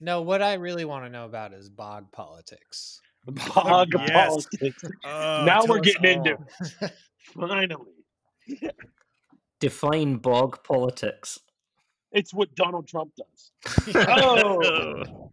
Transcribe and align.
No, 0.00 0.22
what 0.22 0.42
I 0.42 0.54
really 0.54 0.84
want 0.84 1.04
to 1.04 1.10
know 1.10 1.26
about 1.26 1.52
is 1.52 1.68
bog 1.68 2.10
politics. 2.10 3.00
Bog 3.54 3.88
yes. 3.98 4.10
politics. 4.10 4.84
Uh, 5.04 5.44
now 5.46 5.62
we're 5.66 5.80
getting 5.80 6.04
into 6.04 6.36
all. 6.36 6.46
it. 6.80 6.92
Finally. 7.34 7.76
Define 9.60 10.16
bog 10.16 10.64
politics. 10.64 11.38
It's 12.12 12.32
what 12.32 12.52
Donald 12.54 12.88
Trump 12.88 13.12
does. 13.14 13.52
Oh, 13.94 15.30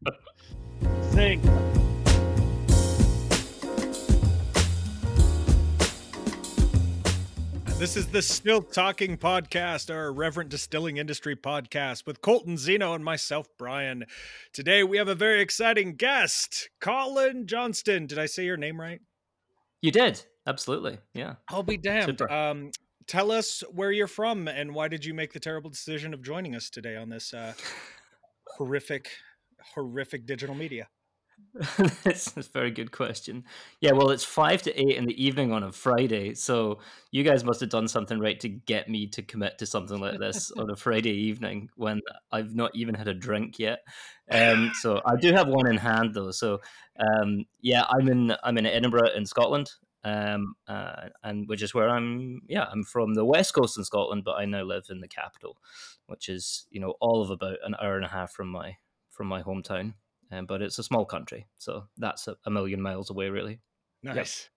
thank 1.12 1.42
This 7.80 7.96
is 7.96 8.08
the 8.08 8.24
Still 8.24 8.64
Talking 8.64 9.18
Podcast, 9.18 9.94
our 9.94 10.08
irreverent 10.08 10.50
distilling 10.50 10.98
industry 10.98 11.36
podcast 11.36 12.08
with 12.08 12.22
Colton 12.22 12.58
Zeno 12.58 12.96
and 12.96 13.06
myself, 13.06 13.48
Brian. 13.60 14.06
Today 14.52 14.84
we 14.84 14.98
have 14.98 15.08
a 15.08 15.14
very 15.14 15.42
exciting 15.42 15.94
guest, 15.96 16.70
Colin 16.82 17.46
Johnston. 17.46 18.08
Did 18.08 18.18
I 18.18 18.26
say 18.26 18.46
your 18.46 18.58
name 18.58 18.82
right? 18.82 19.00
You 19.84 19.92
did. 19.92 20.26
Absolutely. 20.48 20.98
Yeah. 21.14 21.36
I'll 21.50 21.62
be 21.62 21.78
damned. 21.78 22.20
Um, 22.24 22.72
tell 23.06 23.32
us 23.32 23.64
where 23.72 23.92
you're 23.92 24.08
from 24.08 24.48
and 24.48 24.74
why 24.74 24.88
did 24.88 25.06
you 25.06 25.14
make 25.14 25.34
the 25.34 25.40
terrible 25.40 25.70
decision 25.70 26.16
of 26.16 26.24
joining 26.24 26.56
us 26.56 26.72
today 26.72 26.96
on 26.96 27.10
this 27.10 27.32
uh, 27.32 27.54
horrific, 28.58 29.12
horrific 29.76 30.26
digital 30.26 30.56
media? 30.56 30.88
That's 32.04 32.36
a 32.38 32.42
very 32.42 32.72
good 32.72 32.92
question. 32.92 33.44
Yeah, 33.82 33.94
well, 33.94 34.12
it's 34.12 34.24
five 34.24 34.62
to 34.64 34.80
eight 34.80 34.98
in 34.98 35.06
the 35.06 35.24
evening 35.24 35.52
on 35.52 35.64
a 35.64 35.72
Friday, 35.72 36.36
so 36.36 36.80
you 37.12 37.24
guys 37.24 37.44
must 37.44 37.62
have 37.62 37.70
done 37.70 37.88
something 37.88 38.20
right 38.20 38.40
to 38.42 38.50
get 38.50 38.90
me 38.90 39.08
to 39.08 39.24
commit 39.24 39.58
to 39.60 39.66
something 39.66 40.00
like 40.00 40.20
this 40.20 40.52
on 40.58 40.70
a 40.70 40.76
Friday 40.76 41.12
evening 41.12 41.70
when 41.76 42.02
I've 42.32 42.54
not 42.54 42.76
even 42.76 42.94
had 42.96 43.08
a 43.08 43.14
drink 43.14 43.58
yet. 43.60 43.80
Um, 44.30 44.72
so 44.82 45.02
I 45.06 45.16
do 45.16 45.34
have 45.34 45.48
one 45.48 45.68
in 45.68 45.78
hand 45.78 46.14
though. 46.14 46.32
So 46.32 46.60
um, 47.00 47.46
yeah, 47.62 47.86
I'm 47.90 48.08
in 48.08 48.36
I'm 48.44 48.58
in 48.58 48.66
Edinburgh 48.66 49.12
in 49.16 49.26
Scotland, 49.26 49.72
um, 50.04 50.56
uh, 50.68 51.10
and 51.24 51.48
which 51.48 51.64
is 51.64 51.74
where 51.74 51.90
I'm. 51.90 52.42
Yeah, 52.48 52.66
I'm 52.72 52.84
from 52.84 53.16
the 53.16 53.26
west 53.26 53.54
coast 53.54 53.78
in 53.78 53.84
Scotland, 53.84 54.24
but 54.26 54.38
I 54.38 54.46
now 54.46 54.64
live 54.64 54.86
in 54.90 55.00
the 55.00 55.08
capital, 55.08 55.58
which 56.06 56.30
is 56.30 56.68
you 56.70 56.80
know 56.80 56.96
all 57.02 57.22
of 57.22 57.32
about 57.32 57.58
an 57.66 57.76
hour 57.82 57.96
and 57.96 58.06
a 58.06 58.10
half 58.10 58.32
from 58.32 58.50
my 58.50 58.78
from 59.10 59.28
my 59.28 59.42
hometown 59.42 59.94
um, 60.32 60.46
but 60.46 60.62
it's 60.62 60.80
a 60.80 60.84
small 60.84 61.06
country, 61.06 61.48
so 61.58 61.86
that's 61.98 62.28
a, 62.28 62.38
a 62.46 62.50
million 62.50 62.82
miles 62.82 63.10
away, 63.10 63.30
really. 63.30 63.60
Nice. 64.04 64.50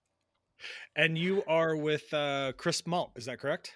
And 0.95 1.17
you 1.17 1.43
are 1.47 1.75
with 1.75 2.13
uh, 2.13 2.53
Crisp 2.57 2.87
Malt, 2.87 3.11
is 3.15 3.25
that 3.25 3.39
correct? 3.39 3.73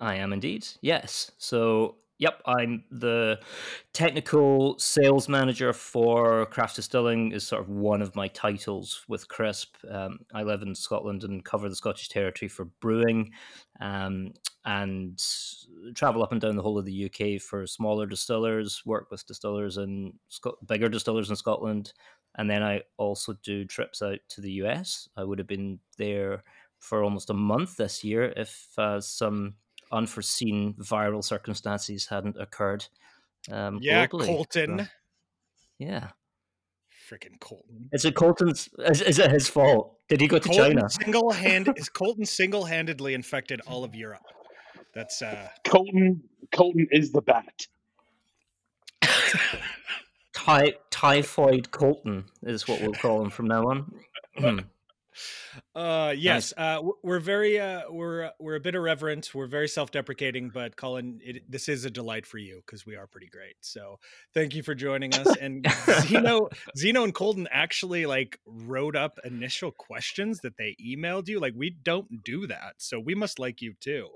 I 0.00 0.16
am 0.16 0.32
indeed, 0.32 0.66
yes. 0.80 1.30
So, 1.38 1.96
yep, 2.18 2.40
I'm 2.46 2.84
the 2.90 3.40
technical 3.92 4.78
sales 4.78 5.28
manager 5.28 5.72
for 5.72 6.46
Craft 6.46 6.76
Distilling. 6.76 7.32
Is 7.32 7.46
sort 7.46 7.62
of 7.62 7.68
one 7.68 8.02
of 8.02 8.14
my 8.14 8.28
titles 8.28 9.04
with 9.08 9.28
Crisp. 9.28 9.76
Um, 9.90 10.20
I 10.32 10.42
live 10.42 10.62
in 10.62 10.74
Scotland 10.74 11.24
and 11.24 11.44
cover 11.44 11.68
the 11.68 11.76
Scottish 11.76 12.08
territory 12.08 12.48
for 12.48 12.66
brewing, 12.80 13.32
um, 13.80 14.32
and 14.64 15.20
travel 15.94 16.22
up 16.22 16.32
and 16.32 16.40
down 16.40 16.56
the 16.56 16.62
whole 16.62 16.78
of 16.78 16.84
the 16.84 17.10
UK 17.10 17.40
for 17.40 17.66
smaller 17.66 18.06
distillers. 18.06 18.82
Work 18.86 19.10
with 19.10 19.26
distillers 19.26 19.76
and 19.76 20.14
Sc- 20.28 20.60
bigger 20.66 20.88
distillers 20.88 21.30
in 21.30 21.36
Scotland, 21.36 21.92
and 22.36 22.48
then 22.48 22.62
I 22.62 22.82
also 22.96 23.34
do 23.42 23.64
trips 23.64 24.02
out 24.02 24.20
to 24.30 24.40
the 24.40 24.52
US. 24.62 25.08
I 25.16 25.24
would 25.24 25.38
have 25.38 25.48
been 25.48 25.80
there 25.98 26.44
for 26.78 27.02
almost 27.02 27.30
a 27.30 27.34
month 27.34 27.76
this 27.76 28.04
year 28.04 28.32
if 28.36 28.68
uh, 28.76 29.00
some 29.00 29.54
unforeseen 29.92 30.74
viral 30.74 31.22
circumstances 31.22 32.06
hadn't 32.06 32.36
occurred. 32.40 32.86
Um, 33.50 33.78
Yeah, 33.82 34.06
globally. 34.06 34.26
Colton. 34.26 34.78
So, 34.80 34.86
yeah, 35.78 36.08
Freaking 37.10 37.38
Colton. 37.40 37.88
is 37.92 38.04
it 38.04 38.14
Colton's? 38.14 38.68
Is, 38.78 39.02
is 39.02 39.18
it 39.18 39.30
his 39.30 39.48
fault? 39.48 39.98
Did 40.08 40.20
he 40.20 40.26
go 40.28 40.38
to 40.38 40.48
Colton 40.48 40.76
China? 40.76 40.88
single 40.90 41.30
hand 41.32 41.68
is 41.76 41.88
Colton 41.88 42.24
single 42.24 42.64
handedly 42.64 43.14
infected 43.14 43.60
all 43.66 43.84
of 43.84 43.94
Europe. 43.94 44.22
That's 44.94 45.20
uh 45.22 45.48
Colton. 45.64 46.22
Colton 46.52 46.86
is 46.90 47.10
the 47.12 47.20
bat. 47.20 47.66
Ty- 50.32 50.74
typhoid 50.90 51.70
Colton 51.70 52.24
is 52.42 52.66
what 52.68 52.80
we'll 52.80 52.92
call 52.92 53.22
him 53.22 53.30
from 53.30 53.46
now 53.46 53.62
on. 53.64 54.64
Uh 55.74 56.14
yes 56.16 56.52
uh 56.56 56.80
we're 57.02 57.20
very 57.20 57.60
uh 57.60 57.82
we're 57.90 58.30
we're 58.38 58.56
a 58.56 58.60
bit 58.60 58.74
irreverent 58.74 59.30
we're 59.34 59.46
very 59.46 59.68
self-deprecating 59.68 60.50
but 60.52 60.76
colin 60.76 61.20
it, 61.22 61.50
this 61.50 61.68
is 61.68 61.84
a 61.84 61.90
delight 61.90 62.26
for 62.26 62.38
you 62.38 62.60
because 62.64 62.84
we 62.86 62.96
are 62.96 63.06
pretty 63.06 63.28
great 63.28 63.56
so 63.60 63.96
thank 64.32 64.54
you 64.54 64.62
for 64.62 64.74
joining 64.74 65.14
us 65.14 65.36
and 65.36 65.66
zeno 66.00 66.48
zeno 66.76 67.04
and 67.04 67.14
colton 67.14 67.48
actually 67.50 68.06
like 68.06 68.38
wrote 68.46 68.96
up 68.96 69.18
initial 69.24 69.70
questions 69.70 70.40
that 70.40 70.56
they 70.56 70.76
emailed 70.84 71.28
you 71.28 71.38
like 71.40 71.54
we 71.56 71.70
don't 71.70 72.24
do 72.24 72.46
that 72.46 72.74
so 72.78 72.98
we 72.98 73.14
must 73.14 73.38
like 73.38 73.60
you 73.60 73.74
too 73.80 74.08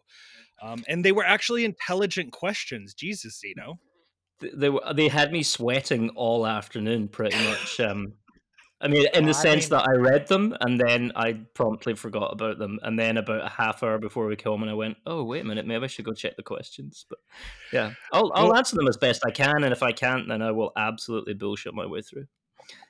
um 0.62 0.84
and 0.88 1.04
they 1.04 1.12
were 1.12 1.25
actually 1.25 1.65
intelligent 1.65 2.32
questions 2.32 2.94
jesus 2.94 3.38
zeno 3.38 3.78
they 4.41 4.69
were, 4.69 4.82
they 4.94 5.09
had 5.09 5.32
me 5.32 5.42
sweating 5.42 6.10
all 6.10 6.47
afternoon, 6.47 7.09
pretty 7.09 7.36
much. 7.44 7.80
Um, 7.80 8.12
I 8.81 8.87
mean, 8.89 9.06
in 9.12 9.25
the 9.25 9.31
I 9.31 9.33
sense 9.33 9.65
mean- 9.71 9.78
that 9.78 9.89
I 9.89 9.94
read 9.94 10.28
them 10.28 10.56
and 10.61 10.78
then 10.81 11.11
I 11.16 11.33
promptly 11.55 11.94
forgot 11.94 12.33
about 12.33 12.59
them, 12.59 12.78
and 12.83 12.97
then 12.99 13.16
about 13.16 13.44
a 13.44 13.49
half 13.49 13.83
hour 13.83 13.99
before 13.99 14.27
we 14.27 14.37
came, 14.37 14.62
and 14.62 14.71
I 14.71 14.75
went, 14.75 14.97
"Oh, 15.05 15.25
wait 15.25 15.41
a 15.43 15.44
minute, 15.44 15.66
maybe 15.66 15.84
I 15.84 15.89
should 15.89 16.05
go 16.05 16.12
check 16.12 16.37
the 16.37 16.43
questions." 16.44 17.05
But 17.09 17.19
yeah, 17.72 17.93
I'll 18.12 18.31
I'll 18.34 18.49
Well- 18.49 18.56
answer 18.56 18.77
them 18.77 18.87
as 18.87 18.97
best 18.97 19.22
I 19.27 19.31
can, 19.33 19.65
and 19.65 19.72
if 19.72 19.83
I 19.83 19.91
can't, 19.93 20.28
then 20.28 20.43
I 20.43 20.53
will 20.53 20.72
absolutely 20.77 21.34
bullshit 21.34 21.75
my 21.75 21.87
way 21.87 22.03
through. 22.03 22.27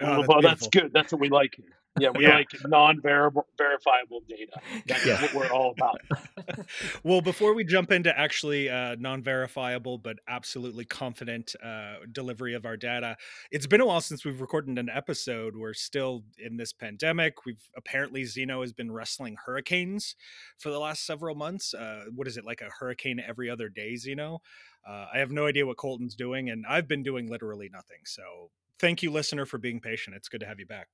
Oh, 0.00 0.24
well, 0.26 0.42
that's 0.42 0.66
beautiful. 0.66 0.88
good. 0.88 0.92
That's 0.92 1.12
what 1.12 1.20
we 1.20 1.28
like. 1.28 1.58
Here. 2.00 2.10
Yeah, 2.12 2.18
we 2.18 2.24
Yeah. 2.24 2.36
like 2.36 2.48
non-verifiable 2.66 4.22
data. 4.28 4.52
That's 4.86 5.04
Yeah. 5.06 5.20
what 5.22 5.34
we're 5.34 5.50
all 5.50 5.72
about. 5.72 6.00
well, 7.02 7.20
before 7.20 7.54
we 7.54 7.64
jump 7.64 7.90
into 7.92 8.16
actually 8.18 8.68
uh, 8.68 8.96
non-verifiable 8.98 9.98
but 9.98 10.18
absolutely 10.28 10.84
confident 10.84 11.54
uh, 11.62 11.96
delivery 12.12 12.54
of 12.54 12.64
our 12.66 12.76
data, 12.76 13.16
it's 13.50 13.66
been 13.66 13.80
a 13.80 13.86
while 13.86 14.00
since 14.00 14.24
we've 14.24 14.40
recorded 14.40 14.78
an 14.78 14.88
episode. 14.88 15.56
We're 15.56 15.74
still 15.74 16.24
in 16.38 16.56
this 16.56 16.72
pandemic. 16.72 17.44
We've 17.44 17.62
apparently 17.76 18.24
Zeno 18.24 18.60
has 18.60 18.72
been 18.72 18.90
wrestling 18.90 19.36
hurricanes 19.44 20.14
for 20.58 20.70
the 20.70 20.78
last 20.78 21.04
several 21.06 21.34
months. 21.34 21.74
Uh, 21.74 22.04
what 22.14 22.26
is 22.26 22.36
it 22.36 22.44
like 22.44 22.60
a 22.60 22.70
hurricane 22.78 23.20
every 23.26 23.48
other 23.50 23.68
day, 23.68 23.96
Zeno? 23.96 24.40
Uh, 24.86 25.06
I 25.12 25.18
have 25.18 25.30
no 25.30 25.46
idea 25.46 25.66
what 25.66 25.76
Colton's 25.76 26.14
doing, 26.14 26.50
and 26.50 26.64
I've 26.66 26.88
been 26.88 27.02
doing 27.02 27.28
literally 27.28 27.68
nothing. 27.70 27.98
So, 28.04 28.50
thank 28.78 29.02
you, 29.02 29.10
listener, 29.10 29.44
for 29.44 29.58
being 29.58 29.80
patient. 29.80 30.16
It's 30.16 30.28
good 30.28 30.40
to 30.40 30.46
have 30.46 30.58
you 30.60 30.66
back. 30.66 30.88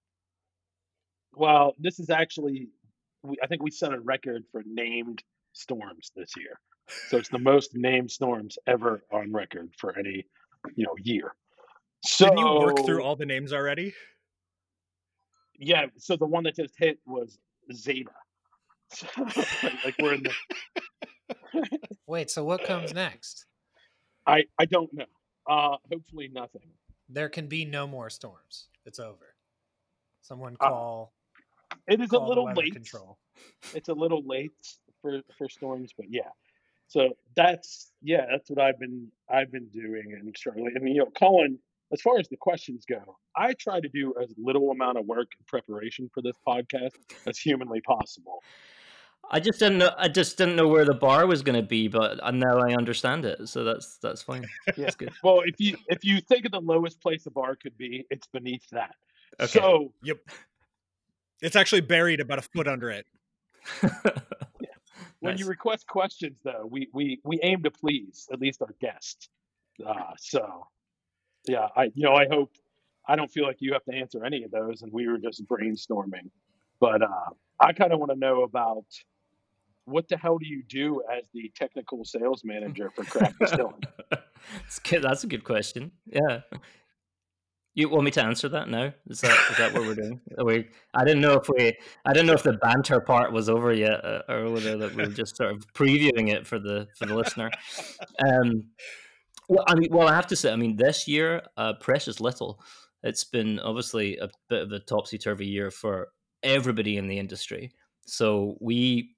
Well, 1.37 1.75
this 1.79 1.99
is 1.99 2.11
actually, 2.11 2.69
we, 3.23 3.37
I 3.43 3.47
think 3.47 3.63
we 3.63 3.71
set 3.71 3.93
a 3.93 4.01
record 4.01 4.45
for 4.53 4.63
named 4.67 5.23
storms 5.53 6.11
this 6.17 6.33
year. 6.37 6.61
So 7.09 7.17
it's 7.17 7.29
the 7.31 7.39
most 7.39 7.75
named 7.75 8.11
storms 8.11 8.59
ever 8.67 9.03
on 9.11 9.33
record 9.33 9.73
for 9.79 9.99
any, 9.99 10.27
you 10.77 10.85
know, 10.85 10.95
year. 11.03 11.35
So 12.05 12.27
Didn't 12.27 12.39
you 12.39 12.55
work 12.61 12.85
through 12.85 13.03
all 13.03 13.17
the 13.17 13.25
names 13.25 13.53
already? 13.53 13.95
Yeah. 15.59 15.87
So 15.97 16.17
the 16.17 16.27
one 16.27 16.45
that 16.45 16.57
just 16.57 16.75
hit 16.79 16.99
was 17.07 17.39
Zeta. 17.73 18.11
So, 18.95 19.07
like 19.85 19.97
we're 19.99 20.15
in 20.15 20.23
the. 20.23 21.69
Wait, 22.07 22.31
so 22.31 22.45
what 22.45 22.63
comes 22.65 22.95
next? 22.95 23.47
I 24.27 24.45
I 24.57 24.67
don't 24.67 24.93
know. 24.93 25.07
Uh, 25.49 25.79
hopefully 25.91 26.31
nothing. 26.33 26.69
There 27.09 27.29
can 27.29 27.49
be 27.49 27.65
no 27.65 27.87
more 27.89 28.09
storms. 28.09 28.69
It's 28.87 29.01
over. 29.01 29.35
Someone 30.23 30.57
Uh, 30.61 30.69
call, 30.69 31.13
It 31.87 32.01
is 32.01 32.13
a 32.13 32.19
little 32.19 32.53
late. 32.55 32.73
control. 32.73 33.19
It's 33.75 33.89
a 33.89 33.95
little 33.95 34.23
late 34.25 34.53
for 35.03 35.21
for 35.37 35.49
storms, 35.49 35.91
but 35.97 36.07
yeah. 36.09 36.31
So 36.87 37.11
that's 37.35 37.91
yeah, 38.01 38.27
that's 38.31 38.49
what 38.49 38.61
I've 38.61 38.79
been 38.79 39.09
I've 39.29 39.51
been 39.51 39.69
doing 39.69 40.17
and 40.19 40.35
Charlie. 40.35 40.73
I 40.77 40.79
mean, 40.79 40.95
you 40.95 41.01
know, 41.01 41.11
Colin. 41.19 41.59
As 41.93 42.01
far 42.01 42.19
as 42.19 42.29
the 42.29 42.37
questions 42.37 42.85
go, 42.89 43.17
I 43.37 43.53
try 43.55 43.79
to 43.79 43.89
do 43.89 44.15
as 44.21 44.33
little 44.39 44.71
amount 44.71 44.99
of 44.99 45.07
work 45.07 45.29
in 45.39 45.45
preparation 45.47 46.11
for 46.13 46.23
this 46.23 46.35
podcast 46.47 46.95
as 47.27 47.39
humanly 47.39 47.81
possible. 47.83 48.43
I 49.31 49.41
just 49.41 49.59
didn't 49.59 49.79
know. 49.79 49.91
I 49.97 50.09
just 50.09 50.37
didn't 50.39 50.57
know 50.57 50.69
where 50.69 50.85
the 50.85 50.95
bar 50.95 51.27
was 51.27 51.43
going 51.43 51.61
to 51.61 51.67
be, 51.67 51.89
but 51.89 52.19
now 52.35 52.59
I 52.59 52.75
understand 52.75 53.25
it, 53.25 53.49
so 53.49 53.65
that's 53.65 53.99
that's 53.99 54.23
fine. 54.23 54.45
Yeah. 54.69 54.73
That's 54.85 54.97
good. 54.97 55.13
Well, 55.23 55.41
if 55.45 55.61
you 55.61 55.77
if 55.89 56.05
you 56.05 56.21
think 56.21 56.47
of 56.47 56.53
the 56.53 56.61
lowest 56.61 57.01
place 57.01 57.27
a 57.27 57.31
bar 57.31 57.57
could 57.57 57.77
be, 57.77 58.07
it's 58.11 58.27
beneath 58.29 58.69
that. 58.71 58.95
Okay. 59.41 59.59
So 59.59 59.93
Yep. 60.03 60.19
It's 61.45 61.57
actually 61.57 61.83
buried 61.83 62.21
about 62.21 62.39
a 62.39 62.43
foot 62.43 62.67
under 62.67 62.91
it. 62.91 63.05
when 63.83 63.93
Nice. 65.21 65.39
you 65.39 65.47
request 65.47 65.87
questions, 65.87 66.39
though, 66.43 66.67
we 66.71 66.89
we 66.95 67.21
we 67.23 67.39
aim 67.43 67.63
to 67.65 67.71
please 67.71 68.27
at 68.33 68.41
least 68.41 68.63
our 68.63 68.75
guests. 68.81 69.29
Uh, 69.87 70.13
so 70.19 70.67
yeah, 71.47 71.69
I 71.77 71.85
you 71.95 72.05
know 72.05 72.15
I 72.15 72.27
hope 72.31 72.51
I 73.07 73.15
don't 73.17 73.31
feel 73.31 73.45
like 73.45 73.59
you 73.61 73.75
have 73.75 73.85
to 73.85 73.95
answer 73.95 74.25
any 74.25 74.45
of 74.45 74.51
those, 74.51 74.81
and 74.81 74.91
we 74.91 75.07
were 75.07 75.19
just 75.19 75.47
brainstorming. 75.47 76.31
But 76.81 77.03
uh, 77.03 77.31
I 77.61 77.75
kind 77.75 77.93
of 77.93 77.99
want 77.99 78.11
to 78.13 78.19
know 78.19 78.43
about 78.43 78.87
what 79.85 80.09
the 80.09 80.17
hell 80.17 80.39
do 80.39 80.47
you 80.47 80.63
do 80.67 81.03
as 81.15 81.25
the 81.35 81.53
technical 81.55 82.07
sales 82.07 82.43
manager 82.45 82.91
for 82.95 83.05
Craft 83.05 83.39
Distilling? 83.39 83.83
That's 84.11 84.79
good. 84.79 85.03
That's 85.03 85.25
a 85.25 85.27
good 85.27 85.45
question. 85.45 85.93
Yeah. 86.07 86.41
You 87.77 87.89
want 87.89 88.05
me 88.05 88.13
to 88.13 88.23
answer 88.25 88.49
that 88.51 88.69
now? 88.69 88.93
Is 89.09 89.21
that 89.23 89.37
is 89.51 89.57
that 89.59 89.75
what 89.75 89.83
we're 89.83 89.97
doing? 89.97 90.21
We 90.45 90.69
I 90.95 91.05
didn't 91.05 91.23
know 91.23 91.35
if 91.35 91.49
we 91.49 91.77
I 92.05 92.13
didn't 92.13 92.29
know 92.29 92.35
if 92.35 92.45
the 92.45 92.53
banter 92.53 93.01
part 93.01 93.33
was 93.33 93.49
over 93.49 93.73
yet, 93.73 94.05
uh, 94.05 94.23
or 94.29 94.51
whether 94.51 94.77
that 94.79 94.95
we 94.95 95.03
are 95.03 95.07
just 95.07 95.37
sort 95.37 95.51
of 95.51 95.67
previewing 95.73 96.33
it 96.33 96.47
for 96.47 96.59
the 96.59 96.87
for 96.97 97.07
the 97.07 97.17
listener. 97.17 97.51
Um, 98.25 98.71
well, 99.49 99.65
I 99.67 99.75
mean, 99.75 99.89
well, 99.91 100.09
I 100.09 100.15
have 100.15 100.29
to 100.29 100.37
say, 100.37 100.53
I 100.53 100.57
mean, 100.57 100.77
this 100.77 101.07
year, 101.07 101.43
uh, 101.57 101.75
precious 101.75 102.21
little. 102.21 102.61
It's 103.03 103.25
been 103.25 103.59
obviously 103.61 104.17
a 104.17 104.31
bit 104.49 104.63
of 104.63 104.73
a 104.73 104.79
topsy 104.79 105.19
turvy 105.19 105.47
year 105.47 105.71
for 105.71 106.09
everybody 106.43 106.97
in 106.97 107.09
the 107.09 107.19
industry. 107.19 107.73
So 108.07 108.57
we 108.61 109.15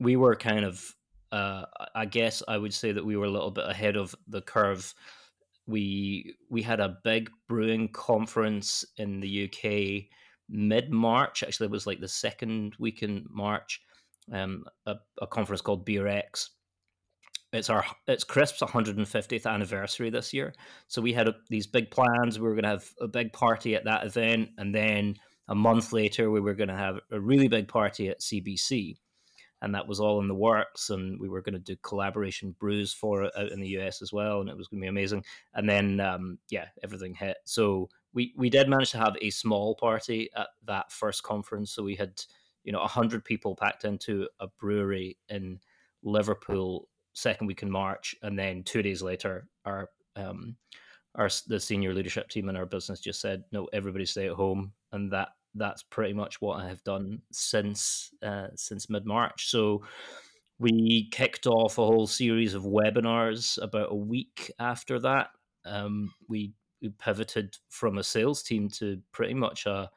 we 0.00 0.16
were 0.16 0.34
kind 0.34 0.64
of, 0.64 0.94
uh, 1.30 1.64
I 1.94 2.06
guess, 2.06 2.42
I 2.48 2.56
would 2.56 2.72
say 2.74 2.92
that 2.92 3.04
we 3.04 3.16
were 3.16 3.26
a 3.26 3.30
little 3.30 3.50
bit 3.50 3.68
ahead 3.68 3.96
of 3.96 4.14
the 4.26 4.40
curve 4.40 4.94
we 5.68 6.34
we 6.50 6.62
had 6.62 6.80
a 6.80 6.96
big 7.04 7.30
brewing 7.46 7.88
conference 7.88 8.84
in 8.96 9.20
the 9.20 9.44
UK 9.44 10.08
mid 10.48 10.90
March. 10.90 11.42
Actually, 11.42 11.66
it 11.66 11.72
was 11.72 11.86
like 11.86 12.00
the 12.00 12.08
second 12.08 12.74
week 12.78 13.02
in 13.02 13.26
March. 13.30 13.82
Um, 14.32 14.64
a, 14.86 14.96
a 15.22 15.26
conference 15.26 15.60
called 15.60 15.86
BeerX. 15.86 16.48
It's 17.52 17.70
our 17.70 17.84
it's 18.06 18.24
Crisp's 18.24 18.60
150th 18.60 19.46
anniversary 19.46 20.10
this 20.10 20.34
year, 20.34 20.54
so 20.86 21.00
we 21.00 21.12
had 21.12 21.28
a, 21.28 21.34
these 21.48 21.66
big 21.66 21.90
plans. 21.90 22.38
We 22.38 22.48
were 22.48 22.54
going 22.54 22.64
to 22.64 22.70
have 22.70 22.88
a 23.00 23.08
big 23.08 23.32
party 23.32 23.74
at 23.74 23.84
that 23.84 24.04
event, 24.04 24.50
and 24.58 24.74
then 24.74 25.16
a 25.48 25.54
month 25.54 25.92
later, 25.92 26.30
we 26.30 26.40
were 26.40 26.54
going 26.54 26.68
to 26.68 26.76
have 26.76 26.98
a 27.10 27.20
really 27.20 27.48
big 27.48 27.68
party 27.68 28.08
at 28.08 28.20
CBC 28.20 28.96
and 29.62 29.74
that 29.74 29.86
was 29.86 30.00
all 30.00 30.20
in 30.20 30.28
the 30.28 30.34
works 30.34 30.90
and 30.90 31.18
we 31.20 31.28
were 31.28 31.42
going 31.42 31.54
to 31.54 31.58
do 31.58 31.76
collaboration 31.82 32.54
brews 32.58 32.92
for 32.92 33.24
it 33.24 33.32
out 33.36 33.50
in 33.50 33.60
the 33.60 33.68
us 33.68 34.02
as 34.02 34.12
well 34.12 34.40
and 34.40 34.48
it 34.48 34.56
was 34.56 34.68
going 34.68 34.80
to 34.80 34.84
be 34.84 34.88
amazing. 34.88 35.24
And 35.54 35.68
then 35.68 36.00
um, 36.00 36.38
yeah 36.50 36.66
everything 36.82 37.14
hit. 37.14 37.38
So 37.44 37.88
we 38.12 38.32
we 38.36 38.50
did 38.50 38.68
manage 38.68 38.92
to 38.92 38.98
have 38.98 39.16
a 39.20 39.30
small 39.30 39.74
party 39.74 40.30
at 40.36 40.48
that 40.66 40.92
first 40.92 41.22
conference. 41.22 41.72
So 41.72 41.82
we 41.82 41.96
had 41.96 42.20
you 42.64 42.72
know 42.72 42.80
100 42.80 43.24
people 43.24 43.56
packed 43.56 43.84
into 43.84 44.28
a 44.40 44.48
brewery 44.60 45.16
in 45.28 45.58
liverpool 46.02 46.88
second 47.14 47.46
week 47.46 47.62
in 47.62 47.70
march 47.70 48.14
and 48.22 48.38
then 48.38 48.62
two 48.62 48.82
days 48.82 49.02
later 49.02 49.48
our 49.64 49.88
um, 50.16 50.54
our 51.14 51.28
the 51.46 51.58
senior 51.58 51.94
leadership 51.94 52.28
team 52.28 52.48
in 52.48 52.56
our 52.56 52.66
business 52.66 53.00
just 53.00 53.20
said 53.20 53.42
no 53.52 53.68
everybody 53.72 54.04
stay 54.04 54.26
at 54.28 54.34
home 54.34 54.72
and 54.92 55.10
that 55.12 55.30
that's 55.54 55.82
pretty 55.82 56.12
much 56.12 56.40
what 56.40 56.60
I 56.60 56.68
have 56.68 56.82
done 56.84 57.22
since 57.32 58.10
uh, 58.22 58.48
since 58.54 58.88
mid 58.90 59.06
March. 59.06 59.50
So 59.50 59.82
we 60.58 61.08
kicked 61.10 61.46
off 61.46 61.78
a 61.78 61.86
whole 61.86 62.06
series 62.06 62.54
of 62.54 62.64
webinars 62.64 63.62
about 63.62 63.92
a 63.92 63.96
week 63.96 64.50
after 64.58 64.98
that. 65.00 65.28
Um, 65.64 66.12
we, 66.28 66.52
we, 66.82 66.88
pivoted 66.88 67.56
from 67.68 67.98
a 67.98 68.02
sales 68.02 68.42
team 68.42 68.68
to 68.70 69.00
pretty 69.12 69.34
much 69.34 69.66
a, 69.66 69.90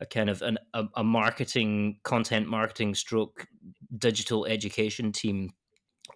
a 0.00 0.06
kind 0.06 0.30
of 0.30 0.40
an, 0.42 0.58
a, 0.72 0.84
a 0.96 1.04
marketing, 1.04 1.98
content 2.04 2.48
marketing 2.48 2.94
stroke 2.94 3.46
digital 3.98 4.46
education 4.46 5.12
team, 5.12 5.50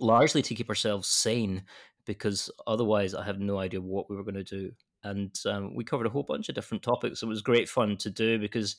largely 0.01 0.41
to 0.43 0.55
keep 0.55 0.71
ourselves 0.71 1.09
sane 1.09 1.65
because 2.07 2.51
otherwise 2.67 3.15
I 3.15 3.25
have 3.25 3.41
no 3.41 3.59
idea 3.59 3.81
what 3.81 4.09
we 4.09 4.17
were 4.17 4.25
going 4.25 4.35
to 4.35 4.45
do 4.45 4.73
and 5.05 5.37
um, 5.47 5.75
we 5.75 5.85
covered 5.85 6.07
a 6.07 6.11
whole 6.11 6.23
bunch 6.23 6.49
of 6.49 6.55
different 6.55 6.83
topics. 6.83 7.23
It 7.23 7.27
was 7.27 7.43
great 7.43 7.69
fun 7.69 7.97
to 7.99 8.11
do 8.11 8.39
because 8.39 8.77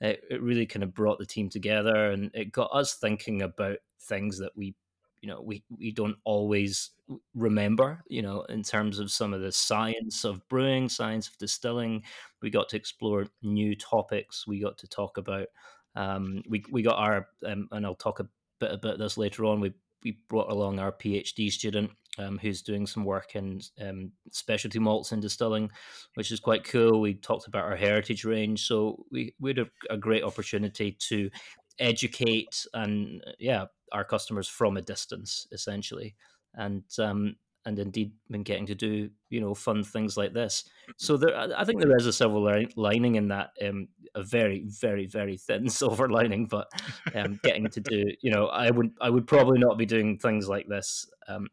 it, 0.00 0.22
it, 0.30 0.42
really 0.42 0.66
kind 0.66 0.82
of 0.82 0.94
brought 0.94 1.18
the 1.18 1.26
team 1.26 1.48
together 1.48 2.10
and 2.10 2.30
it 2.34 2.52
got 2.52 2.70
us 2.72 2.94
thinking 2.94 3.42
about 3.42 3.78
things 4.00 4.38
that 4.38 4.52
we, 4.56 4.74
you 5.22 5.28
know, 5.28 5.40
we 5.40 5.64
we 5.78 5.90
don't 5.90 6.16
always 6.24 6.90
remember. 7.34 8.02
You 8.08 8.22
know, 8.22 8.42
in 8.42 8.62
terms 8.62 8.98
of 8.98 9.10
some 9.10 9.32
of 9.32 9.40
the 9.40 9.52
science 9.52 10.24
of 10.24 10.46
brewing, 10.48 10.88
science 10.88 11.28
of 11.28 11.38
distilling, 11.38 12.02
we 12.42 12.50
got 12.50 12.68
to 12.70 12.76
explore 12.76 13.26
new 13.42 13.74
topics. 13.74 14.46
We 14.46 14.60
got 14.60 14.78
to 14.78 14.88
talk 14.88 15.16
about. 15.16 15.48
Um, 15.94 16.42
we 16.48 16.62
we 16.70 16.82
got 16.82 16.98
our 16.98 17.28
um, 17.46 17.68
and 17.72 17.86
I'll 17.86 17.94
talk 17.94 18.20
a 18.20 18.28
bit 18.60 18.72
about 18.72 18.98
this 18.98 19.16
later 19.16 19.46
on. 19.46 19.60
We 19.60 19.72
we 20.04 20.18
brought 20.28 20.50
along 20.50 20.78
our 20.78 20.92
PhD 20.92 21.50
student 21.50 21.90
um, 22.18 22.38
who's 22.38 22.62
doing 22.62 22.86
some 22.86 23.04
work 23.04 23.36
in 23.36 23.60
um, 23.80 24.12
specialty 24.30 24.78
malts 24.78 25.12
and 25.12 25.22
distilling, 25.22 25.70
which 26.14 26.32
is 26.32 26.40
quite 26.40 26.64
cool. 26.64 27.00
We 27.00 27.14
talked 27.14 27.46
about 27.46 27.64
our 27.64 27.76
heritage 27.76 28.24
range, 28.24 28.66
so 28.66 29.04
we, 29.10 29.34
we 29.40 29.50
had 29.50 29.58
a, 29.58 29.66
a 29.90 29.96
great 29.96 30.24
opportunity 30.24 30.96
to 31.08 31.30
educate 31.78 32.66
and 32.72 33.22
yeah 33.38 33.66
our 33.92 34.02
customers 34.04 34.48
from 34.48 34.78
a 34.78 34.82
distance 34.82 35.46
essentially 35.52 36.14
and 36.54 36.84
um, 36.98 37.36
and 37.66 37.80
indeed 37.80 38.12
been 38.30 38.44
getting 38.44 38.64
to 38.64 38.74
do 38.74 39.10
you 39.28 39.40
know 39.40 39.52
fun 39.52 39.82
things 39.84 40.16
like 40.16 40.32
this. 40.32 40.64
So 40.96 41.16
there, 41.16 41.36
I 41.36 41.64
think 41.64 41.80
there 41.80 41.96
is 41.96 42.06
a 42.06 42.12
silver 42.12 42.64
lining 42.76 43.16
in 43.16 43.28
that, 43.28 43.50
um, 43.66 43.88
a 44.14 44.22
very 44.22 44.64
very 44.66 45.06
very 45.06 45.36
thin 45.36 45.68
silver 45.80 46.08
lining, 46.08 46.46
but 46.46 46.70
um, 47.14 47.38
getting 47.42 47.68
to 47.68 47.80
do 47.80 48.04
you 48.22 48.30
know 48.30 48.46
I 48.46 48.70
would 48.70 48.92
I 49.00 49.10
would 49.10 49.26
probably 49.26 49.58
not 49.58 49.76
be 49.76 49.84
doing 49.84 50.16
things 50.18 50.48
like 50.48 50.68
this 50.68 51.10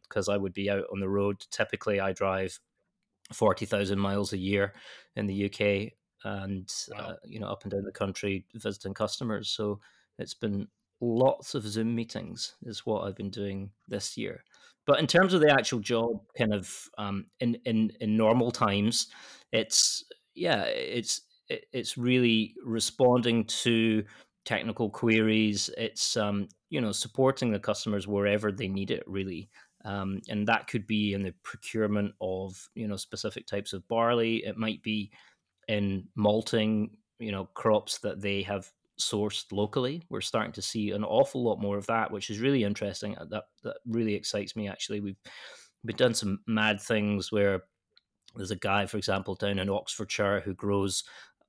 because 0.08 0.28
um, 0.28 0.34
I 0.34 0.38
would 0.38 0.54
be 0.54 0.70
out 0.70 0.84
on 0.92 1.00
the 1.00 1.08
road. 1.08 1.44
Typically, 1.50 2.00
I 2.00 2.12
drive 2.12 2.58
forty 3.32 3.66
thousand 3.66 3.98
miles 3.98 4.32
a 4.32 4.38
year 4.38 4.72
in 5.16 5.26
the 5.26 5.46
UK, 5.46 5.92
and 6.24 6.72
wow. 6.92 6.98
uh, 6.98 7.14
you 7.24 7.40
know 7.40 7.48
up 7.48 7.64
and 7.64 7.72
down 7.72 7.82
the 7.82 7.92
country 7.92 8.46
visiting 8.54 8.94
customers. 8.94 9.50
So 9.50 9.80
it's 10.18 10.34
been 10.34 10.68
lots 11.00 11.54
of 11.56 11.66
Zoom 11.66 11.94
meetings 11.94 12.54
is 12.62 12.86
what 12.86 13.02
I've 13.02 13.16
been 13.16 13.30
doing 13.30 13.70
this 13.88 14.16
year. 14.16 14.44
But 14.86 15.00
in 15.00 15.06
terms 15.06 15.34
of 15.34 15.40
the 15.40 15.50
actual 15.50 15.80
job, 15.80 16.20
kind 16.36 16.52
of 16.52 16.70
um, 16.98 17.26
in 17.40 17.56
in 17.64 17.92
in 18.00 18.16
normal 18.16 18.50
times, 18.50 19.08
it's 19.52 20.04
yeah, 20.34 20.62
it's 20.64 21.22
it's 21.48 21.96
really 21.96 22.54
responding 22.64 23.44
to 23.44 24.04
technical 24.44 24.90
queries. 24.90 25.70
It's 25.78 26.16
um, 26.16 26.48
you 26.70 26.80
know 26.80 26.92
supporting 26.92 27.50
the 27.50 27.58
customers 27.58 28.06
wherever 28.06 28.52
they 28.52 28.68
need 28.68 28.90
it, 28.90 29.04
really. 29.06 29.48
Um, 29.86 30.22
and 30.30 30.48
that 30.48 30.66
could 30.66 30.86
be 30.86 31.12
in 31.12 31.22
the 31.22 31.34
procurement 31.42 32.14
of 32.20 32.68
you 32.74 32.88
know 32.88 32.96
specific 32.96 33.46
types 33.46 33.72
of 33.72 33.86
barley. 33.88 34.44
It 34.44 34.56
might 34.56 34.82
be 34.82 35.10
in 35.68 36.08
malting, 36.14 36.90
you 37.18 37.32
know, 37.32 37.46
crops 37.54 37.98
that 37.98 38.20
they 38.20 38.42
have 38.42 38.70
sourced 39.00 39.44
locally. 39.52 40.02
We're 40.08 40.20
starting 40.20 40.52
to 40.52 40.62
see 40.62 40.90
an 40.90 41.04
awful 41.04 41.42
lot 41.42 41.60
more 41.60 41.76
of 41.76 41.86
that, 41.86 42.10
which 42.10 42.30
is 42.30 42.40
really 42.40 42.64
interesting. 42.64 43.16
Uh, 43.16 43.26
that 43.30 43.44
that 43.62 43.76
really 43.86 44.14
excites 44.14 44.56
me. 44.56 44.68
Actually, 44.68 45.00
we've 45.00 45.20
we've 45.82 45.96
done 45.96 46.14
some 46.14 46.40
mad 46.46 46.80
things 46.80 47.32
where 47.32 47.64
there's 48.34 48.50
a 48.50 48.56
guy, 48.56 48.86
for 48.86 48.96
example, 48.96 49.34
down 49.34 49.58
in 49.58 49.68
Oxfordshire 49.68 50.40
who 50.40 50.54
grows 50.54 51.04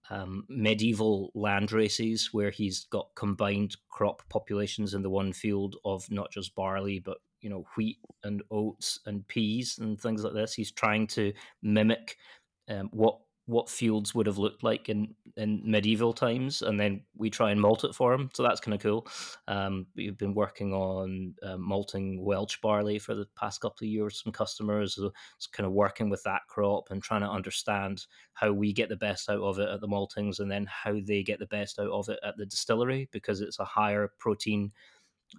um, 0.09 0.45
medieval 0.50 1.31
land 1.33 1.71
races 1.71 2.30
where 2.31 2.52
he's 2.52 2.85
got 2.85 3.09
combined 3.16 3.75
crop 3.90 4.21
populations 4.30 4.94
in 4.94 5.02
the 5.02 5.09
one 5.09 5.33
field 5.33 5.78
of 5.83 6.09
not 6.11 6.31
just 6.31 6.54
barley 6.54 6.99
but 6.99 7.18
you 7.42 7.49
know 7.49 7.66
wheat 7.75 7.97
and 8.23 8.44
oats 8.52 8.99
and 9.06 9.28
peas 9.28 9.78
and 9.80 9.99
things 9.99 10.23
like 10.23 10.33
this. 10.33 10.54
He's 10.54 10.71
trying 10.71 11.07
to 11.07 11.33
mimic 11.61 12.18
um, 12.69 12.90
what 12.92 13.19
what 13.47 13.69
fields 13.69 14.16
would 14.16 14.25
have 14.25 14.40
looked 14.40 14.64
like 14.64 14.90
in, 14.90 15.14
in 15.37 15.61
medieval 15.64 16.14
times, 16.14 16.61
and 16.64 16.80
then 16.80 17.02
we 17.16 17.30
try 17.30 17.52
and 17.52 17.61
malt 17.61 17.83
it 17.83 17.94
for 17.94 18.11
them. 18.11 18.30
So 18.33 18.42
that's 18.42 18.59
kind 18.59 18.73
of 18.73 18.81
cool. 18.81 19.07
Um, 19.47 19.85
we've 19.95 20.18
been 20.18 20.33
working 20.33 20.73
on 20.73 21.35
uh, 21.44 21.57
malting 21.57 22.23
Welsh 22.23 22.57
barley 22.61 22.97
for 22.97 23.14
the 23.14 23.28
past 23.35 23.61
couple 23.61 23.85
of 23.85 23.90
years. 23.90 24.21
Some 24.23 24.33
customers, 24.33 24.95
so 24.95 25.11
it's 25.37 25.47
kind 25.47 25.68
of 25.68 25.73
working 25.73 26.09
with 26.09 26.23
that 26.23 26.42
crop 26.47 26.90
and 26.90 27.04
trying 27.04 27.21
to 27.21 27.30
understand 27.30 28.06
how 28.33 28.52
we 28.52 28.73
get 28.73 28.90
the 28.90 28.95
best 28.95 29.30
out 29.30 29.42
of 29.42 29.59
it 29.59 29.69
at 29.69 29.80
the 29.80 29.87
maltings, 29.87 30.40
and 30.40 30.49
then 30.49 30.66
how 30.66 30.99
they 31.06 31.21
get 31.21 31.37
the 31.40 31.45
best 31.45 31.80
out 31.80 31.92
of 31.92 32.09
it 32.09 32.19
at 32.23 32.37
the 32.37 32.45
distillery 32.45 33.07
because 33.11 33.42
it's 33.42 33.59
a 33.59 33.66
higher 33.66 34.11
protein 34.18 34.71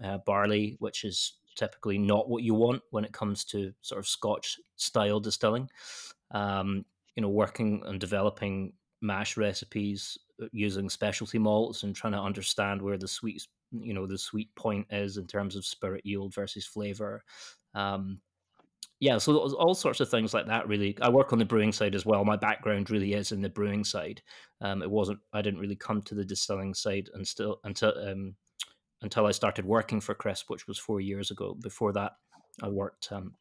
uh, 0.04 0.18
barley, 0.18 0.76
which 0.78 1.04
is 1.04 1.38
typically 1.56 1.98
not 1.98 2.28
what 2.28 2.42
you 2.42 2.54
want 2.54 2.82
when 2.90 3.04
it 3.04 3.12
comes 3.12 3.44
to 3.46 3.72
sort 3.80 3.98
of 3.98 4.06
Scotch 4.06 4.58
style 4.76 5.18
distilling. 5.18 5.68
Um, 6.30 6.84
you 7.16 7.22
know, 7.22 7.28
working 7.28 7.82
and 7.86 7.98
developing 7.98 8.72
mash 9.02 9.36
recipes 9.36 10.16
uh, 10.42 10.46
using 10.52 10.88
specialty 10.88 11.38
malts 11.38 11.82
and 11.82 11.96
trying 11.96 12.12
to 12.12 12.20
understand 12.20 12.80
where 12.80 12.98
the 12.98 13.08
sweet, 13.08 13.46
you 13.72 13.94
know, 13.94 14.06
the 14.06 14.18
sweet 14.18 14.54
point 14.54 14.86
is 14.90 15.16
in 15.16 15.26
terms 15.26 15.56
of 15.56 15.64
spirit 15.64 16.04
yield 16.04 16.34
versus 16.34 16.66
flavor. 16.66 17.24
Um, 17.74 18.20
yeah, 19.00 19.18
so 19.18 19.36
all 19.36 19.74
sorts 19.74 20.00
of 20.00 20.08
things 20.08 20.32
like 20.32 20.46
that. 20.46 20.68
Really, 20.68 20.96
I 21.02 21.10
work 21.10 21.32
on 21.32 21.38
the 21.38 21.44
brewing 21.44 21.72
side 21.72 21.94
as 21.94 22.06
well. 22.06 22.24
My 22.24 22.36
background 22.36 22.90
really 22.90 23.12
is 23.12 23.30
in 23.30 23.42
the 23.42 23.50
brewing 23.50 23.84
side. 23.84 24.22
Um, 24.62 24.82
it 24.82 24.90
wasn't. 24.90 25.18
I 25.34 25.42
didn't 25.42 25.60
really 25.60 25.76
come 25.76 26.00
to 26.02 26.14
the 26.14 26.24
distilling 26.24 26.72
side 26.72 27.10
until 27.12 27.60
until 27.64 27.92
um, 27.98 28.36
until 29.02 29.26
I 29.26 29.32
started 29.32 29.66
working 29.66 30.00
for 30.00 30.14
Crisp, 30.14 30.48
which 30.48 30.66
was 30.66 30.78
four 30.78 31.02
years 31.02 31.30
ago. 31.30 31.54
Before 31.62 31.92
that, 31.92 32.12
I 32.62 32.68
worked 32.68 33.12
um, 33.12 33.34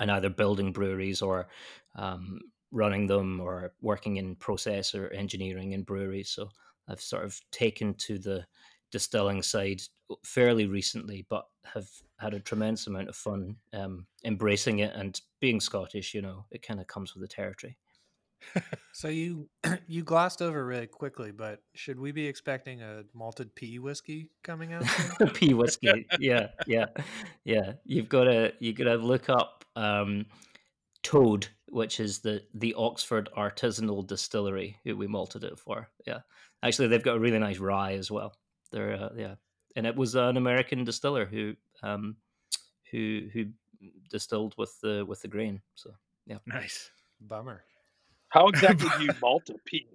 in 0.00 0.10
either 0.10 0.28
building 0.28 0.72
breweries 0.72 1.22
or 1.22 1.46
um, 1.94 2.40
running 2.72 3.06
them 3.06 3.40
or 3.40 3.72
working 3.80 4.16
in 4.16 4.36
process 4.36 4.94
or 4.94 5.08
engineering 5.08 5.72
in 5.72 5.82
breweries. 5.82 6.30
So 6.30 6.48
I've 6.88 7.00
sort 7.00 7.24
of 7.24 7.40
taken 7.50 7.94
to 7.94 8.18
the 8.18 8.46
distilling 8.90 9.42
side 9.42 9.82
fairly 10.24 10.66
recently, 10.66 11.26
but 11.28 11.46
have 11.64 11.88
had 12.18 12.34
a 12.34 12.40
tremendous 12.40 12.86
amount 12.86 13.08
of 13.08 13.16
fun 13.16 13.56
um, 13.72 14.06
embracing 14.24 14.80
it 14.80 14.94
and 14.94 15.20
being 15.40 15.60
Scottish. 15.60 16.14
You 16.14 16.22
know, 16.22 16.46
it 16.50 16.62
kind 16.62 16.80
of 16.80 16.86
comes 16.86 17.14
with 17.14 17.22
the 17.22 17.28
territory. 17.28 17.76
so 18.92 19.08
you 19.08 19.48
you 19.86 20.02
glossed 20.02 20.42
over 20.42 20.64
really 20.64 20.86
quickly, 20.86 21.30
but 21.30 21.60
should 21.74 21.98
we 21.98 22.12
be 22.12 22.26
expecting 22.26 22.82
a 22.82 23.04
malted 23.14 23.54
pea 23.54 23.78
whiskey 23.78 24.30
coming 24.42 24.72
out? 24.72 24.84
Pea 25.34 25.54
whiskey. 25.54 26.06
Yeah, 26.18 26.48
yeah, 26.66 26.86
yeah. 27.44 27.72
You've 27.84 28.08
got 28.08 28.24
to 28.24 28.52
you 28.58 28.72
got 28.72 28.84
to 28.84 28.96
look 28.96 29.28
up 29.28 29.64
um, 29.76 30.26
Toad, 31.02 31.48
which 31.70 32.00
is 32.00 32.18
the 32.20 32.42
the 32.54 32.74
Oxford 32.74 33.28
artisanal 33.36 34.06
distillery 34.06 34.76
who 34.84 34.96
we 34.96 35.06
malted 35.06 35.44
it 35.44 35.58
for. 35.58 35.88
Yeah, 36.06 36.20
actually, 36.62 36.88
they've 36.88 37.02
got 37.02 37.16
a 37.16 37.20
really 37.20 37.38
nice 37.38 37.58
rye 37.58 37.94
as 37.94 38.10
well. 38.10 38.34
They're 38.72 38.94
uh, 38.94 39.08
yeah, 39.16 39.34
and 39.76 39.86
it 39.86 39.96
was 39.96 40.14
an 40.14 40.36
American 40.36 40.84
distiller 40.84 41.24
who 41.24 41.54
um, 41.82 42.16
who 42.90 43.28
who 43.32 43.46
distilled 44.10 44.54
with 44.58 44.78
the 44.80 45.04
with 45.06 45.22
the 45.22 45.28
grain. 45.28 45.62
So 45.74 45.90
yeah, 46.26 46.38
Nice. 46.46 46.90
Bummer. 47.20 47.64
How 48.28 48.48
exactly 48.48 48.88
do 48.98 49.04
you 49.04 49.10
malt 49.20 49.48
a 49.50 49.54
pea? 49.64 49.86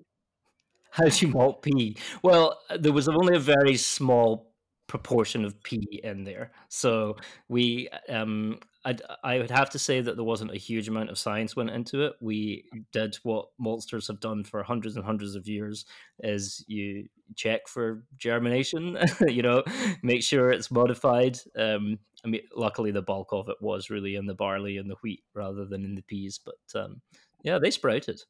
how 0.92 1.10
do 1.10 1.26
you 1.26 1.34
malt 1.34 1.62
pea? 1.62 1.98
Well, 2.24 2.58
uh, 2.70 2.78
there 2.78 2.94
was 2.94 3.10
only 3.10 3.36
a 3.36 3.40
very 3.40 3.76
small 3.76 4.54
proportion 4.88 5.46
of 5.46 5.62
pea 5.64 6.00
in 6.04 6.24
there, 6.24 6.52
so 6.70 7.18
we 7.50 7.90
um. 8.10 8.60
I'd, 8.88 9.02
I 9.24 9.40
would 9.40 9.50
have 9.50 9.72
to 9.72 9.80
say 9.80 10.00
that 10.00 10.16
there 10.16 10.24
wasn't 10.24 10.52
a 10.52 10.58
huge 10.58 10.88
amount 10.88 11.10
of 11.10 11.18
science 11.18 11.56
went 11.56 11.72
into 11.72 12.06
it. 12.06 12.14
We 12.22 12.66
did 12.92 13.16
what 13.24 13.48
maltsters 13.60 14.08
have 14.10 14.20
done 14.20 14.44
for 14.44 14.62
hundreds 14.62 14.96
and 14.96 15.04
hundreds 15.04 15.34
of 15.34 15.48
years: 15.48 15.86
is 16.20 16.64
you 16.68 17.08
check 17.36 17.68
for 17.68 18.04
germination, 18.18 18.98
you 19.28 19.42
know, 19.42 19.64
make 20.04 20.22
sure 20.22 20.52
it's 20.52 20.70
modified. 20.70 21.40
Um, 21.58 21.98
I 22.24 22.28
mean, 22.28 22.42
luckily 22.56 22.92
the 22.92 23.02
bulk 23.02 23.30
of 23.32 23.50
it 23.50 23.58
was 23.60 23.90
really 23.90 24.16
in 24.16 24.26
the 24.26 24.36
barley 24.36 24.78
and 24.78 24.90
the 24.90 24.96
wheat 25.02 25.24
rather 25.34 25.66
than 25.66 25.84
in 25.84 25.96
the 25.96 26.04
peas. 26.04 26.40
But 26.44 26.80
um, 26.80 27.02
yeah, 27.44 27.60
they 27.60 27.72
sprouted. 27.72 28.22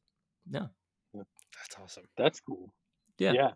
Yeah, 0.49 0.67
That's 1.13 1.75
awesome. 1.81 2.03
That's 2.17 2.39
cool. 2.39 2.71
Yeah. 3.17 3.31
Yeah. 3.33 3.51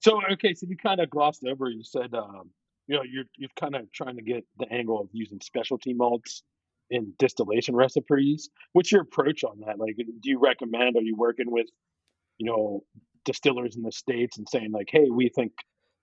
So 0.00 0.20
okay, 0.32 0.54
so 0.54 0.66
you 0.68 0.76
kind 0.76 1.00
of 1.00 1.10
glossed 1.10 1.44
over. 1.44 1.68
You 1.68 1.82
said, 1.82 2.14
um, 2.14 2.50
you 2.86 2.96
know, 2.96 3.02
you're 3.02 3.24
you're 3.36 3.50
kind 3.58 3.74
of 3.74 3.90
trying 3.92 4.16
to 4.16 4.22
get 4.22 4.44
the 4.58 4.70
angle 4.72 5.00
of 5.00 5.08
using 5.12 5.40
specialty 5.40 5.92
malts 5.92 6.42
in 6.90 7.12
distillation 7.18 7.76
recipes. 7.76 8.48
What's 8.72 8.90
your 8.92 9.02
approach 9.02 9.44
on 9.44 9.60
that? 9.66 9.78
Like, 9.78 9.96
do 9.96 10.30
you 10.30 10.38
recommend? 10.38 10.96
Are 10.96 11.02
you 11.02 11.16
working 11.16 11.50
with, 11.50 11.66
you 12.38 12.46
know, 12.46 12.84
distillers 13.24 13.76
in 13.76 13.82
the 13.82 13.92
states 13.92 14.38
and 14.38 14.48
saying 14.48 14.72
like, 14.72 14.88
hey, 14.90 15.08
we 15.10 15.28
think 15.28 15.52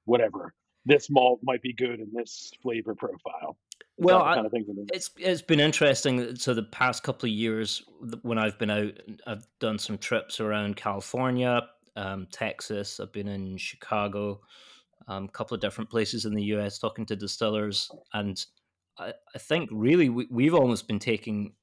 whatever 0.06 0.54
this 0.86 1.10
malt 1.10 1.40
might 1.44 1.62
be 1.62 1.74
good 1.74 2.00
in 2.00 2.12
this 2.14 2.52
flavor 2.62 2.96
profile. 2.96 3.58
Is 3.98 4.06
Well, 4.06 4.22
I, 4.22 4.36
kind 4.36 4.46
of 4.46 4.54
it's 4.94 5.10
it's 5.18 5.42
been 5.42 5.60
interesting. 5.60 6.36
So 6.36 6.54
the 6.54 6.64
past 6.64 7.04
couple 7.04 7.28
of 7.28 7.34
years, 7.34 7.82
when 8.22 8.38
I've 8.38 8.58
been 8.60 8.70
out, 8.70 8.94
I've 9.26 9.48
done 9.60 9.80
some 9.80 9.98
trips 9.98 10.40
around 10.40 10.76
California, 10.76 11.62
um, 11.96 12.28
Texas. 12.32 13.00
I've 13.00 13.14
been 13.14 13.28
in 13.28 13.58
Chicago, 13.58 14.42
um, 15.08 15.26
a 15.26 15.30
couple 15.30 15.56
of 15.56 15.62
different 15.62 15.90
places 15.90 16.26
in 16.26 16.34
the 16.34 16.44
U.S. 16.44 16.80
talking 16.80 17.06
to 17.08 17.16
distillers, 17.16 17.90
and 18.14 18.44
I, 18.98 19.14
I 19.34 19.38
think 19.40 19.70
really 19.72 20.10
we, 20.10 20.28
we've 20.30 20.54
almost 20.54 20.88
been 20.88 21.00
taking 21.00 21.54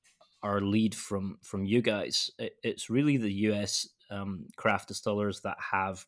our 0.43 0.61
lead 0.61 0.95
from 0.95 1.39
from 1.43 1.65
you 1.65 1.83
guys. 1.83 2.31
It, 2.39 2.55
it's 2.63 2.91
really 2.91 3.17
the 3.17 3.33
U.S. 3.33 3.89
Um, 4.11 4.47
craft 4.57 4.89
distillers 4.89 5.41
that 5.41 5.57
have 5.59 6.05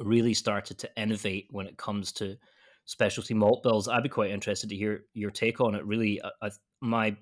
really 0.00 0.34
started 0.34 0.78
to 0.78 0.90
innovate 0.96 1.48
when 1.50 1.66
it 1.66 1.76
comes 1.76 2.12
to 2.12 2.36
specialty 2.84 3.34
malt 3.34 3.62
bills. 3.62 3.88
I'd 3.88 4.02
be 4.02 4.08
quite 4.08 4.30
interested 4.30 4.68
to 4.70 4.76
hear 4.76 5.04
your 5.14 5.30
take 5.30 5.60
on 5.60 5.74
it. 5.74 5.84
Really, 5.86 6.20
I, 6.22 6.46
I, 6.46 6.50
my 6.80 7.16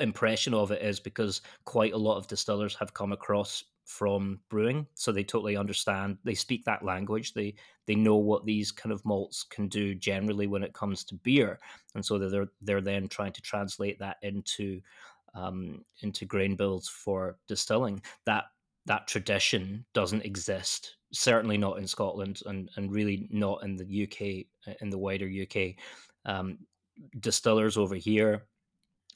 impression 0.00 0.54
of 0.54 0.70
it 0.70 0.82
is 0.82 0.98
because 1.00 1.42
quite 1.64 1.92
a 1.92 1.98
lot 1.98 2.16
of 2.16 2.26
distillers 2.26 2.74
have 2.76 2.94
come 2.94 3.12
across 3.12 3.62
from 3.84 4.40
brewing, 4.48 4.86
so 4.94 5.12
they 5.12 5.24
totally 5.24 5.56
understand. 5.56 6.18
They 6.24 6.34
speak 6.34 6.64
that 6.64 6.84
language. 6.84 7.34
They 7.34 7.54
they 7.86 7.94
know 7.94 8.16
what 8.16 8.44
these 8.44 8.72
kind 8.72 8.92
of 8.92 9.04
malts 9.04 9.44
can 9.44 9.68
do 9.68 9.94
generally 9.94 10.46
when 10.46 10.62
it 10.62 10.72
comes 10.72 11.04
to 11.04 11.14
beer, 11.16 11.58
and 11.94 12.04
so 12.04 12.18
they're 12.18 12.48
they're 12.62 12.80
then 12.80 13.08
trying 13.08 13.32
to 13.32 13.42
translate 13.42 13.98
that 13.98 14.16
into 14.22 14.80
um, 15.34 15.84
into 16.00 16.24
grain 16.24 16.56
bills 16.56 16.88
for 16.88 17.36
distilling. 17.46 18.02
That 18.24 18.44
that 18.86 19.06
tradition 19.06 19.84
doesn't 19.92 20.24
exist. 20.24 20.96
Certainly 21.12 21.58
not 21.58 21.78
in 21.78 21.86
Scotland, 21.86 22.40
and 22.46 22.70
and 22.76 22.92
really 22.92 23.28
not 23.30 23.62
in 23.62 23.76
the 23.76 24.04
UK, 24.04 24.76
in 24.80 24.90
the 24.90 24.98
wider 24.98 25.28
UK. 25.28 25.74
Um, 26.26 26.58
distillers 27.20 27.76
over 27.76 27.96
here, 27.96 28.46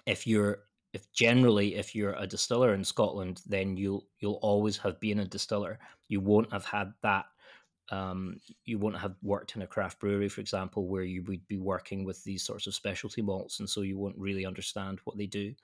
if 0.07 0.27
you're 0.27 0.61
if 0.93 1.11
generally 1.13 1.75
if 1.75 1.95
you're 1.95 2.15
a 2.15 2.27
distiller 2.27 2.75
in 2.75 2.85
Scotland, 2.85 3.43
then 3.47 3.77
you'll 3.77 4.07
you'll 4.21 4.39
always 4.43 4.77
have 4.79 4.99
been 5.01 5.21
a 5.21 5.25
distiller. 5.25 5.79
You 6.09 6.21
won't 6.21 6.53
have 6.53 6.65
had 6.65 6.93
that. 7.03 7.27
Um, 7.91 8.41
you 8.65 8.79
won't 8.79 8.99
have 8.99 9.17
worked 9.23 9.57
in 9.57 9.63
a 9.63 9.67
craft 9.67 9.99
brewery, 9.99 10.29
for 10.29 10.43
example, 10.43 10.87
where 10.87 11.05
you 11.05 11.23
would 11.25 11.47
be 11.49 11.59
working 11.59 12.05
with 12.05 12.23
these 12.25 12.43
sorts 12.43 12.67
of 12.67 12.75
specialty 12.75 13.23
malts, 13.23 13.61
and 13.61 13.69
so 13.69 13.81
you 13.83 13.99
won't 13.99 14.19
really 14.19 14.47
understand 14.47 15.01
what 15.05 15.17
they 15.17 15.27
do. 15.27 15.55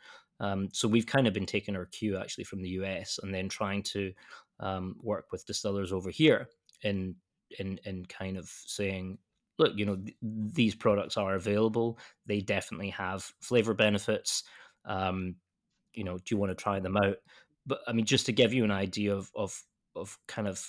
Um, 0.41 0.69
so 0.73 0.89
we've 0.89 1.07
kind 1.07 1.27
of 1.27 1.35
been 1.35 1.47
taking 1.47 1.77
our 1.77 1.87
cue 1.87 2.17
actually 2.19 2.45
from 2.45 2.63
the 2.63 2.71
US, 2.71 3.19
and 3.23 3.35
then 3.35 3.49
trying 3.49 3.83
to 3.85 4.13
um, 4.61 4.97
work 5.03 5.33
with 5.33 5.47
distillers 5.47 5.93
over 5.93 6.11
here 6.11 6.49
in 6.83 7.17
in 7.59 7.79
in 7.85 8.05
kind 8.07 8.37
of 8.37 8.49
saying, 8.49 9.19
look, 9.59 9.73
you 9.77 9.87
know, 9.87 9.97
th- 9.97 10.17
these 10.23 10.75
products 10.75 11.17
are 11.17 11.35
available. 11.35 11.99
They 12.27 12.41
definitely 12.41 12.91
have 12.91 13.33
flavor 13.41 13.75
benefits 13.75 14.45
um, 14.85 15.37
you 15.95 16.05
know, 16.05 16.19
do 16.19 16.25
you 16.29 16.37
want 16.37 16.51
to 16.51 16.63
try 16.63 16.81
them 16.81 16.97
out? 16.97 17.17
But 17.67 17.81
I 17.87 17.93
mean, 17.93 18.05
just 18.05 18.27
to 18.27 18.33
give 18.33 18.53
you 18.53 18.65
an 18.65 18.71
idea 18.71 19.15
of 19.15 19.31
of 19.35 19.63
of 19.97 20.19
kind 20.27 20.49
of 20.49 20.65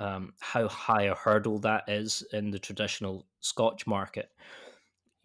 um, 0.00 0.32
how 0.40 0.68
high 0.68 1.04
a 1.04 1.14
hurdle 1.14 1.58
that 1.60 1.88
is 1.88 2.22
in 2.32 2.50
the 2.50 2.58
traditional 2.58 3.26
Scotch 3.40 3.86
market, 3.86 4.30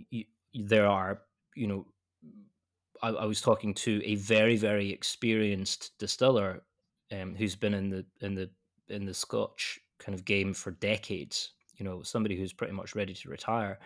you, 0.09 0.25
there 0.53 0.87
are, 0.87 1.21
you 1.55 1.67
know, 1.67 1.85
I, 3.01 3.09
I 3.09 3.25
was 3.25 3.41
talking 3.41 3.73
to 3.75 4.01
a 4.03 4.15
very 4.15 4.57
very 4.57 4.91
experienced 4.91 5.91
distiller 5.99 6.63
um, 7.11 7.35
who's 7.35 7.55
been 7.55 7.73
in 7.73 7.89
the 7.89 8.05
in 8.21 8.35
the 8.35 8.49
in 8.89 9.05
the 9.05 9.13
Scotch 9.13 9.79
kind 9.99 10.15
of 10.17 10.25
game 10.25 10.53
for 10.53 10.71
decades. 10.71 11.53
You 11.77 11.85
know, 11.85 12.03
somebody 12.03 12.35
who's 12.35 12.53
pretty 12.53 12.73
much 12.73 12.95
ready 12.95 13.13
to 13.13 13.29
retire, 13.29 13.79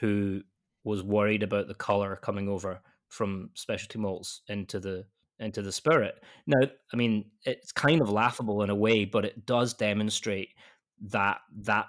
who 0.00 0.42
was 0.84 1.02
worried 1.02 1.42
about 1.42 1.68
the 1.68 1.74
color 1.74 2.16
coming 2.16 2.48
over 2.48 2.80
from 3.12 3.50
specialty 3.54 3.98
malts 3.98 4.40
into 4.48 4.80
the 4.80 5.04
into 5.38 5.60
the 5.60 5.72
spirit. 5.72 6.22
Now, 6.46 6.66
I 6.92 6.96
mean, 6.96 7.30
it's 7.44 7.72
kind 7.72 8.00
of 8.00 8.08
laughable 8.08 8.62
in 8.62 8.70
a 8.70 8.74
way, 8.74 9.04
but 9.04 9.24
it 9.24 9.44
does 9.44 9.74
demonstrate 9.74 10.50
that 11.08 11.40
that 11.62 11.86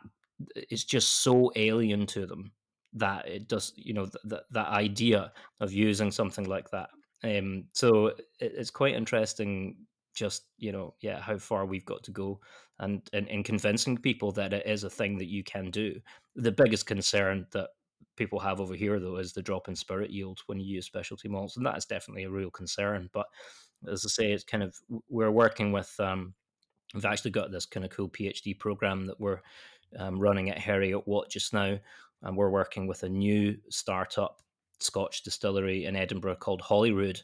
is 0.69 0.83
just 0.83 1.21
so 1.21 1.51
alien 1.55 2.05
to 2.07 2.25
them 2.25 2.51
that 2.93 3.27
it 3.27 3.47
does, 3.47 3.73
you 3.75 3.93
know, 3.93 4.07
that 4.25 4.43
that 4.51 4.67
idea 4.67 5.31
of 5.61 5.71
using 5.71 6.11
something 6.11 6.45
like 6.45 6.69
that. 6.71 6.89
Um, 7.23 7.65
so 7.73 8.07
it, 8.07 8.25
it's 8.39 8.69
quite 8.69 8.95
interesting, 8.95 9.77
just 10.13 10.43
you 10.57 10.73
know, 10.73 10.95
yeah, 10.99 11.21
how 11.21 11.37
far 11.37 11.65
we've 11.65 11.85
got 11.85 12.03
to 12.03 12.11
go, 12.11 12.41
and 12.79 13.01
in, 13.13 13.27
in 13.27 13.43
convincing 13.43 13.97
people 13.97 14.33
that 14.33 14.51
it 14.51 14.67
is 14.67 14.83
a 14.83 14.89
thing 14.89 15.17
that 15.19 15.29
you 15.29 15.43
can 15.43 15.71
do. 15.71 16.01
The 16.35 16.51
biggest 16.51 16.85
concern 16.85 17.47
that 17.51 17.69
people 18.15 18.39
have 18.39 18.59
over 18.59 18.75
here 18.75 18.99
though 18.99 19.17
is 19.17 19.33
the 19.33 19.41
drop 19.41 19.67
in 19.67 19.75
spirit 19.75 20.09
yield 20.09 20.39
when 20.47 20.59
you 20.59 20.65
use 20.65 20.85
specialty 20.85 21.27
malts 21.27 21.57
and 21.57 21.65
that 21.65 21.77
is 21.77 21.85
definitely 21.85 22.23
a 22.23 22.29
real 22.29 22.51
concern 22.51 23.09
but 23.13 23.27
as 23.91 24.05
i 24.05 24.09
say 24.09 24.31
it's 24.31 24.43
kind 24.43 24.63
of 24.63 24.75
we're 25.09 25.31
working 25.31 25.71
with 25.71 25.93
um 25.99 26.33
we've 26.93 27.05
actually 27.05 27.31
got 27.31 27.51
this 27.51 27.65
kind 27.65 27.85
of 27.85 27.91
cool 27.91 28.09
phd 28.09 28.57
program 28.59 29.05
that 29.05 29.19
we're 29.19 29.39
um, 29.99 30.19
running 30.19 30.49
at 30.49 30.57
Heriot 30.57 31.05
Watt 31.05 31.29
just 31.29 31.53
now 31.53 31.77
and 32.23 32.37
we're 32.37 32.49
working 32.49 32.87
with 32.87 33.03
a 33.03 33.09
new 33.09 33.55
startup 33.69 34.41
scotch 34.79 35.23
distillery 35.23 35.85
in 35.85 35.95
edinburgh 35.95 36.35
called 36.35 36.61
holyrood 36.61 37.21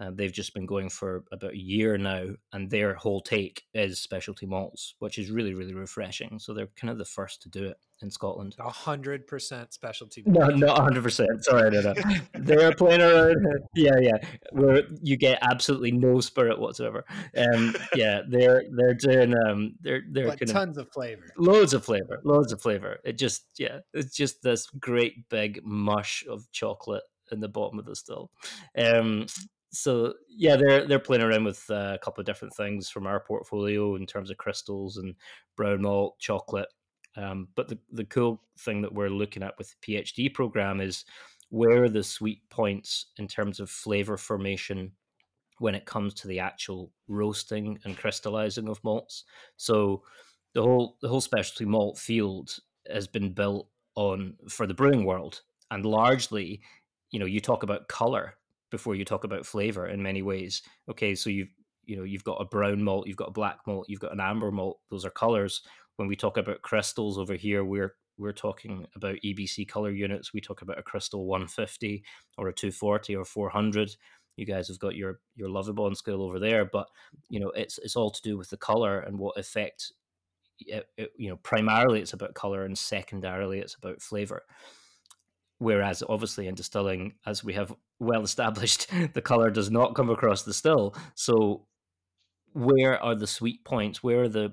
uh, 0.00 0.10
they've 0.12 0.32
just 0.32 0.54
been 0.54 0.66
going 0.66 0.88
for 0.88 1.24
about 1.30 1.52
a 1.52 1.58
year 1.58 1.96
now, 1.96 2.26
and 2.52 2.68
their 2.68 2.94
whole 2.94 3.20
take 3.20 3.62
is 3.74 4.00
specialty 4.00 4.46
malts, 4.46 4.94
which 4.98 5.18
is 5.18 5.30
really, 5.30 5.54
really 5.54 5.74
refreshing. 5.74 6.38
So 6.38 6.52
they're 6.52 6.68
kind 6.76 6.90
of 6.90 6.98
the 6.98 7.04
first 7.04 7.42
to 7.42 7.48
do 7.48 7.64
it 7.64 7.76
in 8.02 8.10
Scotland. 8.10 8.56
A 8.58 8.70
hundred 8.70 9.26
percent 9.26 9.72
specialty. 9.72 10.24
No, 10.26 10.48
not 10.48 10.78
hundred 10.78 11.04
percent. 11.04 11.44
Sorry, 11.44 11.70
no, 11.70 11.80
no. 11.80 11.94
They're 12.34 12.74
playing 12.74 13.02
around. 13.02 13.36
Yeah, 13.76 13.98
yeah. 14.00 14.18
Where 14.50 14.82
you 15.00 15.16
get 15.16 15.38
absolutely 15.42 15.92
no 15.92 16.20
spirit 16.20 16.58
whatsoever. 16.58 17.04
Um, 17.36 17.76
yeah, 17.94 18.22
they're 18.28 18.64
they're 18.72 18.94
doing 18.94 19.34
um, 19.46 19.76
they're 19.80 20.02
they're 20.10 20.26
but 20.26 20.40
kind 20.40 20.50
of 20.50 20.54
tons 20.54 20.78
of 20.78 20.90
flavor. 20.92 21.32
loads 21.38 21.72
of 21.72 21.84
flavor, 21.84 22.20
loads 22.24 22.52
of 22.52 22.60
flavor. 22.60 22.98
It 23.04 23.16
just 23.16 23.44
yeah, 23.58 23.78
it's 23.92 24.16
just 24.16 24.42
this 24.42 24.66
great 24.80 25.28
big 25.28 25.60
mush 25.64 26.24
of 26.28 26.50
chocolate 26.50 27.04
in 27.32 27.40
the 27.40 27.48
bottom 27.48 27.78
of 27.78 27.84
the 27.84 27.96
still. 27.96 28.30
Um, 28.76 29.26
so 29.74 30.14
yeah, 30.28 30.56
they're 30.56 30.86
they're 30.86 30.98
playing 30.98 31.22
around 31.22 31.44
with 31.44 31.64
uh, 31.70 31.92
a 31.94 31.98
couple 31.98 32.20
of 32.20 32.26
different 32.26 32.54
things 32.54 32.88
from 32.88 33.06
our 33.06 33.20
portfolio 33.20 33.96
in 33.96 34.06
terms 34.06 34.30
of 34.30 34.36
crystals 34.36 34.96
and 34.96 35.14
brown 35.56 35.82
malt, 35.82 36.18
chocolate. 36.18 36.68
Um, 37.16 37.48
but 37.54 37.68
the 37.68 37.78
the 37.92 38.04
cool 38.04 38.40
thing 38.58 38.82
that 38.82 38.94
we're 38.94 39.08
looking 39.08 39.42
at 39.42 39.58
with 39.58 39.74
the 39.80 39.94
PhD 39.94 40.32
program 40.32 40.80
is 40.80 41.04
where 41.50 41.84
are 41.84 41.88
the 41.88 42.02
sweet 42.02 42.48
points 42.50 43.06
in 43.18 43.28
terms 43.28 43.60
of 43.60 43.70
flavor 43.70 44.16
formation 44.16 44.92
when 45.58 45.74
it 45.74 45.86
comes 45.86 46.14
to 46.14 46.28
the 46.28 46.40
actual 46.40 46.90
roasting 47.06 47.78
and 47.84 47.96
crystallizing 47.96 48.68
of 48.68 48.82
malts. 48.82 49.24
So 49.56 50.02
the 50.54 50.62
whole 50.62 50.96
the 51.00 51.08
whole 51.08 51.20
specialty 51.20 51.64
malt 51.64 51.98
field 51.98 52.56
has 52.90 53.06
been 53.06 53.32
built 53.32 53.68
on 53.96 54.34
for 54.48 54.66
the 54.66 54.74
brewing 54.74 55.04
world, 55.04 55.42
and 55.70 55.84
largely, 55.84 56.60
you 57.10 57.18
know, 57.18 57.26
you 57.26 57.40
talk 57.40 57.62
about 57.62 57.88
color 57.88 58.34
before 58.74 58.96
you 58.96 59.04
talk 59.04 59.22
about 59.22 59.46
flavor 59.46 59.86
in 59.86 60.02
many 60.02 60.20
ways. 60.20 60.62
Okay, 60.90 61.14
so 61.14 61.30
you've 61.30 61.54
you 61.84 61.96
know 61.96 62.02
you've 62.02 62.24
got 62.24 62.40
a 62.40 62.44
brown 62.44 62.82
malt, 62.82 63.06
you've 63.06 63.16
got 63.16 63.28
a 63.28 63.38
black 63.40 63.58
malt, 63.68 63.86
you've 63.88 64.00
got 64.00 64.12
an 64.12 64.20
amber 64.20 64.50
malt. 64.50 64.80
Those 64.90 65.04
are 65.04 65.10
colors. 65.10 65.62
When 65.96 66.08
we 66.08 66.16
talk 66.16 66.36
about 66.36 66.62
crystals 66.62 67.16
over 67.18 67.34
here, 67.34 67.64
we're 67.64 67.94
we're 68.18 68.32
talking 68.32 68.86
about 68.96 69.18
EBC 69.24 69.68
color 69.68 69.92
units. 69.92 70.32
We 70.34 70.40
talk 70.40 70.62
about 70.62 70.78
a 70.78 70.82
crystal 70.82 71.26
150 71.26 72.02
or 72.36 72.48
a 72.48 72.52
240 72.52 73.14
or 73.14 73.24
400. 73.24 73.90
You 74.36 74.44
guys 74.44 74.66
have 74.66 74.80
got 74.80 74.96
your 74.96 75.20
your 75.36 75.48
Lovibond 75.48 75.96
scale 75.96 76.22
over 76.22 76.40
there, 76.40 76.64
but 76.64 76.88
you 77.30 77.38
know 77.38 77.50
it's 77.50 77.78
it's 77.78 77.94
all 77.94 78.10
to 78.10 78.22
do 78.22 78.36
with 78.36 78.50
the 78.50 78.56
color 78.56 78.98
and 78.98 79.20
what 79.20 79.38
effect. 79.38 79.92
It, 80.60 80.86
it, 80.96 81.12
you 81.16 81.28
know, 81.28 81.36
primarily 81.36 82.00
it's 82.00 82.12
about 82.12 82.34
color, 82.34 82.64
and 82.64 82.76
secondarily 82.76 83.60
it's 83.60 83.74
about 83.74 84.02
flavor. 84.02 84.42
Whereas, 85.58 86.02
obviously, 86.08 86.48
in 86.48 86.54
distilling, 86.54 87.14
as 87.26 87.44
we 87.44 87.54
have 87.54 87.74
well 87.98 88.22
established, 88.22 88.90
the 89.14 89.22
color 89.22 89.50
does 89.50 89.70
not 89.70 89.94
come 89.94 90.10
across 90.10 90.42
the 90.42 90.54
still. 90.54 90.94
So, 91.14 91.66
where 92.52 93.02
are 93.02 93.14
the 93.14 93.26
sweet 93.26 93.64
points? 93.64 94.02
Where 94.02 94.22
are 94.22 94.28
the 94.28 94.52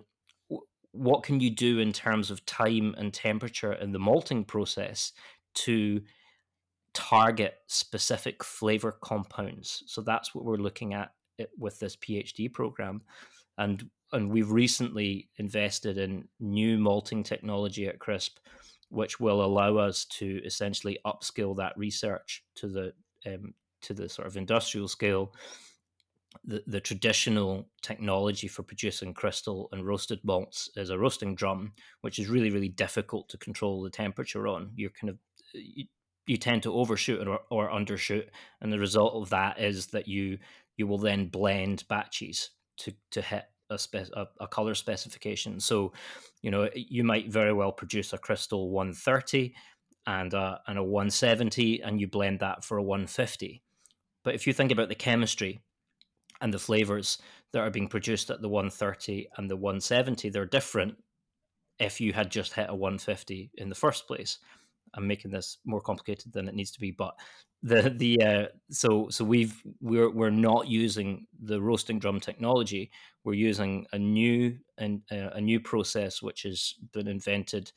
what 0.93 1.23
can 1.23 1.39
you 1.39 1.49
do 1.49 1.79
in 1.79 1.93
terms 1.93 2.31
of 2.31 2.45
time 2.45 2.93
and 2.97 3.13
temperature 3.13 3.73
in 3.73 3.91
the 3.91 3.99
malting 3.99 4.43
process 4.43 5.13
to 5.53 6.01
target 6.93 7.55
specific 7.67 8.43
flavor 8.43 8.97
compounds 9.01 9.83
so 9.87 10.01
that's 10.01 10.35
what 10.35 10.43
we're 10.43 10.57
looking 10.57 10.93
at 10.93 11.13
eh, 11.39 11.45
with 11.57 11.79
this 11.79 11.95
phd 11.95 12.53
program 12.53 13.01
and 13.57 13.89
and 14.11 14.29
we've 14.29 14.51
recently 14.51 15.29
invested 15.37 15.97
in 15.97 16.27
new 16.41 16.77
malting 16.77 17.23
technology 17.23 17.87
at 17.87 17.99
crisp 17.99 18.39
which 18.91 19.19
will 19.19 19.43
allow 19.43 19.77
us 19.77 20.05
to 20.05 20.41
essentially 20.45 20.99
upskill 21.05 21.57
that 21.57 21.77
research 21.77 22.43
to 22.55 22.67
the 22.67 22.93
um, 23.25 23.53
to 23.81 23.93
the 23.93 24.07
sort 24.07 24.27
of 24.27 24.37
industrial 24.37 24.87
scale 24.87 25.33
the, 26.45 26.63
the 26.65 26.79
traditional 26.79 27.67
technology 27.81 28.47
for 28.47 28.63
producing 28.63 29.13
crystal 29.13 29.69
and 29.71 29.85
roasted 29.85 30.19
malts 30.23 30.69
is 30.75 30.89
a 30.89 30.97
roasting 30.97 31.35
drum, 31.35 31.73
which 32.01 32.19
is 32.19 32.29
really, 32.29 32.49
really 32.49 32.69
difficult 32.69 33.29
to 33.29 33.37
control 33.37 33.81
the 33.81 33.89
temperature 33.89 34.47
on. 34.47 34.71
You're 34.75 34.91
kind 34.91 35.09
of 35.09 35.17
you, 35.53 35.85
you 36.27 36.37
tend 36.37 36.63
to 36.63 36.73
overshoot 36.73 37.27
or, 37.27 37.39
or 37.49 37.69
undershoot, 37.69 38.27
and 38.61 38.71
the 38.71 38.79
result 38.79 39.21
of 39.21 39.29
that 39.31 39.59
is 39.59 39.87
that 39.87 40.07
you 40.07 40.39
you 40.77 40.87
will 40.87 40.97
then 40.97 41.27
blend 41.27 41.83
batches 41.89 42.51
to 42.77 42.93
to 43.11 43.21
hit 43.21 43.45
a, 43.71 43.79
spe- 43.79 44.13
a, 44.13 44.27
a 44.39 44.47
color 44.47 44.75
specification. 44.75 45.59
So, 45.59 45.93
you 46.41 46.51
know, 46.51 46.69
you 46.75 47.03
might 47.03 47.31
very 47.31 47.53
well 47.53 47.71
produce 47.71 48.13
a 48.13 48.17
crystal 48.17 48.69
130 48.69 49.53
and 50.05 50.33
a, 50.33 50.61
and 50.67 50.77
a 50.77 50.83
170, 50.83 51.81
and 51.81 51.99
you 51.99 52.07
blend 52.07 52.39
that 52.39 52.63
for 52.63 52.77
a 52.77 52.83
150. 52.83 53.63
But 54.23 54.35
if 54.35 54.45
you 54.45 54.53
think 54.53 54.71
about 54.71 54.89
the 54.89 54.95
chemistry 54.95 55.61
and 56.41 56.53
the 56.53 56.59
flavors 56.59 57.17
that 57.53 57.59
are 57.59 57.69
being 57.69 57.87
produced 57.87 58.29
at 58.29 58.41
the 58.41 58.49
130 58.49 59.27
and 59.37 59.49
the 59.49 59.55
170 59.55 60.29
they're 60.29 60.45
different 60.45 60.95
if 61.79 62.01
you 62.01 62.13
had 62.13 62.31
just 62.31 62.53
hit 62.53 62.69
a 62.69 62.75
150 62.75 63.51
in 63.57 63.69
the 63.69 63.75
first 63.75 64.07
place 64.07 64.39
i'm 64.93 65.07
making 65.07 65.31
this 65.31 65.57
more 65.65 65.81
complicated 65.81 66.31
than 66.33 66.47
it 66.47 66.55
needs 66.55 66.71
to 66.71 66.79
be 66.79 66.91
but 66.91 67.15
the 67.63 67.93
the 67.95 68.21
uh, 68.21 68.45
so 68.71 69.07
so 69.09 69.23
we've 69.23 69.61
we're 69.81 70.09
we're 70.09 70.31
not 70.31 70.67
using 70.67 71.27
the 71.43 71.61
roasting 71.61 71.99
drum 71.99 72.19
technology. 72.19 72.91
We're 73.23 73.33
using 73.33 73.85
a 73.93 73.99
new 73.99 74.57
and 74.77 75.01
uh, 75.11 75.29
a 75.33 75.41
new 75.41 75.59
process 75.59 76.21
which 76.21 76.43
has 76.43 76.73
been 76.91 77.07
invented 77.07 77.71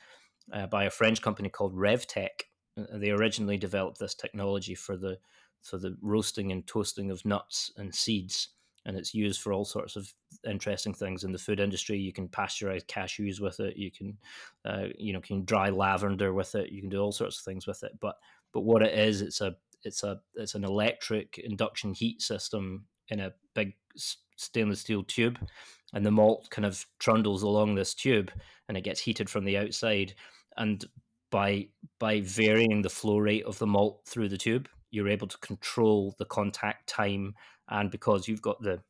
uh, 0.52 0.66
by 0.66 0.84
a 0.84 0.90
french 0.90 1.20
company 1.20 1.50
called 1.50 1.74
revtech. 1.74 2.44
They 2.76 3.10
originally 3.10 3.58
developed 3.58 3.98
this 3.98 4.14
technology 4.14 4.74
for 4.74 4.96
the 4.96 5.18
for 5.62 5.76
the 5.76 5.96
roasting 6.00 6.50
and 6.50 6.66
toasting 6.66 7.10
of 7.10 7.24
nuts 7.24 7.70
and 7.76 7.94
seeds 7.94 8.48
and 8.86 8.96
it's 8.96 9.14
used 9.14 9.40
for 9.40 9.52
all 9.52 9.64
sorts 9.64 9.96
of 9.96 10.12
interesting 10.48 10.92
things 10.92 11.24
in 11.24 11.32
the 11.32 11.38
food 11.38 11.60
industry. 11.60 11.98
You 11.98 12.12
can 12.12 12.28
pasteurize 12.28 12.84
cashews 12.84 13.40
with 13.40 13.60
it. 13.60 13.76
You 13.76 13.90
can, 13.90 14.18
uh, 14.64 14.88
you 14.98 15.12
know, 15.12 15.20
can 15.20 15.44
dry 15.44 15.70
lavender 15.70 16.32
with 16.32 16.54
it. 16.54 16.70
You 16.70 16.80
can 16.80 16.90
do 16.90 17.00
all 17.00 17.12
sorts 17.12 17.38
of 17.38 17.44
things 17.44 17.66
with 17.66 17.82
it. 17.82 17.92
But 18.00 18.16
but 18.52 18.62
what 18.62 18.82
it 18.82 18.98
is, 18.98 19.22
it's 19.22 19.40
a 19.40 19.56
it's 19.84 20.02
a 20.02 20.20
it's 20.34 20.54
an 20.54 20.64
electric 20.64 21.38
induction 21.38 21.94
heat 21.94 22.22
system 22.22 22.84
in 23.08 23.20
a 23.20 23.32
big 23.54 23.74
stainless 24.36 24.80
steel 24.80 25.02
tube, 25.04 25.38
and 25.92 26.04
the 26.04 26.10
malt 26.10 26.48
kind 26.50 26.66
of 26.66 26.84
trundles 26.98 27.42
along 27.42 27.74
this 27.74 27.94
tube, 27.94 28.30
and 28.68 28.76
it 28.76 28.84
gets 28.84 29.00
heated 29.00 29.30
from 29.30 29.44
the 29.44 29.58
outside. 29.58 30.14
And 30.56 30.84
by 31.30 31.68
by 31.98 32.20
varying 32.20 32.82
the 32.82 32.90
flow 32.90 33.18
rate 33.18 33.44
of 33.44 33.58
the 33.58 33.66
malt 33.66 34.02
through 34.06 34.28
the 34.28 34.38
tube, 34.38 34.68
you're 34.90 35.08
able 35.08 35.26
to 35.26 35.38
control 35.38 36.14
the 36.18 36.26
contact 36.26 36.88
time 36.88 37.34
and 37.74 37.90
because 37.90 38.28
you've 38.28 38.42
got 38.42 38.62
the 38.62 38.80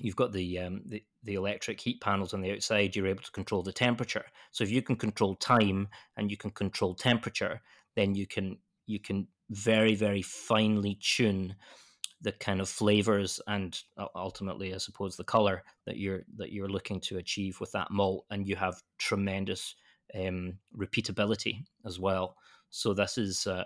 you've 0.00 0.16
got 0.16 0.32
the, 0.32 0.58
um, 0.58 0.82
the 0.86 1.02
the 1.24 1.34
electric 1.34 1.80
heat 1.80 2.00
panels 2.00 2.32
on 2.32 2.40
the 2.40 2.52
outside, 2.52 2.94
you're 2.94 3.06
able 3.06 3.22
to 3.22 3.30
control 3.32 3.62
the 3.62 3.72
temperature. 3.72 4.24
So 4.52 4.62
if 4.64 4.70
you 4.70 4.82
can 4.82 4.96
control 4.96 5.34
time 5.36 5.88
and 6.16 6.30
you 6.30 6.36
can 6.36 6.50
control 6.50 6.94
temperature, 6.94 7.60
then 7.96 8.14
you 8.14 8.26
can 8.26 8.58
you 8.86 9.00
can 9.00 9.28
very 9.50 9.94
very 9.94 10.22
finely 10.22 10.98
tune 11.00 11.54
the 12.20 12.32
kind 12.32 12.60
of 12.60 12.68
flavors 12.68 13.40
and 13.46 13.80
ultimately, 14.16 14.74
I 14.74 14.78
suppose, 14.78 15.16
the 15.16 15.24
color 15.24 15.62
that 15.86 15.96
you're 15.96 16.22
that 16.36 16.52
you're 16.52 16.68
looking 16.68 17.00
to 17.02 17.18
achieve 17.18 17.60
with 17.60 17.72
that 17.72 17.90
malt, 17.90 18.24
and 18.30 18.46
you 18.46 18.56
have 18.56 18.82
tremendous 18.98 19.76
um, 20.20 20.58
repeatability 20.76 21.64
as 21.86 22.00
well. 22.00 22.36
So 22.70 22.94
this 22.94 23.16
is 23.18 23.46
uh, 23.46 23.64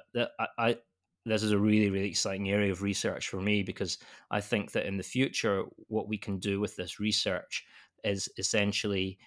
I, 0.58 0.76
this 1.24 1.42
is 1.42 1.52
a 1.52 1.58
really 1.58 1.90
really 1.90 2.08
exciting 2.08 2.50
area 2.50 2.72
of 2.72 2.82
research 2.82 3.28
for 3.28 3.40
me 3.40 3.62
because 3.62 3.98
i 4.30 4.40
think 4.40 4.72
that 4.72 4.86
in 4.86 4.96
the 4.96 5.02
future 5.02 5.64
what 5.88 6.08
we 6.08 6.18
can 6.18 6.38
do 6.38 6.60
with 6.60 6.74
this 6.76 6.98
research 6.98 7.64
is 8.04 8.28
essentially 8.38 9.18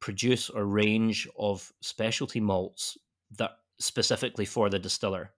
produce 0.00 0.50
a 0.54 0.64
range 0.64 1.28
of 1.38 1.72
specialty 1.80 2.40
malts 2.40 2.96
that 3.36 3.52
specifically 3.78 4.44
for 4.44 4.68
the 4.70 4.78
distiller. 4.78 5.32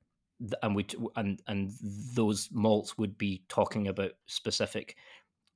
And 0.63 0.77
we 0.77 0.87
and 1.17 1.41
and 1.49 1.73
those 2.15 2.49
malts 2.53 2.97
would 2.97 3.19
be 3.19 3.43
talking 3.49 3.89
about 3.89 4.13
specific 4.27 4.97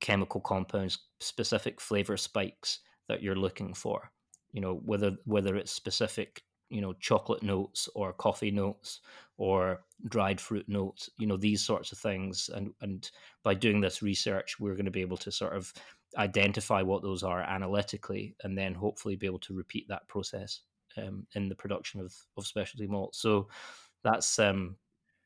chemical 0.00 0.40
compounds 0.40 0.98
specific 1.20 1.81
flavor 1.81 2.16
spikes 2.16 2.81
that 3.09 3.22
you're 3.22 3.37
looking 3.37 3.72
for 3.72 4.11
you 4.52 4.61
know 4.61 4.81
whether 4.85 5.12
whether 5.24 5.55
it's 5.55 5.70
specific 5.70 6.42
you 6.72 6.80
know 6.80 6.94
chocolate 6.94 7.42
notes 7.42 7.88
or 7.94 8.12
coffee 8.12 8.50
notes 8.50 9.00
or 9.37 9.80
dried 10.08 10.40
fruit 10.40 10.68
notes 10.68 11.11
you 11.18 11.26
know 11.26 11.37
these 11.37 11.64
sorts 11.64 11.92
of 11.92 11.98
things. 11.98 12.50
And 12.54 12.72
and 12.80 13.11
by 13.42 13.54
doing 13.54 13.80
this 13.80 14.02
research 14.02 14.58
we're 14.58 14.74
going 14.74 14.87
to 14.87 14.90
be 14.90 15.02
able 15.02 15.18
to 15.18 15.30
sort 15.30 15.54
of 15.54 15.72
identify 16.16 16.82
what 16.82 17.02
those 17.02 17.22
are 17.22 17.40
analytically 17.40 18.35
and 18.42 18.56
then 18.56 18.74
hopefully 18.74 19.16
be 19.16 19.26
able 19.26 19.38
to 19.40 19.54
repeat 19.54 19.87
that 19.88 20.06
process 20.08 20.61
um, 20.98 21.26
in 21.35 21.48
the 21.48 21.54
production 21.54 22.00
of, 22.00 22.14
of 22.37 22.46
specialty 22.46 22.87
malts. 22.87 23.18
So 23.20 23.48
that's 24.04 24.38
um 24.38 24.76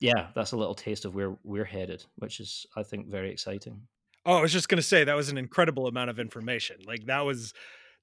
yeah 0.01 0.27
that's 0.35 0.53
a 0.53 0.57
little 0.57 0.75
taste 0.75 1.05
of 1.05 1.15
where 1.15 1.37
we're 1.43 1.65
headed 1.65 2.05
which 2.17 2.41
is 2.41 2.67
i 2.77 2.83
think 2.83 3.09
very 3.09 3.31
exciting. 3.31 3.81
Oh 4.25 4.35
i 4.35 4.43
was 4.43 4.53
just 4.53 4.69
going 4.69 4.77
to 4.77 4.83
say 4.83 5.05
that 5.05 5.17
was 5.17 5.31
an 5.31 5.39
incredible 5.39 5.87
amount 5.87 6.11
of 6.11 6.19
information. 6.19 6.77
Like 6.87 7.07
that 7.07 7.25
was 7.25 7.55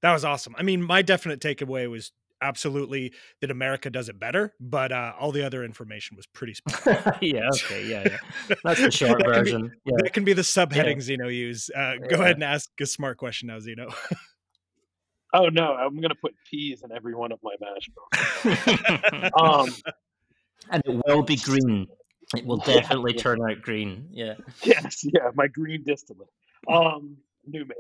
that 0.02 0.14
was 0.14 0.26
awesome. 0.26 0.56
I 0.58 0.64
mean 0.64 0.82
my 0.82 1.02
definite 1.02 1.40
takeaway 1.40 1.90
was 1.90 2.12
absolutely 2.44 3.14
that 3.42 3.50
America 3.50 3.90
does 3.90 4.10
it 4.10 4.20
better, 4.20 4.54
but 4.60 4.92
uh, 4.92 5.14
all 5.20 5.32
the 5.32 5.46
other 5.46 5.64
information 5.64 6.18
was 6.18 6.28
pretty. 6.28 6.54
yeah. 7.22 7.50
Okay. 7.56 7.88
Yeah. 7.88 8.04
Yeah. 8.06 8.56
That's 8.64 8.82
the 8.82 8.92
short 8.92 9.20
that 9.20 9.28
version. 9.28 9.68
Be, 9.68 9.92
yeah. 9.92 9.98
That 10.04 10.14
can 10.14 10.24
be 10.24 10.34
the 10.34 10.42
subheading 10.42 10.96
yeah. 10.96 11.02
Zeno 11.02 11.28
use. 11.30 11.70
Uh, 11.76 11.96
go 12.10 12.22
ahead 12.22 12.36
and 12.36 12.44
ask 12.44 12.70
a 12.80 12.86
smart 12.86 13.18
question 13.18 13.48
now, 13.48 13.60
Zeno. 13.60 13.90
oh 15.34 15.48
no, 15.50 15.74
I'm 15.74 16.00
gonna 16.00 16.16
put 16.16 16.36
peas 16.50 16.84
in 16.84 16.92
every 16.92 17.16
one 17.16 17.32
of 17.32 17.40
my 17.42 17.56
mash 17.60 17.90
bills. 18.44 19.32
um, 19.40 19.94
and 20.70 20.84
it 20.86 21.02
will 21.08 21.24
be 21.24 21.38
green. 21.38 21.88
It 22.36 22.46
will 22.46 22.58
definitely 22.58 23.14
yeah, 23.16 23.22
turn 23.22 23.40
out 23.50 23.62
green. 23.62 24.08
Yeah. 24.12 24.36
Yes. 24.64 25.04
Yeah. 25.04 25.30
My 25.36 25.48
green 25.48 25.84
distillate. 25.84 26.30
Um, 26.68 27.18
new 27.46 27.66
make. 27.66 27.78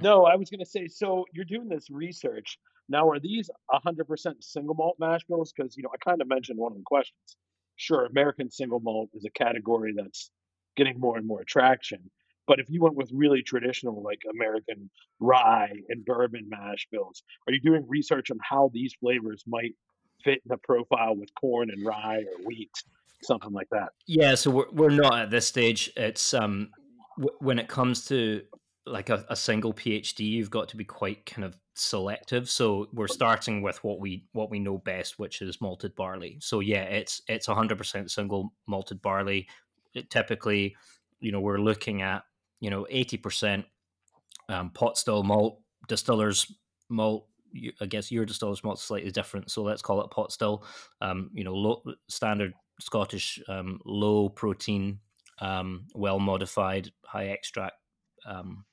No, 0.00 0.24
I 0.24 0.36
was 0.36 0.50
gonna 0.50 0.66
say. 0.66 0.88
So 0.88 1.24
you're 1.32 1.44
doing 1.44 1.68
this 1.68 1.90
research 1.90 2.58
now, 2.88 3.08
are 3.08 3.18
these 3.18 3.50
100% 3.72 4.34
single 4.40 4.74
malt 4.74 4.96
mash 4.98 5.24
bills? 5.24 5.52
Because, 5.56 5.76
you 5.76 5.82
know, 5.82 5.90
I 5.92 5.96
kind 6.04 6.20
of 6.20 6.28
mentioned 6.28 6.58
one 6.58 6.72
of 6.72 6.78
the 6.78 6.84
questions. 6.84 7.36
Sure, 7.76 8.06
American 8.06 8.50
single 8.50 8.80
malt 8.80 9.10
is 9.14 9.24
a 9.24 9.30
category 9.30 9.94
that's 9.96 10.30
getting 10.76 11.00
more 11.00 11.16
and 11.16 11.26
more 11.26 11.44
traction. 11.44 12.10
But 12.46 12.60
if 12.60 12.68
you 12.68 12.82
went 12.82 12.94
with 12.94 13.10
really 13.12 13.42
traditional, 13.42 14.02
like 14.02 14.20
American 14.30 14.90
rye 15.18 15.72
and 15.88 16.04
bourbon 16.04 16.46
mash 16.48 16.86
bills, 16.92 17.22
are 17.46 17.52
you 17.52 17.60
doing 17.60 17.86
research 17.88 18.30
on 18.30 18.38
how 18.42 18.70
these 18.72 18.94
flavors 19.00 19.42
might 19.46 19.74
fit 20.22 20.42
the 20.46 20.58
profile 20.58 21.16
with 21.16 21.30
corn 21.34 21.70
and 21.70 21.84
rye 21.84 22.18
or 22.18 22.44
wheat, 22.44 22.70
something 23.22 23.52
like 23.52 23.68
that? 23.70 23.90
Yeah, 24.06 24.34
so 24.34 24.50
we're, 24.50 24.70
we're 24.72 24.90
not 24.90 25.18
at 25.18 25.30
this 25.30 25.46
stage. 25.46 25.90
It's 25.96 26.34
um, 26.34 26.70
w- 27.16 27.36
when 27.40 27.58
it 27.58 27.68
comes 27.68 28.04
to 28.06 28.42
like 28.86 29.08
a, 29.08 29.24
a 29.30 29.36
single 29.36 29.72
PhD, 29.72 30.20
you've 30.20 30.50
got 30.50 30.68
to 30.68 30.76
be 30.76 30.84
quite 30.84 31.24
kind 31.24 31.46
of 31.46 31.56
selective. 31.74 32.48
So 32.48 32.88
we're 32.92 33.08
starting 33.08 33.62
with 33.62 33.82
what 33.84 34.00
we 34.00 34.24
what 34.32 34.50
we 34.50 34.58
know 34.58 34.78
best, 34.78 35.18
which 35.18 35.42
is 35.42 35.60
malted 35.60 35.94
barley. 35.94 36.38
So 36.40 36.60
yeah, 36.60 36.84
it's 36.84 37.22
it's 37.28 37.46
hundred 37.46 37.78
percent 37.78 38.10
single 38.10 38.52
malted 38.66 39.02
barley. 39.02 39.48
It 39.94 40.10
typically, 40.10 40.76
you 41.20 41.32
know, 41.32 41.40
we're 41.40 41.58
looking 41.58 42.02
at 42.02 42.24
you 42.60 42.70
know 42.70 42.86
eighty 42.90 43.16
percent 43.16 43.64
um, 44.48 44.70
pot 44.70 44.96
still 44.96 45.22
malt, 45.22 45.60
distillers 45.88 46.52
malt. 46.88 47.26
I 47.80 47.86
guess 47.86 48.10
your 48.10 48.24
distiller's 48.24 48.64
malt 48.64 48.78
is 48.78 48.84
slightly 48.84 49.12
different, 49.12 49.50
so 49.50 49.62
let's 49.62 49.82
call 49.82 50.02
it 50.02 50.10
pot 50.10 50.32
still. 50.32 50.64
Um, 51.00 51.30
you 51.34 51.44
know, 51.44 51.54
low, 51.54 51.82
standard 52.08 52.52
Scottish 52.80 53.40
um, 53.48 53.78
low 53.84 54.28
protein, 54.28 54.98
um, 55.40 55.86
well 55.94 56.18
modified, 56.18 56.90
high 57.04 57.28
extract 57.28 57.76
um, 58.26 58.64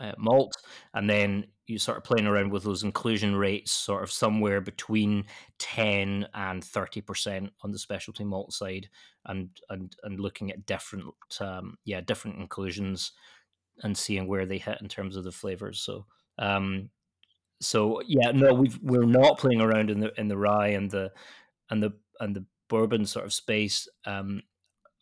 uh, 0.00 0.12
malt, 0.18 0.54
and 0.94 1.08
then 1.08 1.46
you 1.66 1.78
sort 1.78 1.98
of 1.98 2.04
playing 2.04 2.26
around 2.26 2.50
with 2.50 2.64
those 2.64 2.82
inclusion 2.82 3.36
rates, 3.36 3.72
sort 3.72 4.02
of 4.02 4.10
somewhere 4.10 4.60
between 4.60 5.24
ten 5.58 6.26
and 6.34 6.64
thirty 6.64 7.00
percent 7.00 7.50
on 7.62 7.70
the 7.70 7.78
specialty 7.78 8.24
malt 8.24 8.52
side, 8.52 8.88
and 9.26 9.50
and 9.68 9.94
and 10.02 10.20
looking 10.20 10.50
at 10.50 10.66
different, 10.66 11.04
um, 11.40 11.76
yeah, 11.84 12.00
different 12.00 12.38
inclusions 12.38 13.12
and 13.82 13.96
seeing 13.96 14.26
where 14.26 14.46
they 14.46 14.58
hit 14.58 14.78
in 14.80 14.88
terms 14.88 15.16
of 15.16 15.24
the 15.24 15.32
flavors. 15.32 15.80
So, 15.80 16.06
um, 16.38 16.90
so 17.60 18.00
yeah, 18.06 18.32
no, 18.32 18.54
we've 18.54 18.78
we're 18.82 19.04
not 19.04 19.38
playing 19.38 19.60
around 19.60 19.90
in 19.90 20.00
the 20.00 20.12
in 20.18 20.28
the 20.28 20.38
rye 20.38 20.68
and 20.68 20.90
the 20.90 21.12
and 21.70 21.82
the 21.82 21.92
and 22.20 22.34
the 22.34 22.44
bourbon 22.68 23.04
sort 23.04 23.26
of 23.26 23.32
space. 23.32 23.88
Um, 24.06 24.42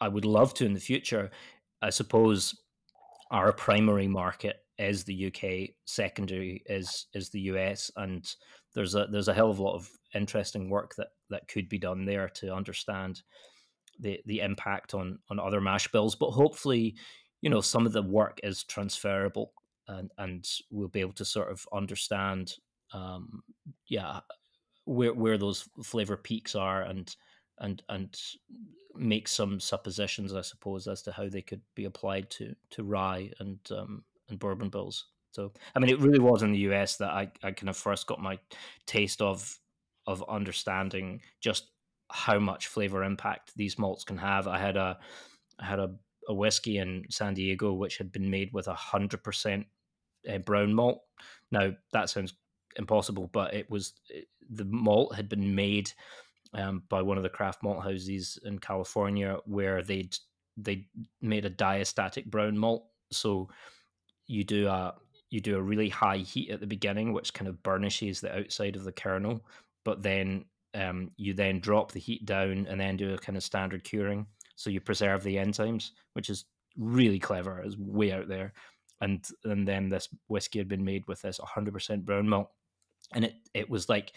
I 0.00 0.08
would 0.08 0.24
love 0.24 0.52
to 0.54 0.66
in 0.66 0.74
the 0.74 0.80
future. 0.80 1.30
I 1.80 1.90
suppose 1.90 2.58
our 3.30 3.52
primary 3.52 4.08
market 4.08 4.56
is 4.78 5.04
the 5.04 5.26
UK, 5.26 5.70
secondary 5.84 6.62
is 6.66 7.06
is 7.14 7.30
the 7.30 7.40
US, 7.40 7.90
and 7.96 8.28
there's 8.74 8.94
a 8.94 9.06
there's 9.10 9.28
a 9.28 9.34
hell 9.34 9.50
of 9.50 9.58
a 9.58 9.62
lot 9.62 9.74
of 9.74 9.88
interesting 10.14 10.68
work 10.68 10.94
that 10.96 11.08
that 11.30 11.48
could 11.48 11.68
be 11.68 11.78
done 11.78 12.04
there 12.04 12.28
to 12.28 12.54
understand 12.54 13.22
the 14.00 14.20
the 14.26 14.40
impact 14.40 14.94
on 14.94 15.18
on 15.30 15.40
other 15.40 15.60
mash 15.60 15.88
bills. 15.88 16.14
But 16.14 16.30
hopefully, 16.30 16.96
you 17.40 17.50
know, 17.50 17.60
some 17.60 17.86
of 17.86 17.92
the 17.92 18.02
work 18.02 18.40
is 18.42 18.64
transferable, 18.64 19.52
and 19.88 20.10
and 20.18 20.46
we'll 20.70 20.88
be 20.88 21.00
able 21.00 21.14
to 21.14 21.24
sort 21.24 21.50
of 21.50 21.66
understand, 21.72 22.54
um, 22.92 23.42
yeah, 23.88 24.20
where 24.84 25.14
where 25.14 25.38
those 25.38 25.68
flavor 25.82 26.16
peaks 26.16 26.54
are, 26.54 26.82
and 26.82 27.14
and 27.58 27.82
and 27.88 28.18
make 28.94 29.28
some 29.28 29.60
suppositions, 29.60 30.34
I 30.34 30.40
suppose, 30.40 30.86
as 30.86 31.02
to 31.02 31.12
how 31.12 31.28
they 31.28 31.42
could 31.42 31.62
be 31.74 31.84
applied 31.86 32.30
to 32.32 32.54
to 32.70 32.84
rye 32.84 33.30
and 33.40 33.58
um, 33.70 34.04
and 34.28 34.38
bourbon 34.38 34.68
bills. 34.68 35.06
So, 35.32 35.52
I 35.74 35.80
mean, 35.80 35.90
it 35.90 36.00
really 36.00 36.18
was 36.18 36.42
in 36.42 36.52
the 36.52 36.70
US 36.70 36.96
that 36.96 37.10
I, 37.10 37.30
I 37.42 37.50
kind 37.50 37.68
of 37.68 37.76
first 37.76 38.06
got 38.06 38.20
my 38.20 38.38
taste 38.86 39.20
of 39.20 39.58
of 40.06 40.24
understanding 40.28 41.20
just 41.40 41.68
how 42.10 42.38
much 42.38 42.68
flavor 42.68 43.02
impact 43.02 43.52
these 43.56 43.78
malts 43.78 44.04
can 44.04 44.16
have. 44.16 44.46
I 44.46 44.58
had 44.58 44.76
a 44.76 44.98
I 45.58 45.64
had 45.64 45.78
a, 45.78 45.94
a 46.28 46.34
whiskey 46.34 46.78
in 46.78 47.04
San 47.10 47.34
Diego 47.34 47.72
which 47.72 47.98
had 47.98 48.12
been 48.12 48.30
made 48.30 48.50
with 48.52 48.68
a 48.68 48.74
hundred 48.74 49.22
percent 49.22 49.66
uh, 50.30 50.38
brown 50.38 50.72
malt. 50.72 51.02
Now 51.50 51.72
that 51.92 52.08
sounds 52.08 52.34
impossible, 52.76 53.28
but 53.32 53.54
it 53.54 53.70
was 53.70 53.94
it, 54.08 54.28
the 54.48 54.64
malt 54.64 55.14
had 55.14 55.28
been 55.28 55.54
made 55.54 55.90
um, 56.54 56.82
by 56.88 57.02
one 57.02 57.16
of 57.16 57.22
the 57.22 57.28
craft 57.28 57.62
malt 57.62 57.82
houses 57.82 58.38
in 58.44 58.58
California 58.58 59.38
where 59.44 59.82
they'd 59.82 60.16
they 60.56 60.86
made 61.20 61.44
a 61.44 61.50
diastatic 61.50 62.26
brown 62.26 62.56
malt. 62.56 62.86
So 63.12 63.48
you 64.26 64.44
do 64.44 64.68
a 64.68 64.94
you 65.30 65.40
do 65.40 65.56
a 65.56 65.62
really 65.62 65.88
high 65.88 66.18
heat 66.18 66.50
at 66.50 66.60
the 66.60 66.66
beginning, 66.66 67.12
which 67.12 67.34
kind 67.34 67.48
of 67.48 67.62
burnishes 67.62 68.20
the 68.20 68.36
outside 68.36 68.76
of 68.76 68.84
the 68.84 68.92
kernel, 68.92 69.44
but 69.84 70.02
then 70.02 70.44
um, 70.74 71.10
you 71.16 71.34
then 71.34 71.60
drop 71.60 71.92
the 71.92 72.00
heat 72.00 72.24
down 72.24 72.66
and 72.68 72.80
then 72.80 72.96
do 72.96 73.14
a 73.14 73.18
kind 73.18 73.36
of 73.36 73.42
standard 73.42 73.82
curing. 73.82 74.26
So 74.54 74.70
you 74.70 74.80
preserve 74.80 75.22
the 75.22 75.36
enzymes, 75.36 75.90
which 76.12 76.30
is 76.30 76.44
really 76.76 77.18
clever. 77.18 77.60
It's 77.60 77.76
way 77.76 78.12
out 78.12 78.28
there. 78.28 78.52
And 79.00 79.26
and 79.44 79.66
then 79.66 79.88
this 79.88 80.08
whiskey 80.28 80.58
had 80.58 80.68
been 80.68 80.84
made 80.84 81.06
with 81.06 81.22
this 81.22 81.38
100% 81.38 82.04
brown 82.04 82.28
malt, 82.28 82.50
and 83.12 83.24
it 83.24 83.34
it 83.52 83.68
was 83.68 83.88
like 83.88 84.12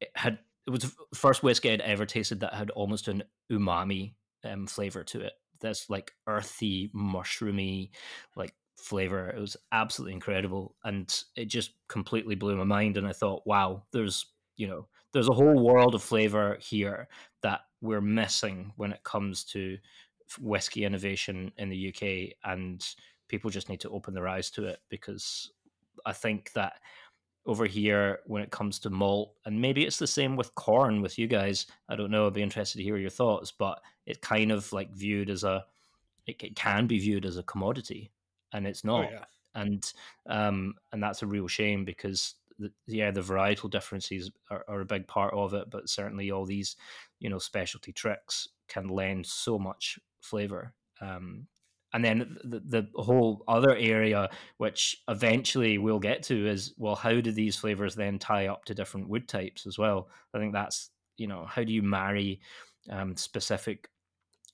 it 0.00 0.10
had 0.14 0.38
it 0.66 0.70
was 0.70 0.82
the 0.82 0.92
first 1.14 1.42
whiskey 1.42 1.70
I'd 1.70 1.80
ever 1.82 2.06
tasted 2.06 2.40
that 2.40 2.54
had 2.54 2.70
almost 2.70 3.08
an 3.08 3.24
umami 3.50 4.14
um, 4.44 4.66
flavor 4.66 5.04
to 5.04 5.20
it. 5.20 5.32
This 5.60 5.90
like 5.90 6.12
earthy, 6.26 6.90
mushroomy, 6.94 7.90
like 8.36 8.54
flavor. 8.76 9.30
It 9.30 9.40
was 9.40 9.56
absolutely 9.72 10.14
incredible, 10.14 10.76
and 10.84 11.12
it 11.36 11.46
just 11.46 11.72
completely 11.88 12.34
blew 12.34 12.56
my 12.56 12.64
mind. 12.64 12.96
And 12.96 13.06
I 13.06 13.12
thought, 13.12 13.42
wow, 13.46 13.84
there's 13.92 14.26
you 14.56 14.68
know 14.68 14.86
there's 15.12 15.28
a 15.28 15.34
whole 15.34 15.62
world 15.62 15.94
of 15.94 16.02
flavor 16.02 16.58
here 16.60 17.08
that 17.42 17.60
we're 17.80 18.00
missing 18.00 18.72
when 18.76 18.92
it 18.92 19.02
comes 19.04 19.44
to 19.44 19.76
whiskey 20.40 20.84
innovation 20.84 21.52
in 21.58 21.68
the 21.68 21.88
UK, 21.88 22.36
and 22.44 22.84
people 23.28 23.50
just 23.50 23.68
need 23.68 23.80
to 23.80 23.90
open 23.90 24.14
their 24.14 24.28
eyes 24.28 24.50
to 24.50 24.64
it 24.64 24.78
because 24.88 25.50
I 26.06 26.12
think 26.12 26.52
that 26.52 26.74
over 27.44 27.66
here 27.66 28.20
when 28.26 28.42
it 28.42 28.50
comes 28.50 28.78
to 28.80 28.90
malt, 28.90 29.34
and 29.44 29.60
maybe 29.60 29.84
it's 29.84 29.98
the 29.98 30.06
same 30.06 30.36
with 30.36 30.54
corn 30.54 31.02
with 31.02 31.18
you 31.18 31.26
guys. 31.26 31.66
I 31.88 31.96
don't 31.96 32.10
know. 32.10 32.26
I'd 32.26 32.34
be 32.34 32.42
interested 32.42 32.78
to 32.78 32.84
hear 32.84 32.96
your 32.96 33.10
thoughts, 33.10 33.52
but 33.52 33.80
it 34.06 34.20
kind 34.20 34.52
of 34.52 34.72
like 34.72 34.92
viewed 34.92 35.28
as 35.28 35.44
a, 35.44 35.64
it, 36.26 36.36
it 36.42 36.56
can 36.56 36.86
be 36.86 36.98
viewed 36.98 37.26
as 37.26 37.36
a 37.36 37.42
commodity, 37.42 38.12
and 38.52 38.66
it's 38.66 38.84
Oh 38.92 39.00
not. 39.00 39.02
yeah. 39.02 39.24
And 39.54 39.92
um, 40.28 40.74
and 40.92 41.02
that's 41.02 41.22
a 41.22 41.26
real 41.26 41.46
shame 41.48 41.84
because 41.84 42.34
the, 42.58 42.72
yeah, 42.86 43.10
the 43.10 43.20
varietal 43.20 43.70
differences 43.70 44.30
are, 44.50 44.64
are 44.68 44.80
a 44.80 44.86
big 44.86 45.06
part 45.06 45.34
of 45.34 45.52
it, 45.54 45.68
but 45.70 45.88
certainly 45.88 46.30
all 46.30 46.46
these, 46.46 46.76
you 47.18 47.28
know, 47.28 47.38
specialty 47.38 47.92
tricks 47.92 48.48
can 48.68 48.88
lend 48.88 49.26
so 49.26 49.58
much 49.58 49.98
flavor. 50.20 50.74
Um, 51.00 51.48
and 51.94 52.02
then 52.02 52.38
the, 52.42 52.60
the 52.60 53.02
whole 53.02 53.44
other 53.46 53.76
area, 53.76 54.30
which 54.56 55.02
eventually 55.08 55.76
we'll 55.76 55.98
get 55.98 56.22
to, 56.24 56.46
is 56.46 56.72
well, 56.78 56.94
how 56.94 57.20
do 57.20 57.30
these 57.30 57.56
flavors 57.56 57.94
then 57.94 58.18
tie 58.18 58.46
up 58.46 58.64
to 58.66 58.74
different 58.74 59.10
wood 59.10 59.28
types 59.28 59.66
as 59.66 59.76
well? 59.78 60.08
I 60.32 60.38
think 60.38 60.54
that's 60.54 60.90
you 61.18 61.26
know, 61.26 61.44
how 61.44 61.62
do 61.62 61.72
you 61.72 61.82
marry 61.82 62.40
um, 62.90 63.16
specific 63.16 63.90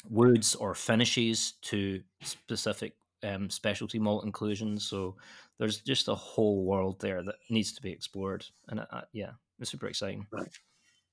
woods 0.08 0.54
or 0.54 0.74
finishes 0.74 1.52
to 1.62 2.02
specific 2.22 2.97
um, 3.22 3.50
specialty 3.50 3.98
malt 3.98 4.24
inclusions? 4.24 4.86
So 4.86 5.16
there's 5.58 5.80
just 5.80 6.08
a 6.08 6.14
whole 6.14 6.64
world 6.64 7.00
there 7.00 7.22
that 7.22 7.36
needs 7.50 7.72
to 7.72 7.82
be 7.82 7.90
explored, 7.90 8.44
and 8.68 8.80
uh, 8.80 9.02
yeah, 9.12 9.30
it's 9.58 9.70
super 9.70 9.86
exciting. 9.86 10.26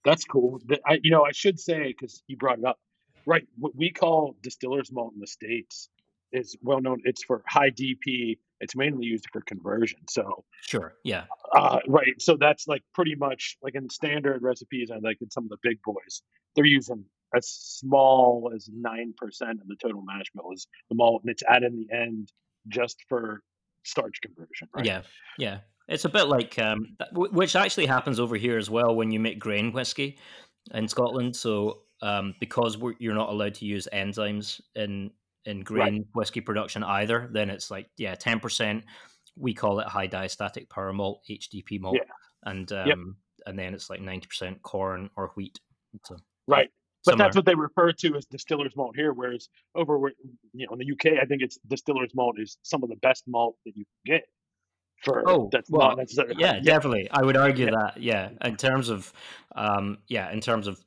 That's 0.04 0.24
cool. 0.24 0.62
I, 0.86 1.00
you 1.02 1.10
know, 1.10 1.24
I 1.24 1.32
should 1.32 1.60
say 1.60 1.88
because 1.88 2.22
you 2.28 2.38
brought 2.38 2.60
it 2.60 2.66
up, 2.66 2.80
right? 3.26 3.48
What 3.58 3.76
we 3.76 3.90
call 3.90 4.36
distillers 4.44 4.92
malt 4.92 5.14
in 5.16 5.20
the 5.20 5.28
states 5.28 5.90
is 6.32 6.56
well 6.62 6.80
known. 6.80 7.02
It's 7.06 7.24
for 7.24 7.42
high 7.48 7.72
DP. 7.72 8.38
It's 8.62 8.76
mainly 8.76 9.06
used 9.06 9.26
for 9.34 9.42
conversion. 9.42 10.00
So, 10.10 10.46
Sure, 10.62 10.94
yeah, 11.04 11.26
uh, 11.54 11.80
right. 11.88 12.22
So 12.22 12.38
that's 12.38 12.68
like 12.68 12.84
pretty 12.94 13.16
much 13.16 13.58
like 13.62 13.76
in 13.76 13.90
standard 13.90 14.42
recipes 14.44 14.92
and 14.92 15.04
like 15.04 15.18
in 15.22 15.30
some 15.30 15.46
of 15.46 15.50
the 15.50 15.58
big 15.62 15.82
boys, 15.84 16.22
they're 16.56 16.66
using 16.66 17.04
as 17.36 17.48
small 17.48 18.52
as 18.56 18.70
nine 18.74 19.14
percent 19.18 19.62
of 19.62 19.68
the 19.68 19.76
total 19.82 20.02
mash 20.02 20.26
bill 20.34 20.52
is 20.54 20.68
the 20.90 20.96
malt, 20.96 21.22
and 21.24 21.32
it's 21.32 21.44
added 21.48 21.74
in 21.74 21.86
the 21.88 21.96
end 21.96 22.32
just 22.68 22.98
for 23.08 23.42
starch 23.84 24.20
conversion. 24.22 24.68
Right. 24.74 24.86
yeah, 24.86 25.02
yeah. 25.38 25.60
It's 25.88 26.06
a 26.06 26.10
bit 26.10 26.28
like 26.28 26.58
um, 26.58 26.98
which 27.14 27.56
actually 27.56 27.86
happens 27.86 28.20
over 28.20 28.36
here 28.36 28.58
as 28.58 28.70
well 28.70 28.96
when 28.96 29.12
you 29.12 29.20
make 29.20 29.38
grain 29.38 29.72
whiskey 29.72 30.18
in 30.74 30.88
Scotland. 30.88 31.36
So 31.36 31.82
um, 32.02 32.34
because 32.40 32.78
we're, 32.78 32.96
you're 32.98 33.14
not 33.14 33.30
allowed 33.30 33.54
to 33.56 33.66
use 33.66 33.88
enzymes 33.94 34.62
in 34.76 35.12
in 35.46 35.62
grain 35.62 36.06
whiskey 36.16 36.42
production 36.42 36.84
either, 36.84 37.30
then 37.32 37.52
it's 37.52 37.70
like 37.70 37.88
yeah, 37.98 38.16
ten 38.16 38.40
percent. 38.40 38.84
We 39.38 39.54
call 39.54 39.80
it 39.80 39.88
high 39.88 40.08
diastatic 40.08 40.70
power 40.70 40.92
malt 40.92 41.22
(HDP 41.30 41.80
malt), 41.80 41.98
Yeah. 41.98 42.52
and 42.52 42.72
um, 42.72 43.16
and 43.46 43.60
then 43.60 43.76
it's 43.76 43.90
like 43.90 44.02
ninety 44.02 44.26
percent 44.26 44.62
corn 44.64 45.10
or 45.16 45.32
wheat. 45.36 45.60
So 46.04 46.18
Right. 46.48 46.70
But 47.06 47.12
similar. 47.12 47.26
that's 47.28 47.36
what 47.36 47.46
they 47.46 47.56
refer 47.56 47.92
to 47.92 48.16
as 48.16 48.26
distiller's 48.26 48.76
malt 48.76 48.96
here. 48.96 49.14
Whereas 49.14 49.48
over, 49.76 50.12
you 50.54 50.66
know, 50.68 50.74
in 50.74 50.80
the 50.80 50.92
UK, 50.92 51.20
I 51.22 51.26
think 51.26 51.42
it's 51.42 51.58
distiller's 51.68 52.14
malt 52.16 52.40
is 52.40 52.58
some 52.64 52.84
of 52.84 52.90
the 52.90 52.96
best 52.98 53.24
malt 53.28 53.56
that 53.66 53.76
you 53.78 53.86
can 53.86 54.16
get. 54.18 54.24
For 55.04 55.24
Oh, 55.30 55.50
that's 55.52 55.70
well, 55.70 55.90
not 55.90 55.98
necessarily 55.98 56.36
yeah, 56.40 56.60
definitely. 56.60 57.10
I 57.12 57.22
would 57.24 57.38
argue 57.38 57.66
Yeah. 57.66 57.72
that. 57.72 58.02
Yeah, 58.02 58.30
in 58.44 58.56
terms 58.56 58.90
of, 58.90 59.12
um, 59.56 60.00
yeah, 60.08 60.32
in 60.32 60.40
terms 60.40 60.68
of 60.68 60.80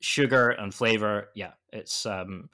sugar 0.00 0.50
and 0.50 0.72
flavor, 0.72 1.28
yeah, 1.34 1.52
it's 1.72 2.06
um, 2.06 2.48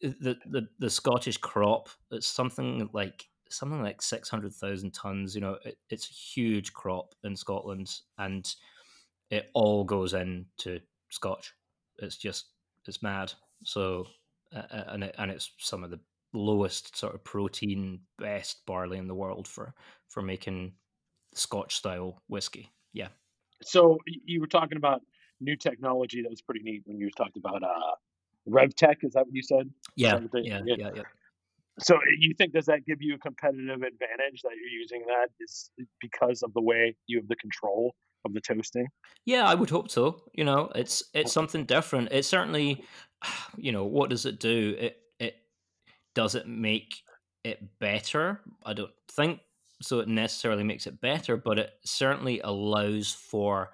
the 0.00 0.36
the 0.46 0.68
the 0.78 0.88
Scottish 0.90 1.36
crop. 1.38 1.88
It's 2.12 2.26
something 2.26 2.88
like 2.92 3.28
something 3.50 3.82
like 3.82 4.00
six 4.00 4.28
hundred 4.30 4.54
thousand 4.54 4.94
tons. 4.94 5.34
You 5.34 5.40
know, 5.40 5.58
it, 5.64 5.76
it's 5.90 6.08
a 6.08 6.12
huge 6.12 6.72
crop 6.72 7.14
in 7.24 7.36
Scotland, 7.36 7.92
and 8.16 8.48
it 9.28 9.50
all 9.54 9.84
goes 9.84 10.14
into 10.14 10.80
Scotch. 11.10 11.52
It's 11.98 12.16
just 12.16 12.46
it's 12.86 13.02
mad. 13.02 13.32
So, 13.64 14.06
uh, 14.54 14.62
and 14.88 15.04
it, 15.04 15.14
and 15.18 15.30
it's 15.30 15.52
some 15.58 15.84
of 15.84 15.90
the 15.90 16.00
lowest 16.32 16.96
sort 16.96 17.14
of 17.14 17.24
protein, 17.24 18.00
best 18.18 18.64
barley 18.66 18.98
in 18.98 19.08
the 19.08 19.14
world 19.14 19.46
for 19.46 19.74
for 20.08 20.22
making 20.22 20.72
Scotch 21.34 21.76
style 21.76 22.22
whiskey. 22.28 22.70
Yeah. 22.92 23.08
So 23.62 23.98
you 24.04 24.40
were 24.40 24.46
talking 24.46 24.76
about 24.76 25.02
new 25.40 25.56
technology 25.56 26.22
that 26.22 26.30
was 26.30 26.42
pretty 26.42 26.62
neat 26.62 26.82
when 26.84 26.98
you 26.98 27.10
talked 27.16 27.36
about 27.36 27.62
uh, 27.62 27.94
RevTech. 28.48 28.96
Is 29.02 29.12
that 29.12 29.26
what 29.26 29.34
you 29.34 29.42
said? 29.42 29.70
Yeah. 29.96 30.20
Yeah, 30.34 30.60
yeah. 30.64 30.76
Yeah. 30.78 30.90
Yeah. 30.96 31.02
So 31.78 31.98
you 32.18 32.34
think 32.34 32.52
does 32.52 32.66
that 32.66 32.84
give 32.86 33.00
you 33.00 33.14
a 33.14 33.18
competitive 33.18 33.82
advantage 33.82 34.42
that 34.42 34.52
you're 34.56 34.80
using 34.80 35.04
that 35.06 35.28
is 35.40 35.70
because 36.00 36.42
of 36.42 36.52
the 36.52 36.60
way 36.60 36.94
you 37.06 37.18
have 37.18 37.28
the 37.28 37.36
control 37.36 37.94
of 38.24 38.34
the 38.34 38.40
toasting? 38.40 38.88
Yeah, 39.24 39.46
I 39.46 39.54
would 39.54 39.70
hope 39.70 39.90
so. 39.90 40.22
You 40.32 40.44
know, 40.44 40.70
it's 40.74 41.02
it's 41.14 41.32
something 41.32 41.64
different. 41.64 42.12
It 42.12 42.24
certainly, 42.24 42.84
you 43.56 43.72
know, 43.72 43.84
what 43.84 44.10
does 44.10 44.26
it 44.26 44.40
do? 44.40 44.76
It 44.78 44.96
it 45.18 45.34
does 46.14 46.34
it 46.34 46.46
make 46.46 46.94
it 47.44 47.78
better? 47.78 48.40
I 48.64 48.72
don't 48.72 48.92
think 49.10 49.40
so. 49.80 50.00
It 50.00 50.08
necessarily 50.08 50.64
makes 50.64 50.86
it 50.86 51.00
better, 51.00 51.36
but 51.36 51.58
it 51.58 51.70
certainly 51.84 52.40
allows 52.40 53.12
for 53.12 53.72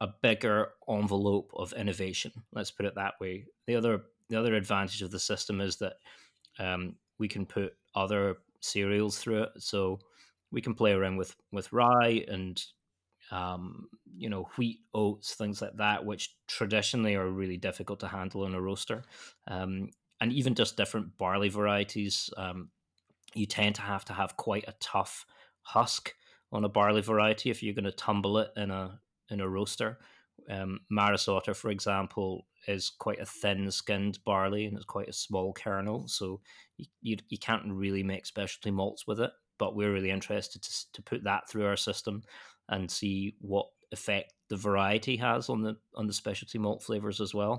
a 0.00 0.08
bigger 0.22 0.70
envelope 0.88 1.50
of 1.54 1.72
innovation. 1.72 2.32
Let's 2.52 2.70
put 2.70 2.86
it 2.86 2.94
that 2.96 3.14
way. 3.20 3.46
The 3.66 3.76
other 3.76 4.02
the 4.28 4.36
other 4.36 4.54
advantage 4.54 5.02
of 5.02 5.10
the 5.10 5.20
system 5.20 5.60
is 5.60 5.76
that 5.76 5.94
um, 6.58 6.96
we 7.18 7.28
can 7.28 7.46
put 7.46 7.74
other 7.94 8.36
cereals 8.60 9.18
through 9.18 9.42
it, 9.44 9.50
so 9.58 9.98
we 10.50 10.60
can 10.60 10.74
play 10.74 10.92
around 10.92 11.16
with 11.16 11.34
with 11.52 11.72
rye 11.72 12.24
and 12.28 12.62
um, 13.34 13.88
you 14.16 14.28
know 14.28 14.48
wheat, 14.56 14.80
oats, 14.94 15.34
things 15.34 15.60
like 15.60 15.76
that, 15.76 16.04
which 16.04 16.36
traditionally 16.46 17.16
are 17.16 17.28
really 17.28 17.56
difficult 17.56 18.00
to 18.00 18.08
handle 18.08 18.46
in 18.46 18.54
a 18.54 18.60
roaster, 18.60 19.02
um, 19.48 19.90
and 20.20 20.32
even 20.32 20.54
just 20.54 20.76
different 20.76 21.18
barley 21.18 21.48
varieties. 21.48 22.30
Um, 22.36 22.70
you 23.34 23.46
tend 23.46 23.74
to 23.74 23.82
have 23.82 24.04
to 24.04 24.12
have 24.12 24.36
quite 24.36 24.64
a 24.68 24.74
tough 24.78 25.26
husk 25.62 26.14
on 26.52 26.64
a 26.64 26.68
barley 26.68 27.02
variety 27.02 27.50
if 27.50 27.62
you're 27.62 27.74
going 27.74 27.84
to 27.84 27.90
tumble 27.90 28.38
it 28.38 28.50
in 28.56 28.70
a 28.70 29.00
in 29.30 29.40
a 29.40 29.48
roaster. 29.48 29.98
Um, 30.48 30.80
Maris 30.90 31.26
Otter, 31.26 31.54
for 31.54 31.70
example, 31.70 32.46
is 32.68 32.90
quite 32.90 33.20
a 33.20 33.26
thin-skinned 33.26 34.18
barley 34.24 34.66
and 34.66 34.76
it's 34.76 34.84
quite 34.84 35.08
a 35.08 35.12
small 35.12 35.52
kernel, 35.52 36.06
so 36.06 36.40
you, 36.76 36.86
you, 37.00 37.16
you 37.28 37.38
can't 37.38 37.64
really 37.66 38.02
make 38.02 38.26
specialty 38.26 38.70
malts 38.70 39.06
with 39.06 39.20
it. 39.20 39.30
But 39.58 39.76
we're 39.76 39.92
really 39.92 40.10
interested 40.10 40.62
to, 40.62 40.92
to 40.92 41.02
put 41.02 41.24
that 41.24 41.48
through 41.48 41.66
our 41.66 41.76
system 41.76 42.22
and 42.68 42.90
see 42.90 43.34
what 43.40 43.66
effect 43.92 44.32
the 44.48 44.56
variety 44.56 45.16
has 45.16 45.48
on 45.48 45.62
the 45.62 45.76
on 45.94 46.06
the 46.06 46.12
specialty 46.12 46.58
malt 46.58 46.82
flavors 46.82 47.20
as 47.20 47.34
well, 47.34 47.58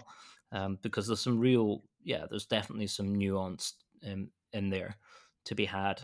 um, 0.52 0.78
because 0.82 1.08
there's 1.08 1.22
some 1.22 1.40
real 1.40 1.84
yeah, 2.04 2.26
there's 2.30 2.46
definitely 2.46 2.88
some 2.88 3.16
nuance 3.16 3.74
um, 4.10 4.30
in 4.54 4.70
there 4.70 4.98
to 5.46 5.56
be 5.56 5.66
had. 5.66 6.02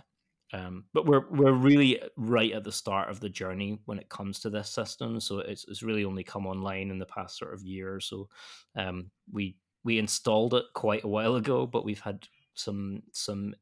Um, 0.54 0.86
but 0.94 1.06
we're 1.06 1.26
we're 1.30 1.54
really 1.54 2.02
right 2.18 2.52
at 2.52 2.64
the 2.64 2.72
start 2.72 3.10
of 3.10 3.20
the 3.20 3.30
journey 3.30 3.80
when 3.86 4.00
it 4.00 4.10
comes 4.10 4.40
to 4.42 4.50
this 4.50 4.70
system. 4.70 5.20
So 5.20 5.40
it's 5.40 5.66
it's 5.68 5.84
really 5.84 6.04
only 6.04 6.24
come 6.24 6.46
online 6.46 6.90
in 6.92 7.00
the 7.00 7.06
past 7.06 7.38
sort 7.38 7.54
of 7.54 7.64
year 7.64 7.96
or 7.96 8.00
so. 8.00 8.28
Um, 8.76 9.12
we 9.32 9.56
we 9.84 9.98
installed 9.98 10.54
it 10.54 10.66
quite 10.74 11.04
a 11.04 11.08
while 11.08 11.36
ago, 11.36 11.66
but 11.66 11.86
we've 11.86 12.02
had 12.02 12.28
some 12.54 13.04
some 13.14 13.54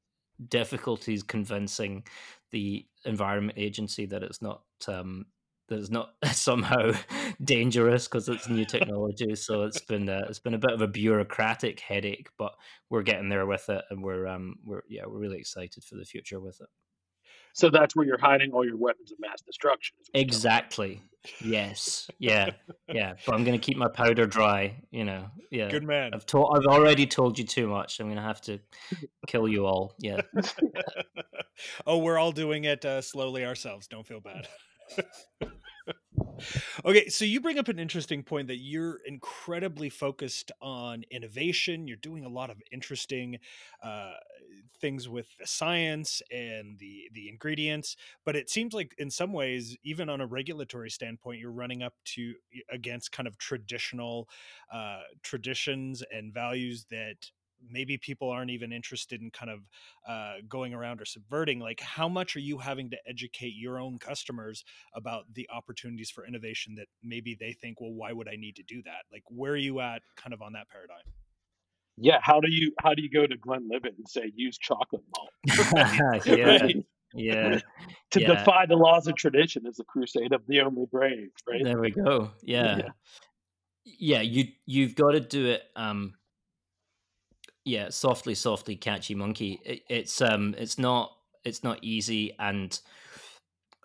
difficulties 0.47 1.23
convincing 1.23 2.03
the 2.51 2.85
environment 3.05 3.57
agency 3.57 4.05
that 4.07 4.23
it's 4.23 4.41
not 4.41 4.61
um, 4.87 5.25
that 5.67 5.79
it's 5.79 5.89
not 5.89 6.13
somehow 6.31 6.91
dangerous 7.43 8.07
because 8.07 8.27
it's 8.27 8.49
new 8.49 8.65
technology. 8.65 9.35
so 9.35 9.63
it's 9.63 9.81
been 9.81 10.09
a, 10.09 10.23
it's 10.27 10.39
been 10.39 10.53
a 10.53 10.59
bit 10.59 10.71
of 10.71 10.81
a 10.81 10.87
bureaucratic 10.87 11.79
headache, 11.79 12.29
but 12.37 12.53
we're 12.89 13.03
getting 13.03 13.29
there 13.29 13.45
with 13.45 13.69
it, 13.69 13.83
and 13.89 14.03
we're 14.03 14.27
um 14.27 14.55
we're 14.65 14.83
yeah 14.89 15.03
we're 15.05 15.19
really 15.19 15.39
excited 15.39 15.83
for 15.83 15.95
the 15.95 16.05
future 16.05 16.39
with 16.39 16.59
it. 16.61 16.67
So 17.53 17.69
that's 17.69 17.95
where 17.95 18.05
you're 18.05 18.19
hiding 18.19 18.51
all 18.51 18.65
your 18.65 18.77
weapons 18.77 19.11
of 19.11 19.19
mass 19.19 19.41
destruction. 19.41 19.95
Exactly. 20.13 21.01
Yes. 21.41 22.09
Yeah. 22.19 22.51
Yeah. 22.87 23.13
But 23.25 23.35
I'm 23.35 23.43
going 23.43 23.59
to 23.59 23.63
keep 23.63 23.77
my 23.77 23.89
powder 23.89 24.25
dry. 24.25 24.75
You 24.91 25.03
know. 25.05 25.25
Yeah. 25.51 25.69
Good 25.69 25.83
man. 25.83 26.13
I've 26.13 26.25
told. 26.25 26.57
I've 26.57 26.65
already 26.65 27.05
told 27.05 27.37
you 27.37 27.45
too 27.45 27.67
much. 27.67 27.99
I'm 27.99 28.07
going 28.07 28.17
to 28.17 28.23
have 28.23 28.41
to 28.41 28.59
kill 29.27 29.47
you 29.47 29.65
all. 29.65 29.95
Yeah. 29.99 30.21
oh, 31.87 31.97
we're 31.97 32.17
all 32.17 32.31
doing 32.31 32.63
it 32.63 32.85
uh, 32.85 33.01
slowly 33.01 33.45
ourselves. 33.45 33.87
Don't 33.87 34.07
feel 34.07 34.21
bad. 34.21 34.47
okay, 36.85 37.09
so 37.09 37.25
you 37.25 37.41
bring 37.41 37.57
up 37.59 37.67
an 37.67 37.79
interesting 37.79 38.23
point 38.23 38.47
that 38.47 38.57
you're 38.57 38.99
incredibly 39.05 39.89
focused 39.89 40.51
on 40.61 41.03
innovation. 41.11 41.87
You're 41.87 41.97
doing 41.97 42.25
a 42.25 42.29
lot 42.29 42.49
of 42.49 42.61
interesting 42.71 43.37
uh, 43.83 44.13
things 44.79 45.07
with 45.09 45.27
the 45.37 45.47
science 45.47 46.21
and 46.31 46.77
the 46.79 47.09
the 47.13 47.29
ingredients, 47.29 47.95
but 48.25 48.35
it 48.35 48.49
seems 48.49 48.73
like 48.73 48.93
in 48.97 49.09
some 49.09 49.33
ways, 49.33 49.77
even 49.83 50.09
on 50.09 50.21
a 50.21 50.25
regulatory 50.27 50.89
standpoint, 50.89 51.39
you're 51.39 51.51
running 51.51 51.83
up 51.83 51.93
to 52.15 52.33
against 52.71 53.11
kind 53.11 53.27
of 53.27 53.37
traditional 53.37 54.27
uh, 54.71 55.01
traditions 55.23 56.03
and 56.11 56.33
values 56.33 56.85
that 56.89 57.31
maybe 57.67 57.97
people 57.97 58.29
aren't 58.29 58.51
even 58.51 58.71
interested 58.71 59.21
in 59.21 59.31
kind 59.31 59.51
of 59.51 59.59
uh, 60.07 60.35
going 60.47 60.73
around 60.73 61.01
or 61.01 61.05
subverting 61.05 61.59
like 61.59 61.79
how 61.81 62.07
much 62.07 62.35
are 62.35 62.41
you 62.41 62.57
having 62.57 62.89
to 62.89 62.97
educate 63.07 63.53
your 63.55 63.79
own 63.79 63.97
customers 63.99 64.63
about 64.93 65.25
the 65.33 65.47
opportunities 65.53 66.09
for 66.09 66.25
innovation 66.25 66.75
that 66.75 66.87
maybe 67.03 67.35
they 67.39 67.53
think 67.53 67.81
well 67.81 67.93
why 67.93 68.11
would 68.11 68.27
i 68.27 68.35
need 68.35 68.55
to 68.55 68.63
do 68.63 68.81
that? 68.83 69.03
Like 69.11 69.23
where 69.27 69.53
are 69.53 69.57
you 69.57 69.79
at 69.79 70.01
kind 70.15 70.33
of 70.33 70.41
on 70.41 70.53
that 70.53 70.69
paradigm? 70.69 70.97
Yeah 71.97 72.19
how 72.21 72.39
do 72.39 72.49
you 72.49 72.71
how 72.81 72.93
do 72.93 73.01
you 73.01 73.09
go 73.09 73.27
to 73.27 73.37
glenlivet 73.37 73.95
and 73.97 74.07
say 74.07 74.31
use 74.35 74.57
chocolate 74.57 75.03
malt 75.15 76.25
yeah. 76.25 76.45
Right? 76.45 76.85
yeah. 77.13 77.59
To 78.11 78.21
yeah. 78.21 78.27
defy 78.27 78.65
the 78.65 78.75
laws 78.75 79.07
of 79.07 79.15
tradition 79.15 79.65
is 79.65 79.77
the 79.77 79.83
crusade 79.83 80.33
of 80.33 80.41
the 80.47 80.61
only 80.61 80.85
brave 80.91 81.29
right? 81.47 81.63
There 81.63 81.79
we 81.79 81.91
go. 81.91 82.31
Yeah. 82.41 82.77
Yeah, 82.77 82.89
yeah 83.83 84.21
you 84.21 84.45
you've 84.65 84.95
got 84.95 85.11
to 85.11 85.19
do 85.19 85.47
it 85.47 85.63
um 85.75 86.13
yeah 87.69 87.89
softly 87.89 88.35
softly 88.35 88.75
catchy 88.75 89.15
monkey. 89.15 89.59
It, 89.63 89.83
it's 89.89 90.21
um 90.21 90.55
it's 90.57 90.77
not 90.77 91.11
it's 91.45 91.63
not 91.63 91.79
easy 91.81 92.35
and 92.39 92.77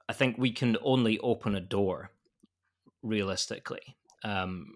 i 0.09 0.13
think 0.13 0.37
we 0.37 0.51
can 0.51 0.77
only 0.83 1.19
open 1.21 1.55
a 1.55 1.61
door 1.61 2.11
realistically. 3.03 3.97
Um 4.23 4.75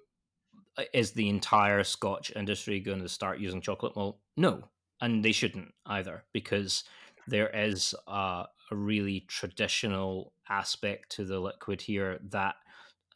is 0.92 1.10
the 1.10 1.28
entire 1.28 1.82
scotch 1.82 2.30
industry 2.36 2.78
going 2.78 3.02
to 3.02 3.08
start 3.08 3.40
using 3.40 3.60
chocolate 3.60 3.96
malt? 3.96 4.18
No 4.36 4.64
and 5.00 5.24
they 5.24 5.32
shouldn't 5.32 5.72
either 5.86 6.24
because 6.32 6.84
there 7.26 7.48
is 7.48 7.94
a, 8.06 8.44
a 8.70 8.76
really 8.76 9.20
traditional 9.28 10.32
aspect 10.48 11.10
to 11.12 11.24
the 11.24 11.38
liquid 11.38 11.80
here 11.80 12.18
that 12.30 12.56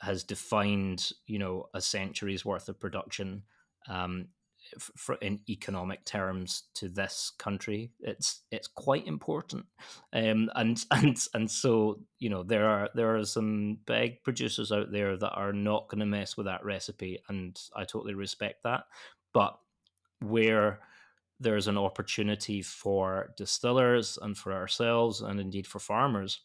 has 0.00 0.24
defined 0.24 1.12
you 1.26 1.38
know 1.38 1.66
a 1.74 1.80
century's 1.80 2.44
worth 2.44 2.68
of 2.68 2.80
production. 2.80 3.42
Um, 3.88 4.28
for, 4.78 5.16
in 5.16 5.40
economic 5.48 6.04
terms 6.04 6.64
to 6.74 6.88
this 6.88 7.32
country. 7.38 7.90
It's 8.00 8.42
it's 8.50 8.68
quite 8.68 9.06
important, 9.06 9.66
um, 10.12 10.50
and 10.54 10.84
and 10.90 11.16
and 11.34 11.50
so 11.50 12.00
you 12.18 12.30
know 12.30 12.42
there 12.42 12.68
are 12.68 12.90
there 12.94 13.16
are 13.16 13.24
some 13.24 13.78
big 13.86 14.22
producers 14.22 14.72
out 14.72 14.92
there 14.92 15.16
that 15.16 15.32
are 15.32 15.52
not 15.52 15.88
going 15.88 16.00
to 16.00 16.06
mess 16.06 16.36
with 16.36 16.46
that 16.46 16.64
recipe, 16.64 17.20
and 17.28 17.60
I 17.74 17.84
totally 17.84 18.14
respect 18.14 18.62
that. 18.64 18.84
But 19.32 19.58
where 20.20 20.80
there's 21.40 21.66
an 21.66 21.78
opportunity 21.78 22.62
for 22.62 23.32
distillers 23.36 24.18
and 24.22 24.36
for 24.36 24.52
ourselves, 24.52 25.20
and 25.20 25.40
indeed 25.40 25.66
for 25.66 25.78
farmers, 25.78 26.40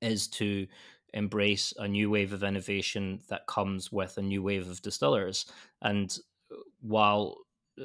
is 0.00 0.28
to 0.28 0.66
embrace 1.14 1.72
a 1.78 1.88
new 1.88 2.10
wave 2.10 2.32
of 2.32 2.42
innovation 2.42 3.20
that 3.28 3.46
comes 3.46 3.90
with 3.90 4.18
a 4.18 4.22
new 4.22 4.42
wave 4.42 4.68
of 4.68 4.82
distillers 4.82 5.46
and 5.82 6.18
while 6.86 7.38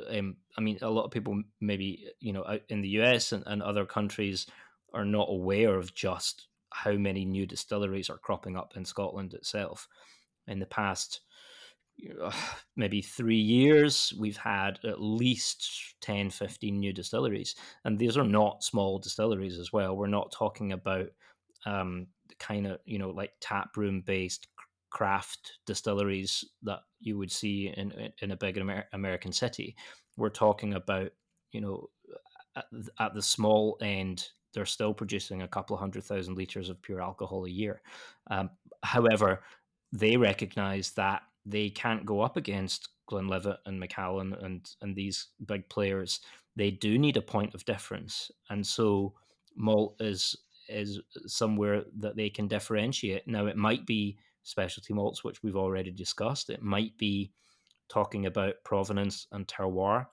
um, 0.10 0.38
I 0.58 0.62
mean, 0.62 0.78
a 0.82 0.90
lot 0.90 1.06
of 1.06 1.12
people 1.12 1.42
maybe 1.60 2.08
you 2.20 2.34
know 2.34 2.60
in 2.70 2.82
the 2.82 2.90
US 2.90 3.32
and, 3.32 3.44
and 3.48 3.62
other 3.62 3.86
countries 3.86 4.48
are 4.94 5.06
not 5.06 5.28
aware 5.30 5.76
of 5.78 5.94
just 5.94 6.48
how 6.72 6.94
many 6.94 7.26
new 7.26 7.46
distilleries 7.46 8.10
are 8.10 8.18
cropping 8.18 8.58
up 8.58 8.74
in 8.76 8.86
Scotland 8.86 9.34
itself. 9.34 9.88
In 10.48 10.60
the 10.60 10.66
past, 10.66 11.22
maybe 12.76 13.02
three 13.02 13.40
years, 13.40 14.14
we've 14.20 14.38
had 14.38 14.80
at 14.84 15.02
least 15.02 15.96
10, 16.02 16.30
15 16.30 16.80
new 16.80 16.94
distilleries. 16.94 17.56
And 17.86 17.98
these 17.98 18.18
are 18.18 18.26
not 18.26 18.64
small 18.64 19.00
distilleries 19.00 19.60
as 19.60 19.72
well. 19.72 19.96
We're 19.96 20.08
not 20.08 20.32
talking 20.32 20.72
about 20.72 21.08
um, 21.66 22.08
kind 22.40 22.68
of, 22.68 22.80
you 22.86 22.98
know, 22.98 23.10
like 23.10 23.34
tap 23.40 23.78
room 23.78 24.02
based 24.06 24.48
craft 24.91 25.54
distilleries 25.65 26.45
that 26.63 26.82
you 26.99 27.17
would 27.17 27.32
see 27.32 27.73
in 27.75 28.12
in 28.21 28.32
a 28.32 28.38
big 28.38 28.58
Amer- 28.58 28.88
American 28.93 29.32
city. 29.32 29.75
We're 30.17 30.30
talking 30.30 30.75
about 30.75 31.12
you 31.51 31.62
know 31.62 31.89
at, 32.56 32.65
at, 32.99 33.13
the 33.13 33.21
small 33.21 33.77
end, 33.82 34.27
they're 34.54 34.65
still 34.65 34.93
producing 34.93 35.41
a 35.41 35.47
couple 35.47 35.73
of 35.73 35.80
hundred 35.80 36.04
thousand 36.04 36.36
liters 36.38 36.69
of 36.69 36.82
pure 36.82 37.01
alcohol 37.01 37.45
a 37.45 37.49
year. 37.49 37.82
Um, 38.30 38.49
however, 38.84 39.43
they 39.93 40.17
recognize 40.17 40.91
that 40.91 41.21
they 41.45 41.69
can't 41.69 42.06
go 42.06 42.21
up 42.21 42.38
against 42.38 42.89
Glenlivet 43.12 43.58
and 43.65 43.80
Macallan 43.80 44.34
and 44.41 44.69
and 44.82 44.95
these 44.95 45.27
big 45.45 45.67
players, 45.69 46.21
they 46.56 46.71
do 46.71 46.97
need 46.97 47.17
a 47.17 47.21
point 47.21 47.54
of 47.54 47.65
difference, 47.65 48.32
and 48.49 48.65
so 48.65 49.13
malt 49.56 49.95
is 49.99 50.36
is 50.69 51.01
somewhere 51.27 51.84
that 51.97 52.15
they 52.15 52.30
can 52.30 52.47
differentiate. 52.47 53.27
Now, 53.27 53.47
it 53.47 53.58
might 53.58 53.86
be 53.86 54.17
specialty 54.43 54.93
malts, 54.93 55.23
which 55.23 55.43
we've 55.43 55.56
already 55.56 55.91
discussed. 55.91 56.49
It 56.49 56.62
might 56.62 56.97
be 56.97 57.32
talking 57.89 58.25
about 58.25 58.56
provenance 58.63 59.27
and 59.32 59.47
terroir. 59.47 60.08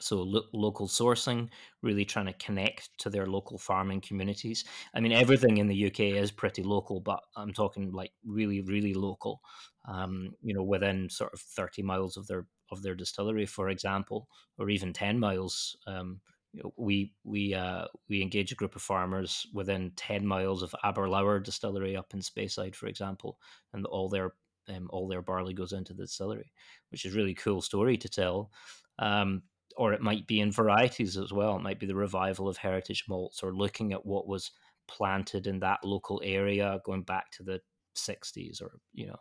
So 0.00 0.22
lo- 0.22 0.46
local 0.54 0.88
sourcing, 0.88 1.48
really 1.82 2.04
trying 2.04 2.26
to 2.26 2.32
connect 2.34 2.90
to 2.98 3.10
their 3.10 3.26
local 3.26 3.58
farming 3.58 4.00
communities. 4.00 4.64
I 4.94 5.00
mean, 5.00 5.12
everything 5.12 5.58
in 5.58 5.66
the 5.66 5.86
UK 5.86 6.00
is 6.00 6.30
pretty 6.30 6.62
local, 6.62 7.00
but 7.00 7.20
I'm 7.36 7.52
talking 7.52 7.92
like 7.92 8.12
really, 8.24 8.62
really 8.62 8.94
local. 8.94 9.40
Um, 9.86 10.32
you 10.42 10.54
know, 10.54 10.62
within 10.62 11.10
sort 11.10 11.34
of 11.34 11.40
30 11.40 11.82
miles 11.82 12.16
of 12.16 12.26
their 12.28 12.46
of 12.70 12.82
their 12.82 12.94
distillery, 12.94 13.46
for 13.46 13.68
example, 13.68 14.28
or 14.58 14.70
even 14.70 14.92
10 14.92 15.18
miles. 15.18 15.76
Um, 15.86 16.20
we 16.76 17.12
we 17.24 17.54
uh, 17.54 17.84
we 18.08 18.22
engage 18.22 18.52
a 18.52 18.56
group 18.56 18.76
of 18.76 18.82
farmers 18.82 19.46
within 19.54 19.92
10 19.96 20.26
miles 20.26 20.62
of 20.62 20.74
Aberlour 20.84 21.40
distillery 21.42 21.96
up 21.96 22.12
in 22.12 22.20
Speyside, 22.20 22.74
for 22.74 22.86
example, 22.86 23.38
and 23.72 23.86
all 23.86 24.08
their 24.08 24.34
um, 24.68 24.88
all 24.90 25.08
their 25.08 25.22
barley 25.22 25.54
goes 25.54 25.72
into 25.72 25.94
the 25.94 26.04
distillery, 26.04 26.52
which 26.90 27.04
is 27.04 27.14
really 27.14 27.34
cool 27.34 27.62
story 27.62 27.96
to 27.96 28.08
tell. 28.08 28.50
Um, 28.98 29.42
or 29.76 29.92
it 29.92 30.02
might 30.02 30.26
be 30.26 30.40
in 30.40 30.50
varieties 30.50 31.16
as 31.16 31.32
well. 31.32 31.56
It 31.56 31.62
might 31.62 31.78
be 31.78 31.86
the 31.86 31.94
revival 31.94 32.48
of 32.48 32.56
heritage 32.56 33.04
malts, 33.08 33.42
or 33.42 33.54
looking 33.54 33.92
at 33.92 34.04
what 34.04 34.26
was 34.26 34.50
planted 34.88 35.46
in 35.46 35.60
that 35.60 35.84
local 35.84 36.20
area, 36.24 36.80
going 36.84 37.02
back 37.02 37.30
to 37.32 37.44
the 37.44 37.60
60s, 37.96 38.60
or 38.60 38.80
you 38.92 39.06
know, 39.06 39.16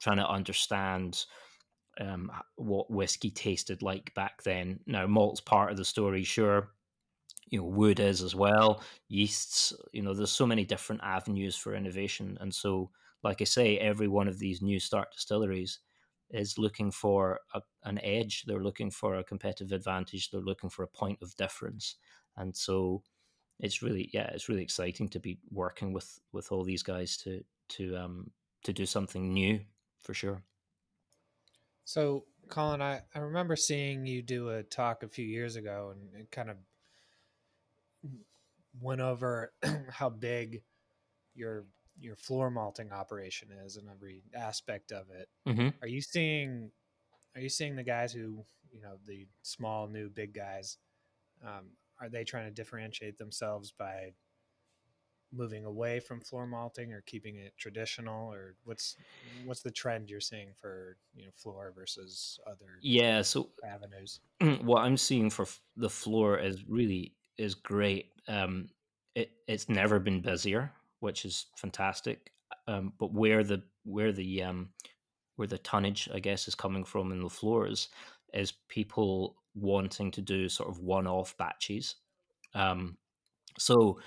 trying 0.00 0.16
to 0.16 0.28
understand 0.28 1.24
um, 2.00 2.30
what 2.56 2.90
whiskey 2.90 3.30
tasted 3.30 3.82
like 3.82 4.14
back 4.14 4.42
then. 4.42 4.80
Now, 4.86 5.06
malt's 5.06 5.40
part 5.40 5.70
of 5.70 5.76
the 5.76 5.84
story, 5.84 6.24
sure. 6.24 6.70
You 7.50 7.58
know, 7.60 7.66
wood 7.66 8.00
is 8.00 8.22
as 8.22 8.34
well. 8.34 8.82
Yeasts. 9.08 9.72
You 9.92 10.02
know, 10.02 10.14
there's 10.14 10.32
so 10.32 10.46
many 10.46 10.64
different 10.64 11.02
avenues 11.04 11.56
for 11.56 11.74
innovation, 11.74 12.38
and 12.40 12.54
so, 12.54 12.90
like 13.22 13.40
I 13.40 13.44
say, 13.44 13.78
every 13.78 14.08
one 14.08 14.28
of 14.28 14.38
these 14.38 14.62
new 14.62 14.80
start 14.80 15.12
distilleries 15.12 15.80
is 16.30 16.58
looking 16.58 16.90
for 16.90 17.40
a, 17.54 17.60
an 17.84 17.98
edge. 18.02 18.44
They're 18.46 18.62
looking 18.62 18.90
for 18.90 19.16
a 19.16 19.24
competitive 19.24 19.72
advantage. 19.72 20.30
They're 20.30 20.40
looking 20.40 20.70
for 20.70 20.82
a 20.82 20.88
point 20.88 21.18
of 21.22 21.36
difference, 21.36 21.96
and 22.36 22.56
so 22.56 23.02
it's 23.60 23.82
really 23.82 24.10
yeah, 24.12 24.30
it's 24.34 24.48
really 24.48 24.62
exciting 24.62 25.08
to 25.10 25.20
be 25.20 25.38
working 25.50 25.92
with 25.92 26.18
with 26.32 26.52
all 26.52 26.64
these 26.64 26.82
guys 26.82 27.16
to 27.18 27.44
to 27.70 27.96
um 27.96 28.30
to 28.64 28.72
do 28.72 28.86
something 28.86 29.32
new 29.32 29.60
for 30.00 30.14
sure. 30.14 30.42
So, 31.84 32.24
Colin, 32.48 32.82
I, 32.82 33.00
I 33.14 33.18
remember 33.18 33.56
seeing 33.56 34.06
you 34.06 34.22
do 34.22 34.50
a 34.50 34.62
talk 34.62 35.02
a 35.02 35.08
few 35.08 35.26
years 35.26 35.56
ago 35.56 35.94
and 35.94 36.20
it 36.20 36.30
kind 36.30 36.50
of 36.50 36.56
went 38.80 39.00
over 39.00 39.52
how 39.90 40.08
big 40.08 40.62
your 41.34 41.64
your 42.00 42.16
floor 42.16 42.50
malting 42.50 42.90
operation 42.92 43.48
is 43.64 43.76
and 43.76 43.88
every 43.88 44.22
aspect 44.34 44.92
of 44.92 45.06
it. 45.10 45.28
Mm-hmm. 45.48 45.68
Are 45.82 45.88
you 45.88 46.00
seeing 46.00 46.70
are 47.34 47.40
you 47.40 47.48
seeing 47.48 47.76
the 47.76 47.82
guys 47.82 48.12
who, 48.12 48.44
you 48.70 48.82
know, 48.82 48.96
the 49.06 49.26
small, 49.42 49.86
new, 49.86 50.10
big 50.10 50.34
guys, 50.34 50.76
um, 51.42 51.70
are 52.00 52.08
they 52.08 52.24
trying 52.24 52.44
to 52.44 52.50
differentiate 52.50 53.16
themselves 53.18 53.72
by 53.78 54.12
moving 55.32 55.64
away 55.64 56.00
from 56.00 56.20
floor 56.20 56.46
malting 56.46 56.92
or 56.92 57.00
keeping 57.02 57.36
it 57.36 57.54
traditional 57.56 58.32
or 58.32 58.56
what's 58.64 58.96
what's 59.44 59.62
the 59.62 59.70
trend 59.70 60.10
you're 60.10 60.20
seeing 60.20 60.52
for 60.54 60.98
you 61.14 61.24
know 61.24 61.30
floor 61.34 61.72
versus 61.74 62.38
other 62.46 62.82
Yeah, 62.82 63.22
so 63.22 63.50
avenues 63.64 64.20
what 64.62 64.82
I'm 64.82 64.96
seeing 64.96 65.30
for 65.30 65.42
f- 65.42 65.60
the 65.76 65.90
floor 65.90 66.38
is 66.38 66.66
really 66.68 67.16
is 67.38 67.54
great. 67.54 68.12
Um, 68.28 68.68
it 69.14 69.30
it's 69.46 69.68
never 69.68 69.98
been 70.00 70.20
busier, 70.20 70.72
which 71.00 71.24
is 71.24 71.46
fantastic. 71.56 72.32
Um, 72.66 72.92
but 72.98 73.12
where 73.12 73.44
the 73.44 73.62
where 73.84 74.12
the 74.12 74.42
um, 74.42 74.72
where 75.36 75.48
the 75.48 75.58
tonnage, 75.58 76.08
I 76.12 76.20
guess, 76.20 76.48
is 76.48 76.54
coming 76.54 76.84
from 76.84 77.12
in 77.12 77.22
the 77.22 77.30
floors 77.30 77.88
is 78.34 78.52
people 78.68 79.42
wanting 79.54 80.10
to 80.12 80.22
do 80.22 80.48
sort 80.48 80.70
of 80.70 80.80
one-off 80.80 81.36
batches. 81.36 81.96
Um, 82.54 82.98
so 83.58 84.00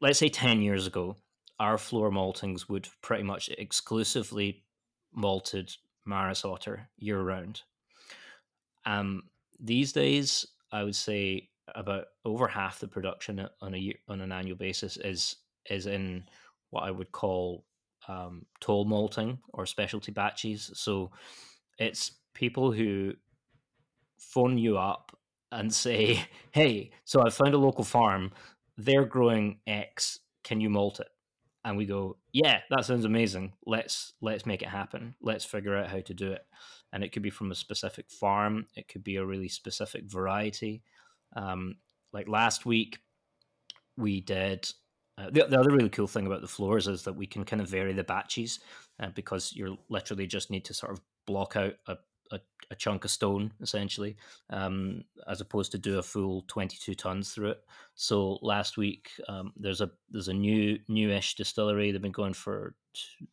let's 0.00 0.18
say 0.18 0.28
10 0.28 0.60
years 0.62 0.86
ago, 0.86 1.16
our 1.58 1.78
floor 1.78 2.10
maltings 2.10 2.68
would 2.68 2.88
pretty 3.02 3.22
much 3.22 3.48
exclusively 3.56 4.62
malted 5.14 5.72
Maris 6.04 6.44
Otter 6.44 6.88
year 6.98 7.20
round. 7.20 7.62
Um, 8.84 9.24
these 9.58 9.92
days, 9.92 10.46
I 10.70 10.84
would 10.84 10.94
say 10.94 11.48
about 11.74 12.04
over 12.24 12.46
half 12.46 12.78
the 12.78 12.88
production 12.88 13.46
on 13.60 13.74
a 13.74 13.78
year, 13.78 13.94
on 14.08 14.20
an 14.20 14.32
annual 14.32 14.56
basis 14.56 14.96
is 14.98 15.36
is 15.68 15.86
in 15.86 16.24
what 16.70 16.84
I 16.84 16.90
would 16.90 17.10
call 17.10 17.64
um, 18.06 18.46
toll 18.60 18.84
malting 18.84 19.38
or 19.52 19.66
specialty 19.66 20.12
batches. 20.12 20.70
So 20.74 21.10
it's 21.78 22.12
people 22.34 22.70
who 22.70 23.14
phone 24.18 24.58
you 24.58 24.78
up 24.78 25.16
and 25.50 25.72
say, 25.72 26.24
"Hey, 26.52 26.90
so 27.04 27.22
I 27.22 27.30
found 27.30 27.54
a 27.54 27.58
local 27.58 27.84
farm. 27.84 28.32
They're 28.76 29.04
growing 29.04 29.60
X. 29.66 30.20
Can 30.44 30.60
you 30.60 30.70
malt 30.70 31.00
it?" 31.00 31.08
And 31.64 31.76
we 31.76 31.86
go, 31.86 32.18
"Yeah, 32.32 32.60
that 32.70 32.84
sounds 32.84 33.04
amazing. 33.04 33.54
Let's 33.66 34.12
let's 34.20 34.46
make 34.46 34.62
it 34.62 34.68
happen. 34.68 35.14
Let's 35.20 35.44
figure 35.44 35.76
out 35.76 35.90
how 35.90 36.00
to 36.00 36.14
do 36.14 36.32
it." 36.32 36.46
And 36.92 37.02
it 37.02 37.12
could 37.12 37.22
be 37.22 37.30
from 37.30 37.50
a 37.50 37.54
specific 37.54 38.10
farm. 38.10 38.66
It 38.74 38.88
could 38.88 39.04
be 39.04 39.16
a 39.16 39.26
really 39.26 39.48
specific 39.48 40.04
variety. 40.04 40.82
Um, 41.34 41.76
like 42.12 42.28
last 42.28 42.64
week, 42.66 42.98
we 43.96 44.20
did. 44.20 44.68
Uh, 45.18 45.30
the, 45.30 45.46
the 45.48 45.58
other 45.58 45.70
really 45.70 45.88
cool 45.88 46.06
thing 46.06 46.26
about 46.26 46.42
the 46.42 46.46
floors 46.46 46.86
is 46.88 47.02
that 47.04 47.16
we 47.16 47.26
can 47.26 47.44
kind 47.44 47.62
of 47.62 47.68
vary 47.68 47.94
the 47.94 48.04
batches 48.04 48.60
uh, 49.00 49.08
because 49.14 49.52
you 49.54 49.78
literally 49.88 50.26
just 50.26 50.50
need 50.50 50.64
to 50.66 50.74
sort 50.74 50.92
of 50.92 51.00
block 51.26 51.56
out 51.56 51.72
a, 51.88 51.96
a, 52.32 52.40
a 52.70 52.74
chunk 52.74 53.04
of 53.04 53.10
stone 53.10 53.52
essentially, 53.60 54.16
um, 54.50 55.02
as 55.28 55.40
opposed 55.40 55.72
to 55.72 55.78
do 55.78 55.98
a 55.98 56.02
full 56.02 56.42
twenty 56.48 56.76
two 56.80 56.94
tons 56.94 57.32
through 57.32 57.50
it. 57.50 57.64
So 57.94 58.38
last 58.42 58.76
week 58.76 59.10
um, 59.28 59.52
there's 59.56 59.80
a 59.80 59.90
there's 60.10 60.28
a 60.28 60.34
new 60.34 60.78
newish 60.88 61.34
distillery. 61.34 61.90
They've 61.90 62.02
been 62.02 62.12
going 62.12 62.34
for 62.34 62.74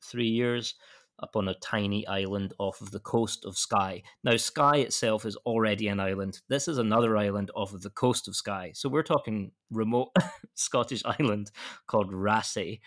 three 0.01 0.29
years 0.29 0.75
up 1.21 1.35
on 1.35 1.47
a 1.47 1.53
tiny 1.55 2.05
island 2.07 2.53
off 2.57 2.81
of 2.81 2.91
the 2.91 2.99
coast 2.99 3.45
of 3.45 3.57
Skye. 3.57 4.03
Now 4.23 4.35
Skye 4.35 4.77
itself 4.77 5.25
is 5.25 5.35
already 5.45 5.87
an 5.87 5.99
island. 5.99 6.41
This 6.49 6.67
is 6.67 6.77
another 6.77 7.17
island 7.17 7.51
off 7.55 7.73
of 7.73 7.81
the 7.81 7.91
coast 7.91 8.27
of 8.27 8.35
Skye. 8.35 8.71
So 8.73 8.89
we're 8.89 9.03
talking 9.03 9.51
remote 9.69 10.09
Scottish 10.55 11.03
island 11.19 11.51
called 11.87 12.11
Raasay, 12.11 12.79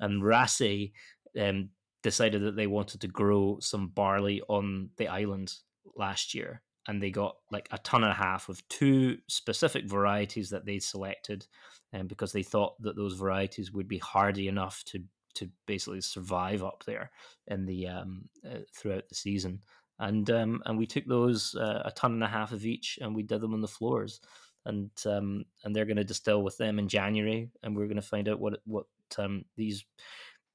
and 0.00 0.22
Raasay 0.22 0.92
um, 1.40 1.70
decided 2.02 2.42
that 2.42 2.56
they 2.56 2.66
wanted 2.66 3.00
to 3.00 3.08
grow 3.08 3.58
some 3.60 3.88
barley 3.88 4.42
on 4.48 4.90
the 4.96 5.08
island 5.08 5.54
last 5.96 6.34
year 6.34 6.62
and 6.88 7.00
they 7.00 7.10
got 7.10 7.36
like 7.50 7.68
a 7.70 7.78
ton 7.78 8.02
and 8.02 8.12
a 8.12 8.14
half 8.14 8.48
of 8.48 8.66
two 8.68 9.18
specific 9.28 9.88
varieties 9.88 10.50
that 10.50 10.66
they 10.66 10.78
selected 10.78 11.46
and 11.92 12.02
um, 12.02 12.06
because 12.06 12.32
they 12.32 12.42
thought 12.42 12.80
that 12.82 12.96
those 12.96 13.14
varieties 13.14 13.72
would 13.72 13.88
be 13.88 13.98
hardy 13.98 14.48
enough 14.48 14.82
to 14.84 15.02
to 15.34 15.48
basically 15.66 16.00
survive 16.00 16.62
up 16.62 16.84
there 16.86 17.10
in 17.46 17.64
the 17.64 17.86
um, 17.86 18.28
uh, 18.46 18.58
throughout 18.74 19.08
the 19.08 19.14
season. 19.14 19.62
And 19.98 20.28
um, 20.30 20.62
and 20.66 20.76
we 20.78 20.86
took 20.86 21.06
those 21.06 21.54
uh, 21.54 21.82
a 21.84 21.90
ton 21.92 22.12
and 22.12 22.24
a 22.24 22.28
half 22.28 22.52
of 22.52 22.66
each 22.66 22.98
and 23.00 23.14
we 23.14 23.22
did 23.22 23.40
them 23.40 23.54
on 23.54 23.60
the 23.60 23.68
floors. 23.68 24.20
And 24.64 24.90
um, 25.06 25.44
and 25.64 25.74
they're 25.74 25.86
going 25.86 25.96
to 25.96 26.04
distill 26.04 26.42
with 26.42 26.56
them 26.56 26.78
in 26.78 26.88
January 26.88 27.50
and 27.62 27.76
we're 27.76 27.86
going 27.86 27.96
to 27.96 28.02
find 28.02 28.28
out 28.28 28.40
what 28.40 28.60
what 28.64 28.86
um, 29.18 29.44
these 29.56 29.84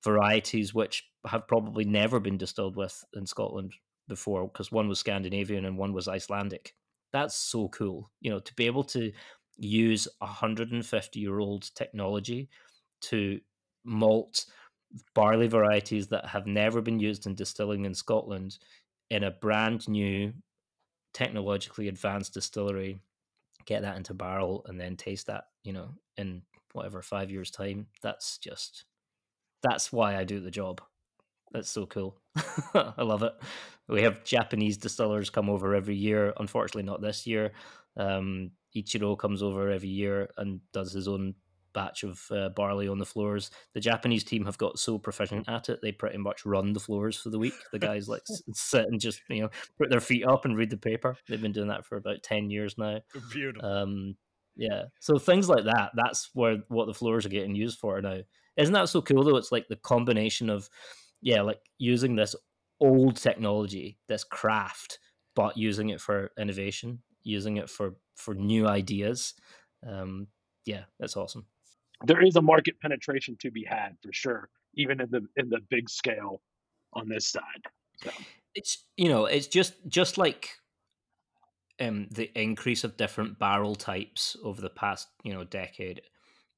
varieties 0.03 0.73
which 0.73 1.03
have 1.25 1.47
probably 1.47 1.85
never 1.85 2.19
been 2.19 2.37
distilled 2.37 2.75
with 2.75 3.03
in 3.13 3.25
Scotland 3.25 3.73
before 4.07 4.47
because 4.47 4.71
one 4.71 4.87
was 4.87 4.99
Scandinavian 4.99 5.65
and 5.65 5.77
one 5.77 5.93
was 5.93 6.07
Icelandic. 6.07 6.73
That's 7.11 7.35
so 7.35 7.69
cool, 7.69 8.11
you 8.21 8.29
know, 8.29 8.39
to 8.39 8.53
be 8.55 8.65
able 8.65 8.83
to 8.85 9.11
use 9.57 10.07
150 10.19 11.19
year 11.19 11.39
old 11.39 11.73
technology 11.75 12.49
to 13.01 13.39
malt 13.83 14.45
barley 15.13 15.47
varieties 15.47 16.07
that 16.07 16.25
have 16.25 16.47
never 16.47 16.81
been 16.81 16.99
used 16.99 17.25
in 17.25 17.35
distilling 17.35 17.85
in 17.85 17.93
Scotland 17.93 18.57
in 19.09 19.23
a 19.23 19.31
brand 19.31 19.87
new 19.87 20.33
technologically 21.13 21.87
advanced 21.87 22.33
distillery 22.33 22.99
get 23.65 23.81
that 23.81 23.97
into 23.97 24.13
barrel 24.13 24.63
and 24.67 24.79
then 24.79 24.95
taste 24.95 25.27
that 25.27 25.45
you 25.63 25.73
know 25.73 25.89
in 26.17 26.41
whatever 26.73 27.01
five 27.01 27.31
years 27.31 27.49
time 27.49 27.87
that's 28.01 28.37
just 28.37 28.85
that's 29.61 29.91
why 29.91 30.15
i 30.17 30.23
do 30.23 30.39
the 30.39 30.51
job 30.51 30.81
that's 31.51 31.69
so 31.69 31.85
cool 31.85 32.19
i 32.73 33.03
love 33.03 33.23
it 33.23 33.33
we 33.87 34.01
have 34.01 34.23
japanese 34.23 34.77
distillers 34.77 35.29
come 35.29 35.49
over 35.49 35.75
every 35.75 35.95
year 35.95 36.33
unfortunately 36.37 36.83
not 36.83 37.01
this 37.01 37.25
year 37.25 37.51
um, 37.97 38.51
ichiro 38.75 39.17
comes 39.17 39.41
over 39.41 39.71
every 39.71 39.89
year 39.89 40.29
and 40.37 40.59
does 40.71 40.91
his 40.91 41.07
own 41.07 41.33
batch 41.77 42.01
of 42.01 42.25
uh, 42.31 42.49
barley 42.49 42.87
on 42.87 42.97
the 42.97 43.05
floors. 43.05 43.51
The 43.75 43.79
Japanese 43.79 44.23
team 44.23 44.45
have 44.45 44.57
got 44.57 44.79
so 44.79 44.97
proficient 44.97 45.47
at 45.47 45.69
it, 45.69 45.79
they 45.83 45.91
pretty 45.91 46.17
much 46.17 46.43
run 46.43 46.73
the 46.73 46.79
floors 46.79 47.17
for 47.17 47.29
the 47.29 47.37
week. 47.37 47.53
The 47.71 47.77
guys 47.77 48.09
like 48.09 48.23
sit 48.53 48.85
and 48.85 48.99
just 48.99 49.21
you 49.29 49.43
know 49.43 49.49
put 49.77 49.91
their 49.91 49.99
feet 49.99 50.25
up 50.25 50.45
and 50.45 50.57
read 50.57 50.71
the 50.71 50.77
paper. 50.77 51.15
They've 51.29 51.41
been 51.41 51.51
doing 51.51 51.67
that 51.67 51.85
for 51.85 51.97
about 51.97 52.23
ten 52.23 52.49
years 52.49 52.75
now. 52.79 53.01
Beautiful. 53.31 53.69
Um, 53.69 54.15
yeah, 54.55 54.85
so 54.99 55.19
things 55.19 55.47
like 55.47 55.65
that. 55.65 55.91
That's 55.95 56.31
where 56.33 56.57
what 56.67 56.87
the 56.87 56.95
floors 56.95 57.27
are 57.27 57.29
getting 57.29 57.53
used 57.53 57.77
for 57.77 58.01
now. 58.01 58.21
Isn't 58.57 58.73
that 58.73 58.89
so 58.89 59.01
cool 59.01 59.23
though? 59.23 59.37
It's 59.37 59.51
like 59.51 59.67
the 59.67 59.75
combination 59.75 60.49
of 60.49 60.69
yeah, 61.21 61.41
like 61.41 61.59
using 61.77 62.15
this 62.15 62.35
old 62.79 63.15
technology, 63.17 63.97
this 64.07 64.23
craft, 64.23 64.99
but 65.35 65.57
using 65.57 65.89
it 65.89 66.01
for 66.01 66.31
innovation, 66.37 67.01
using 67.23 67.57
it 67.57 67.69
for 67.69 67.95
for 68.15 68.33
new 68.33 68.67
ideas. 68.67 69.33
Um, 69.87 70.27
yeah, 70.65 70.83
that's 70.99 71.17
awesome. 71.17 71.45
There 72.05 72.23
is 72.23 72.35
a 72.35 72.41
market 72.41 72.79
penetration 72.79 73.37
to 73.41 73.51
be 73.51 73.63
had 73.63 73.97
for 74.03 74.11
sure, 74.11 74.49
even 74.75 75.01
in 75.01 75.09
the 75.09 75.21
in 75.35 75.49
the 75.49 75.59
big 75.69 75.89
scale 75.89 76.41
on 76.93 77.09
this 77.09 77.27
side. 77.27 77.63
So. 78.03 78.11
It's 78.55 78.85
you 78.95 79.09
know, 79.09 79.25
it's 79.25 79.47
just 79.47 79.73
just 79.87 80.17
like 80.17 80.49
um, 81.79 82.07
the 82.11 82.31
increase 82.39 82.83
of 82.83 82.97
different 82.97 83.39
barrel 83.39 83.75
types 83.75 84.35
over 84.43 84.61
the 84.61 84.69
past 84.69 85.07
you 85.23 85.33
know 85.33 85.43
decade 85.43 86.01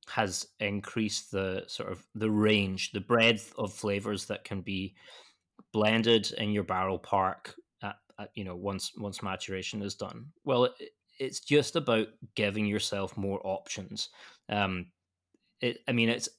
has 0.10 0.48
increased 0.60 1.32
the 1.32 1.64
sort 1.68 1.92
of 1.92 2.06
the 2.16 2.32
range, 2.32 2.92
the 2.92 3.02
breadth 3.02 3.54
of 3.58 3.74
flavors 3.74 4.26
that 4.26 4.44
can 4.44 4.62
be 4.62 4.96
blended 5.72 6.32
in 6.38 6.52
your 6.52 6.64
barrel 6.64 7.00
park. 7.00 7.56
At, 7.82 7.96
at, 8.20 8.30
you 8.36 8.44
know, 8.44 8.56
once 8.56 8.92
once 8.98 9.24
maturation 9.24 9.82
is 9.82 9.96
done. 9.96 10.28
Well, 10.44 10.66
it, 10.66 10.76
it's 11.20 11.40
just 11.40 11.76
about 11.76 12.08
giving 12.36 12.66
yourself 12.66 13.18
more 13.18 13.42
options. 13.44 14.10
Um, 14.48 14.88
it, 15.62 15.80
I 15.88 15.92
mean, 15.92 16.10
it's 16.10 16.30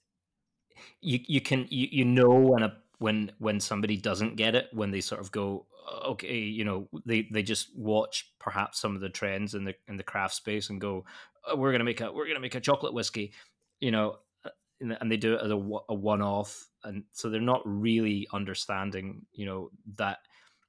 you 1.01 1.21
you 1.27 1.41
can 1.41 1.67
you, 1.69 1.89
you 1.91 2.05
know 2.05 2.31
when 2.31 2.63
a 2.63 2.77
when 2.99 3.33
when 3.39 3.61
somebody 3.61 3.97
doesn't 3.97 4.37
get 4.37 4.55
it 4.55 4.69
when 4.73 4.91
they 4.91 5.01
sort 5.01 5.21
of 5.21 5.31
go 5.33 5.67
okay 6.05 6.39
you 6.39 6.65
know 6.65 6.89
they 7.07 7.27
they 7.33 7.43
just 7.43 7.77
watch 7.77 8.33
perhaps 8.39 8.81
some 8.81 8.95
of 8.95 9.01
the 9.01 9.09
trends 9.09 9.55
in 9.55 9.65
the 9.65 9.75
in 9.89 9.97
the 9.97 10.03
craft 10.03 10.35
space 10.35 10.71
and 10.71 10.81
go 10.81 11.05
oh, 11.47 11.57
we're 11.57 11.73
gonna 11.73 11.85
make 11.85 12.01
a 12.01 12.13
we're 12.13 12.27
gonna 12.27 12.41
make 12.41 12.55
a 12.55 12.61
chocolate 12.61 12.95
whiskey 12.95 13.33
you 13.81 13.91
know 13.91 14.17
uh, 14.45 14.51
and 14.81 15.11
they 15.11 15.17
do 15.17 15.35
it 15.35 15.43
as 15.43 15.51
a, 15.51 15.57
a 15.89 15.95
one-off 15.95 16.69
and 16.85 17.05
so 17.13 17.29
they're 17.29 17.41
not 17.41 17.63
really 17.65 18.27
understanding 18.33 19.25
you 19.33 19.47
know 19.47 19.71
that 19.97 20.19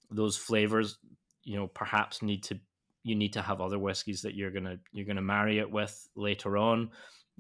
those 0.10 0.38
flavors 0.38 0.98
you 1.44 1.56
know 1.56 1.68
perhaps 1.68 2.22
need 2.22 2.44
to 2.44 2.60
you 3.04 3.16
need 3.16 3.34
to 3.34 3.42
have 3.42 3.62
other 3.62 3.80
whiskies 3.80 4.22
that 4.22 4.36
you're 4.36 4.52
gonna 4.52 4.78
you're 4.92 5.06
gonna 5.06 5.22
marry 5.22 5.60
it 5.60 5.72
with 5.72 6.08
later 6.16 6.58
on 6.58 6.90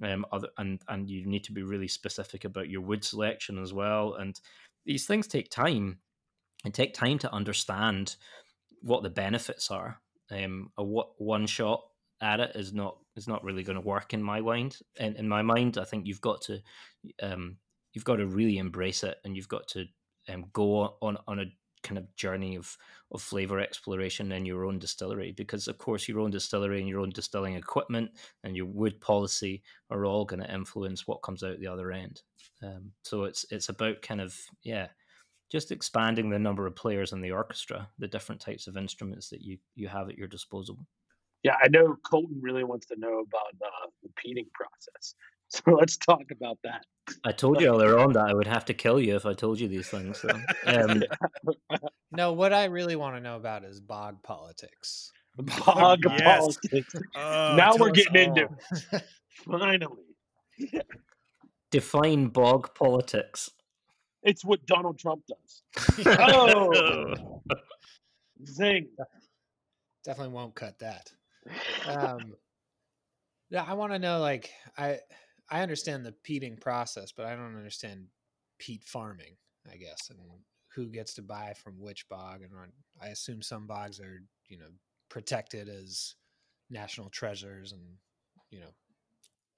um 0.03 0.26
other 0.32 0.47
and 0.57 0.82
and 0.88 1.09
you 1.09 1.26
need 1.26 1.43
to 1.43 1.51
be 1.51 1.63
really 1.63 1.88
specific 1.88 2.45
about 2.45 2.69
your 2.69 2.82
wood 2.82 3.03
selection 3.03 3.59
as 3.59 3.74
well 3.74 4.15
and 4.15 4.39
these 4.86 5.05
things 5.05 5.28
take 5.28 5.49
time. 5.49 5.99
And 6.63 6.74
take 6.74 6.93
time 6.93 7.17
to 7.19 7.34
understand 7.34 8.17
what 8.82 9.01
the 9.01 9.09
benefits 9.09 9.72
are 9.72 9.99
um 10.30 10.72
a 10.78 10.84
one 10.84 11.47
shot 11.47 11.84
at 12.22 12.39
it 12.39 12.55
is 12.55 12.74
not 12.74 12.97
is 13.15 13.28
not 13.28 13.43
really 13.43 13.63
going 13.63 13.76
to 13.76 13.88
work 13.88 14.13
in 14.13 14.24
my 14.24 14.39
mind. 14.41 14.78
And 14.99 15.15
in 15.15 15.28
my 15.28 15.41
mind, 15.41 15.78
I 15.78 15.84
think 15.84 16.05
you've 16.05 16.22
got 16.22 16.41
to 16.43 16.61
um, 17.22 17.57
you've 17.93 18.05
got 18.05 18.17
to 18.17 18.28
really 18.28 18.57
embrace 18.57 19.03
it, 19.03 19.17
and 19.24 19.36
you've 19.36 19.49
got 19.49 19.67
to 19.69 19.86
um, 20.30 20.45
go 20.53 20.97
on 21.01 21.17
on 21.28 21.39
a 21.39 21.45
kind 21.84 21.97
of 21.97 22.15
journey 22.15 22.55
of 22.55 22.78
of 23.11 23.22
flavor 23.22 23.59
exploration 23.59 24.32
in 24.32 24.45
your 24.45 24.65
own 24.65 24.80
distillery 24.80 25.32
because 25.32 25.67
of 25.67 25.78
course 25.78 26.07
your 26.07 26.19
own 26.19 26.30
distillery 26.30 26.80
and 26.80 26.88
your 26.88 26.99
own 26.99 27.09
distilling 27.09 27.55
equipment 27.55 28.11
and 28.43 28.55
your 28.55 28.67
wood 28.67 28.99
policy 29.01 29.63
are 29.89 30.05
all 30.05 30.24
going 30.24 30.39
to 30.39 30.53
influence 30.53 31.07
what 31.07 31.24
comes 31.24 31.43
out 31.43 31.59
the 31.59 31.67
other 31.67 31.91
end 31.91 32.22
um, 32.63 32.91
so 33.03 33.24
it's 33.24 33.45
it's 33.49 33.69
about 33.69 34.01
kind 34.01 34.22
of 34.22 34.39
yeah 34.63 34.88
just 35.51 35.72
expanding 35.72 36.30
the 36.30 36.39
number 36.39 36.67
of 36.67 36.76
players 36.76 37.13
in 37.13 37.22
the 37.22 37.32
orchestra 37.32 37.89
the 37.99 38.07
different 38.07 38.39
types 38.39 38.67
of 38.67 38.78
instruments 38.78 39.30
that 39.30 39.41
you 39.41 39.57
you 39.76 39.88
have 39.88 40.07
at 40.07 40.17
your 40.17 40.28
disposal 40.28 40.78
yeah, 41.44 41.56
I 41.62 41.68
know 41.70 41.96
Colton 42.10 42.39
really 42.42 42.64
wants 42.64 42.86
to 42.88 42.96
know 43.00 43.20
about 43.20 43.54
uh, 43.66 43.88
the 44.04 44.10
peating 44.16 44.48
process. 44.54 45.16
So 45.54 45.72
let's 45.78 45.98
talk 45.98 46.32
about 46.32 46.60
that. 46.64 46.86
I 47.26 47.34
told 47.34 47.60
you 47.60 47.68
earlier 47.76 48.00
on 48.00 48.14
that 48.14 48.30
I 48.30 48.34
would 48.34 48.48
have 48.48 48.64
to 48.64 48.74
kill 48.74 49.02
you 49.02 49.18
if 49.18 49.26
I 49.26 49.34
told 49.34 49.60
you 49.60 49.68
these 49.68 49.89
things. 49.89 50.18
So, 50.22 50.30
um, 50.66 51.04
no, 52.14 52.32
what 52.32 52.54
I 52.54 52.64
really 52.64 52.96
want 52.96 53.18
to 53.18 53.20
know 53.20 53.36
about 53.36 53.66
is 53.66 53.82
bog 53.82 54.24
politics. 54.24 55.12
Bog 55.36 56.00
yes. 56.08 56.22
politics. 56.22 56.96
Uh, 57.14 57.56
now 57.58 57.76
we're 57.76 57.92
getting 57.92 58.32
all. 58.32 58.38
into 58.38 59.04
finally. 59.46 60.78
Define 61.70 62.28
bog 62.28 62.74
politics. 62.74 63.52
It's 64.24 64.46
what 64.46 64.66
Donald 64.68 64.98
Trump 64.98 65.24
does. 65.28 65.64
oh, 66.08 67.42
zing! 68.48 68.88
Definitely 70.06 70.34
won't 70.34 70.56
cut 70.56 70.80
that 70.80 71.12
um, 71.88 72.34
yeah, 73.50 73.66
I 73.68 73.74
want 73.74 73.92
to 73.94 74.00
know. 74.00 74.20
Like, 74.20 74.50
I 74.78 75.00
I 75.50 75.62
understand 75.62 76.06
the 76.06 76.14
peating 76.24 76.58
process, 76.58 77.12
but 77.12 77.26
I 77.26 77.36
don't 77.36 77.58
understand 77.58 78.08
peat 78.60 78.84
farming. 78.84 79.36
I 79.72 79.78
guess, 79.78 80.10
and 80.10 80.20
who 80.74 80.88
gets 80.88 81.14
to 81.16 81.22
buy 81.22 81.54
from 81.62 81.80
which 81.80 82.08
bog, 82.10 82.42
and 82.42 82.52
I 83.02 83.08
assume 83.08 83.42
some 83.42 83.68
bogs 83.68 84.00
are 84.00 84.24
you 84.48 84.58
know 84.58 84.70
protected 85.10 85.70
as 85.70 86.16
national 86.70 87.10
treasures, 87.10 87.74
and 87.74 87.82
you 88.50 88.60
know. 88.60 88.74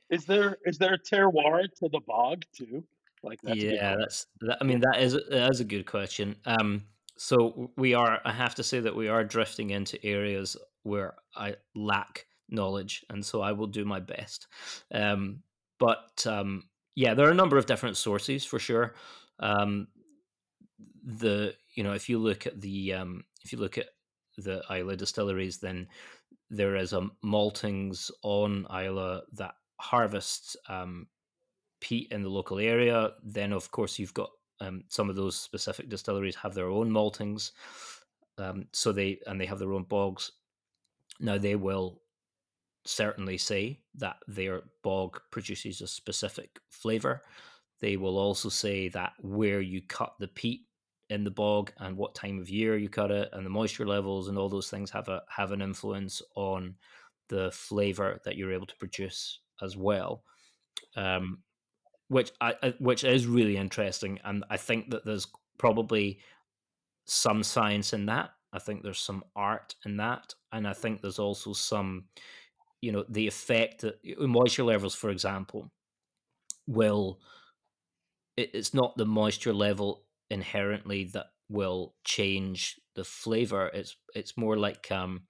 Is 0.09 0.25
there 0.25 0.57
is 0.65 0.77
there 0.77 0.93
a 0.93 0.99
terroir 0.99 1.63
to 1.79 1.89
the 1.89 2.01
bog 2.05 2.43
too? 2.55 2.83
Like 3.23 3.39
that's 3.41 3.57
yeah, 3.57 3.95
that's 3.97 4.27
that, 4.41 4.57
I 4.59 4.63
mean 4.65 4.81
that 4.81 5.01
is 5.01 5.13
that 5.13 5.49
is 5.49 5.61
a 5.61 5.65
good 5.65 5.85
question. 5.85 6.35
Um, 6.45 6.83
so 7.17 7.71
we 7.77 7.93
are. 7.93 8.19
I 8.25 8.31
have 8.31 8.55
to 8.55 8.63
say 8.63 8.79
that 8.79 8.95
we 8.95 9.07
are 9.07 9.23
drifting 9.23 9.69
into 9.69 10.03
areas 10.05 10.57
where 10.83 11.15
I 11.35 11.55
lack 11.75 12.25
knowledge, 12.49 13.05
and 13.09 13.25
so 13.25 13.41
I 13.41 13.51
will 13.51 13.67
do 13.67 13.85
my 13.85 13.99
best. 13.99 14.47
Um, 14.93 15.43
but 15.79 16.25
um, 16.27 16.69
yeah, 16.95 17.13
there 17.13 17.27
are 17.27 17.31
a 17.31 17.35
number 17.35 17.57
of 17.57 17.65
different 17.65 17.97
sources 17.97 18.45
for 18.45 18.59
sure. 18.59 18.95
Um, 19.39 19.87
the 21.03 21.53
you 21.75 21.83
know 21.83 21.93
if 21.93 22.09
you 22.09 22.17
look 22.17 22.47
at 22.47 22.61
the 22.61 22.93
um, 22.93 23.23
if 23.43 23.51
you 23.51 23.59
look 23.59 23.77
at 23.77 23.87
the 24.37 24.61
Islay 24.69 24.95
distilleries, 24.95 25.59
then 25.59 25.87
there 26.49 26.75
is 26.75 26.93
a 26.93 27.07
maltings 27.23 28.09
on 28.23 28.65
Islay 28.71 29.19
that 29.33 29.55
harvests 29.79 30.55
um, 30.69 31.07
peat 31.81 32.11
in 32.11 32.23
the 32.23 32.29
local 32.29 32.59
area. 32.59 33.11
Then 33.23 33.53
of 33.53 33.69
course 33.71 33.99
you've 33.99 34.13
got 34.13 34.29
um, 34.63 34.83
some 34.87 35.09
of 35.09 35.15
those 35.15 35.35
specific 35.35 35.89
distilleries 35.89 36.35
have 36.35 36.53
their 36.53 36.69
own 36.69 36.89
maltings, 36.89 37.51
um, 38.37 38.65
so 38.71 38.91
they 38.91 39.19
and 39.27 39.39
they 39.39 39.45
have 39.45 39.59
their 39.59 39.73
own 39.73 39.83
bogs. 39.83 40.31
Now 41.19 41.37
they 41.37 41.55
will 41.55 42.01
certainly 42.85 43.37
say 43.37 43.79
that 43.95 44.17
their 44.27 44.63
bog 44.83 45.21
produces 45.31 45.81
a 45.81 45.87
specific 45.87 46.59
flavor. 46.69 47.21
They 47.79 47.97
will 47.97 48.17
also 48.17 48.49
say 48.49 48.89
that 48.89 49.13
where 49.19 49.61
you 49.61 49.81
cut 49.81 50.13
the 50.19 50.27
peat 50.27 50.61
in 51.09 51.23
the 51.23 51.31
bog 51.31 51.71
and 51.79 51.97
what 51.97 52.15
time 52.15 52.39
of 52.39 52.49
year 52.49 52.77
you 52.77 52.89
cut 52.89 53.11
it 53.11 53.29
and 53.33 53.45
the 53.45 53.49
moisture 53.49 53.85
levels 53.85 54.29
and 54.29 54.37
all 54.37 54.49
those 54.49 54.69
things 54.69 54.89
have 54.89 55.09
a 55.09 55.21
have 55.29 55.51
an 55.51 55.61
influence 55.61 56.21
on 56.35 56.75
the 57.29 57.51
flavor 57.51 58.19
that 58.25 58.35
you're 58.37 58.53
able 58.53 58.65
to 58.65 58.75
produce 58.77 59.39
as 59.61 59.77
well. 59.77 60.23
Um, 60.95 61.39
which 62.13 62.31
I, 62.39 62.73
which 62.79 63.03
is 63.03 63.25
really 63.25 63.57
interesting, 63.57 64.19
and 64.23 64.45
I 64.49 64.57
think 64.57 64.91
that 64.91 65.03
there's 65.03 65.27
probably 65.57 66.19
some 67.05 67.43
science 67.43 67.91
in 67.93 68.05
that. 68.05 68.31
I 68.53 68.59
think 68.59 68.83
there's 68.83 68.99
some 68.99 69.23
art 69.35 69.75
in 69.85 69.97
that, 69.97 70.35
and 70.51 70.67
I 70.67 70.73
think 70.73 71.01
there's 71.01 71.19
also 71.19 71.53
some, 71.53 72.05
you 72.81 72.91
know, 72.91 73.03
the 73.09 73.27
effect 73.27 73.81
that 73.81 73.95
moisture 74.19 74.63
levels, 74.63 74.93
for 74.95 75.09
example, 75.09 75.71
will. 76.67 77.19
It, 78.37 78.51
it's 78.53 78.73
not 78.73 78.95
the 78.95 79.05
moisture 79.05 79.53
level 79.53 80.05
inherently 80.29 81.05
that 81.13 81.27
will 81.49 81.95
change 82.03 82.79
the 82.95 83.03
flavor. 83.03 83.71
It's 83.73 83.95
it's 84.15 84.37
more 84.37 84.57
like 84.57 84.91
um, 84.91 85.23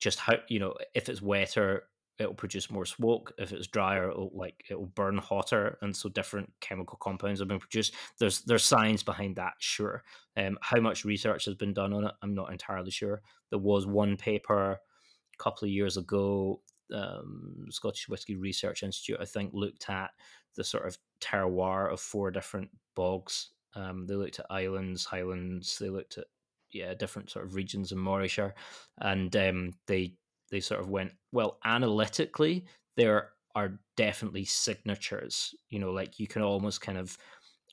just 0.00 0.20
how 0.20 0.34
you 0.48 0.60
know 0.60 0.74
if 0.94 1.08
it's 1.08 1.22
wetter 1.22 1.84
it'll 2.20 2.34
produce 2.34 2.70
more 2.70 2.84
smoke. 2.84 3.32
If 3.38 3.52
it's 3.52 3.66
drier, 3.66 4.10
it'll 4.10 4.30
like 4.34 4.62
it'll 4.70 4.86
burn 4.86 5.16
hotter, 5.18 5.78
and 5.80 5.96
so 5.96 6.10
different 6.10 6.52
chemical 6.60 6.98
compounds 6.98 7.40
have 7.40 7.48
been 7.48 7.58
produced. 7.58 7.94
There's 8.18 8.42
there's 8.42 8.64
science 8.64 9.02
behind 9.02 9.36
that, 9.36 9.54
sure. 9.58 10.04
Um, 10.36 10.58
how 10.60 10.80
much 10.80 11.04
research 11.04 11.46
has 11.46 11.54
been 11.54 11.72
done 11.72 11.92
on 11.92 12.04
it, 12.04 12.12
I'm 12.22 12.34
not 12.34 12.52
entirely 12.52 12.90
sure. 12.90 13.22
There 13.48 13.58
was 13.58 13.86
one 13.86 14.16
paper 14.16 14.72
a 14.72 15.42
couple 15.42 15.66
of 15.66 15.72
years 15.72 15.96
ago, 15.96 16.60
um, 16.94 17.66
Scottish 17.70 18.08
Whisky 18.08 18.36
Research 18.36 18.82
Institute, 18.82 19.18
I 19.20 19.24
think, 19.24 19.52
looked 19.54 19.88
at 19.88 20.10
the 20.56 20.64
sort 20.64 20.86
of 20.86 20.98
terroir 21.20 21.92
of 21.92 22.00
four 22.00 22.30
different 22.30 22.68
bogs. 22.94 23.50
Um, 23.74 24.06
they 24.06 24.14
looked 24.14 24.40
at 24.40 24.46
islands, 24.50 25.04
highlands. 25.04 25.78
They 25.78 25.88
looked 25.88 26.18
at 26.18 26.26
yeah 26.72 26.94
different 26.94 27.30
sort 27.30 27.46
of 27.46 27.54
regions 27.54 27.92
in 27.92 27.98
Morayshire, 27.98 28.52
and 28.98 29.34
um, 29.36 29.72
they 29.86 30.14
they 30.50 30.60
sort 30.60 30.80
of 30.80 30.88
went, 30.88 31.12
well, 31.32 31.58
analytically, 31.64 32.66
there 32.96 33.30
are 33.54 33.78
definitely 33.96 34.44
signatures. 34.44 35.54
You 35.68 35.78
know, 35.78 35.92
like 35.92 36.18
you 36.18 36.26
can 36.26 36.42
almost 36.42 36.80
kind 36.80 36.98
of 36.98 37.16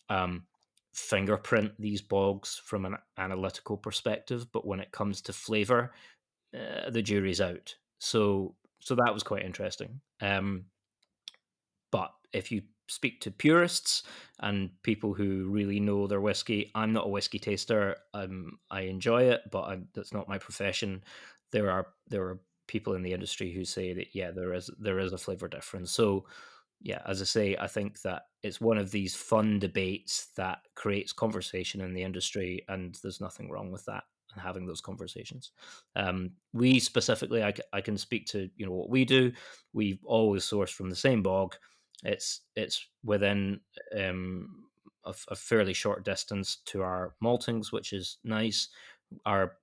um, 0.09 0.43
fingerprint 0.93 1.73
these 1.79 2.01
bogs 2.01 2.59
from 2.63 2.85
an 2.85 2.97
analytical 3.17 3.77
perspective, 3.77 4.47
but 4.51 4.65
when 4.65 4.79
it 4.79 4.91
comes 4.91 5.21
to 5.21 5.33
flavor, 5.33 5.93
uh, 6.55 6.89
the 6.89 7.01
jury's 7.01 7.41
out. 7.41 7.75
So, 7.99 8.55
so 8.79 8.95
that 8.95 9.13
was 9.13 9.23
quite 9.23 9.45
interesting. 9.45 10.01
Um, 10.21 10.65
but 11.91 12.11
if 12.33 12.51
you 12.51 12.61
speak 12.89 13.21
to 13.21 13.31
purists 13.31 14.03
and 14.39 14.69
people 14.81 15.13
who 15.13 15.49
really 15.49 15.79
know 15.79 16.07
their 16.07 16.21
whiskey, 16.21 16.71
I'm 16.73 16.93
not 16.93 17.05
a 17.05 17.09
whiskey 17.09 17.39
taster. 17.39 17.97
Um, 18.13 18.59
I 18.71 18.81
enjoy 18.81 19.23
it, 19.23 19.41
but 19.51 19.63
I'm, 19.63 19.87
that's 19.93 20.13
not 20.13 20.29
my 20.29 20.37
profession. 20.37 21.03
There 21.51 21.69
are 21.71 21.87
there 22.09 22.23
are 22.23 22.39
people 22.67 22.93
in 22.93 23.01
the 23.01 23.13
industry 23.13 23.51
who 23.51 23.65
say 23.65 23.93
that 23.93 24.07
yeah, 24.13 24.31
there 24.31 24.53
is 24.53 24.69
there 24.79 24.99
is 24.99 25.13
a 25.13 25.17
flavor 25.17 25.47
difference. 25.47 25.91
So 25.91 26.25
yeah, 26.81 27.01
as 27.07 27.21
I 27.21 27.25
say, 27.25 27.57
I 27.59 27.67
think 27.67 28.01
that 28.01 28.23
it's 28.43 28.61
one 28.61 28.77
of 28.77 28.91
these 28.91 29.15
fun 29.15 29.59
debates 29.59 30.27
that 30.37 30.59
creates 30.75 31.11
conversation 31.11 31.81
in 31.81 31.93
the 31.93 32.03
industry, 32.03 32.63
and 32.67 32.97
there's 33.01 33.21
nothing 33.21 33.49
wrong 33.49 33.71
with 33.71 33.85
that 33.85 34.03
and 34.33 34.41
having 34.41 34.65
those 34.65 34.81
conversations. 34.81 35.51
Um, 35.95 36.31
we 36.53 36.79
specifically, 36.79 37.43
I, 37.43 37.53
I 37.73 37.81
can 37.81 37.97
speak 37.97 38.27
to 38.27 38.49
you 38.55 38.65
know 38.65 38.73
what 38.73 38.89
we 38.89 39.05
do. 39.05 39.31
We've 39.73 40.03
always 40.03 40.43
source 40.43 40.71
from 40.71 40.89
the 40.89 40.95
same 40.95 41.23
bog. 41.23 41.55
It's 42.03 42.41
it's 42.55 42.85
within 43.03 43.59
um, 43.97 44.67
a, 45.05 45.15
a 45.29 45.35
fairly 45.35 45.73
short 45.73 46.05
distance 46.05 46.57
to 46.65 46.81
our 46.81 47.15
maltings, 47.23 47.71
which 47.71 47.93
is 47.93 48.17
nice. 48.23 48.69
Our 49.25 49.53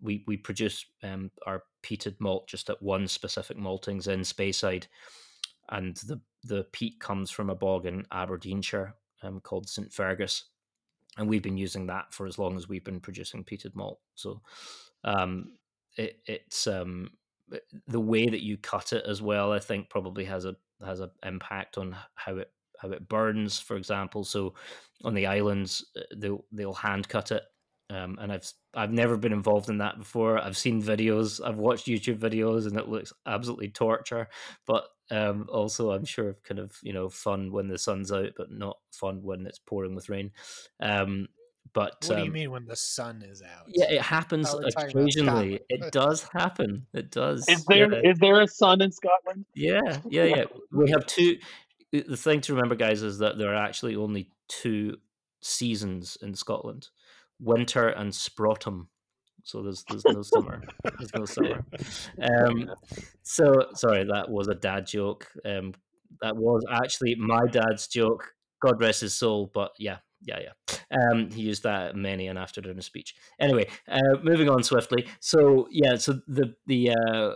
we 0.00 0.24
we 0.26 0.36
produce 0.36 0.84
um, 1.02 1.30
our 1.46 1.64
peated 1.82 2.16
malt 2.18 2.48
just 2.48 2.70
at 2.70 2.82
one 2.82 3.06
specific 3.06 3.58
maltings 3.58 4.08
in 4.08 4.20
Speyside, 4.20 4.86
and 5.70 5.96
the 5.96 6.20
the 6.44 6.64
peat 6.72 6.98
comes 7.00 7.30
from 7.30 7.50
a 7.50 7.54
bog 7.54 7.86
in 7.86 8.04
Aberdeenshire 8.12 8.94
um, 9.22 9.40
called 9.40 9.68
St 9.68 9.92
Fergus, 9.92 10.44
and 11.18 11.28
we've 11.28 11.42
been 11.42 11.58
using 11.58 11.86
that 11.86 12.12
for 12.12 12.26
as 12.26 12.38
long 12.38 12.56
as 12.56 12.68
we've 12.68 12.84
been 12.84 13.00
producing 13.00 13.44
peated 13.44 13.74
malt. 13.74 13.98
So 14.14 14.40
um, 15.04 15.52
it, 15.96 16.20
it's 16.26 16.66
um, 16.66 17.10
the 17.86 18.00
way 18.00 18.28
that 18.28 18.42
you 18.42 18.56
cut 18.56 18.92
it 18.92 19.04
as 19.06 19.22
well. 19.22 19.52
I 19.52 19.58
think 19.58 19.90
probably 19.90 20.24
has 20.24 20.44
a 20.44 20.56
has 20.84 21.00
an 21.00 21.10
impact 21.24 21.78
on 21.78 21.96
how 22.14 22.36
it 22.36 22.50
how 22.78 22.90
it 22.90 23.08
burns. 23.08 23.58
For 23.58 23.76
example, 23.76 24.24
so 24.24 24.54
on 25.04 25.14
the 25.14 25.26
islands 25.26 25.84
uh, 25.96 26.02
they'll 26.16 26.44
they'll 26.52 26.74
hand 26.74 27.08
cut 27.08 27.32
it 27.32 27.42
um, 27.90 28.18
and 28.20 28.32
I've 28.32 28.52
I've 28.74 28.92
never 28.92 29.16
been 29.16 29.32
involved 29.32 29.68
in 29.68 29.78
that 29.78 29.98
before. 29.98 30.38
I've 30.38 30.56
seen 30.56 30.82
videos, 30.82 31.44
I've 31.44 31.56
watched 31.58 31.86
YouTube 31.86 32.18
videos, 32.18 32.66
and 32.66 32.76
it 32.76 32.88
looks 32.88 33.12
absolutely 33.26 33.68
torture. 33.70 34.28
But 34.66 34.88
um, 35.10 35.46
also, 35.50 35.92
I'm 35.92 36.04
sure 36.04 36.34
kind 36.44 36.58
of 36.58 36.76
you 36.82 36.92
know 36.92 37.08
fun 37.08 37.52
when 37.52 37.68
the 37.68 37.78
sun's 37.78 38.12
out, 38.12 38.32
but 38.36 38.50
not 38.50 38.78
fun 38.90 39.22
when 39.22 39.46
it's 39.46 39.58
pouring 39.58 39.94
with 39.94 40.08
rain. 40.08 40.32
Um, 40.80 41.28
but 41.72 41.96
what 42.06 42.16
do 42.16 42.22
you 42.22 42.28
um, 42.28 42.32
mean 42.32 42.50
when 42.50 42.66
the 42.66 42.76
sun 42.76 43.22
is 43.22 43.42
out? 43.42 43.66
Yeah, 43.68 43.90
it 43.90 44.02
happens 44.02 44.48
Oh, 44.50 44.58
we're 44.58 44.70
talking 44.70 44.88
about 44.88 45.00
occasionally. 45.02 45.60
It 45.68 45.92
does 45.92 46.26
happen. 46.32 46.86
It 46.92 47.10
does. 47.10 47.48
Is 47.48 47.64
there 47.66 47.92
is 47.92 48.02
Yeah. 48.04 48.12
there 48.20 48.40
a 48.40 48.48
sun 48.48 48.80
in 48.80 48.92
Scotland? 48.92 49.46
Yeah, 49.54 50.00
yeah, 50.08 50.24
yeah. 50.24 50.44
We 50.72 50.90
have 50.90 51.06
two. 51.06 51.38
The 51.92 52.16
thing 52.16 52.40
to 52.42 52.54
remember, 52.54 52.74
guys, 52.74 53.02
is 53.02 53.18
that 53.18 53.38
there 53.38 53.52
are 53.52 53.64
actually 53.64 53.96
only 53.96 54.30
two 54.48 54.96
seasons 55.40 56.16
in 56.20 56.34
Scotland: 56.34 56.88
winter 57.40 57.88
and 57.88 58.12
sprotum. 58.12 58.86
So 59.44 59.62
there's 59.62 59.84
there's 59.88 60.04
no 60.04 60.22
summer. 60.22 60.62
There's 60.98 61.14
no 61.14 61.24
summer. 61.24 61.64
Um, 62.20 62.70
so 63.22 63.66
sorry, 63.74 64.04
that 64.04 64.28
was 64.28 64.48
a 64.48 64.54
dad 64.54 64.86
joke. 64.86 65.28
Um, 65.44 65.74
that 66.20 66.36
was 66.36 66.64
actually 66.70 67.14
my 67.14 67.46
dad's 67.46 67.86
joke. 67.86 68.34
God 68.60 68.80
rest 68.80 69.02
his 69.02 69.14
soul. 69.14 69.50
But 69.52 69.72
yeah, 69.78 69.98
yeah, 70.22 70.40
yeah. 70.40 70.78
Um, 70.90 71.30
he 71.30 71.42
used 71.42 71.62
that 71.62 71.94
many 71.94 72.26
an 72.26 72.36
after 72.36 72.60
dinner 72.60 72.82
speech. 72.82 73.14
Anyway, 73.38 73.66
uh, 73.88 74.16
moving 74.22 74.48
on 74.48 74.62
swiftly. 74.62 75.06
So 75.20 75.68
yeah, 75.70 75.96
so 75.96 76.20
the 76.26 76.54
the 76.66 76.90
uh, 76.90 77.32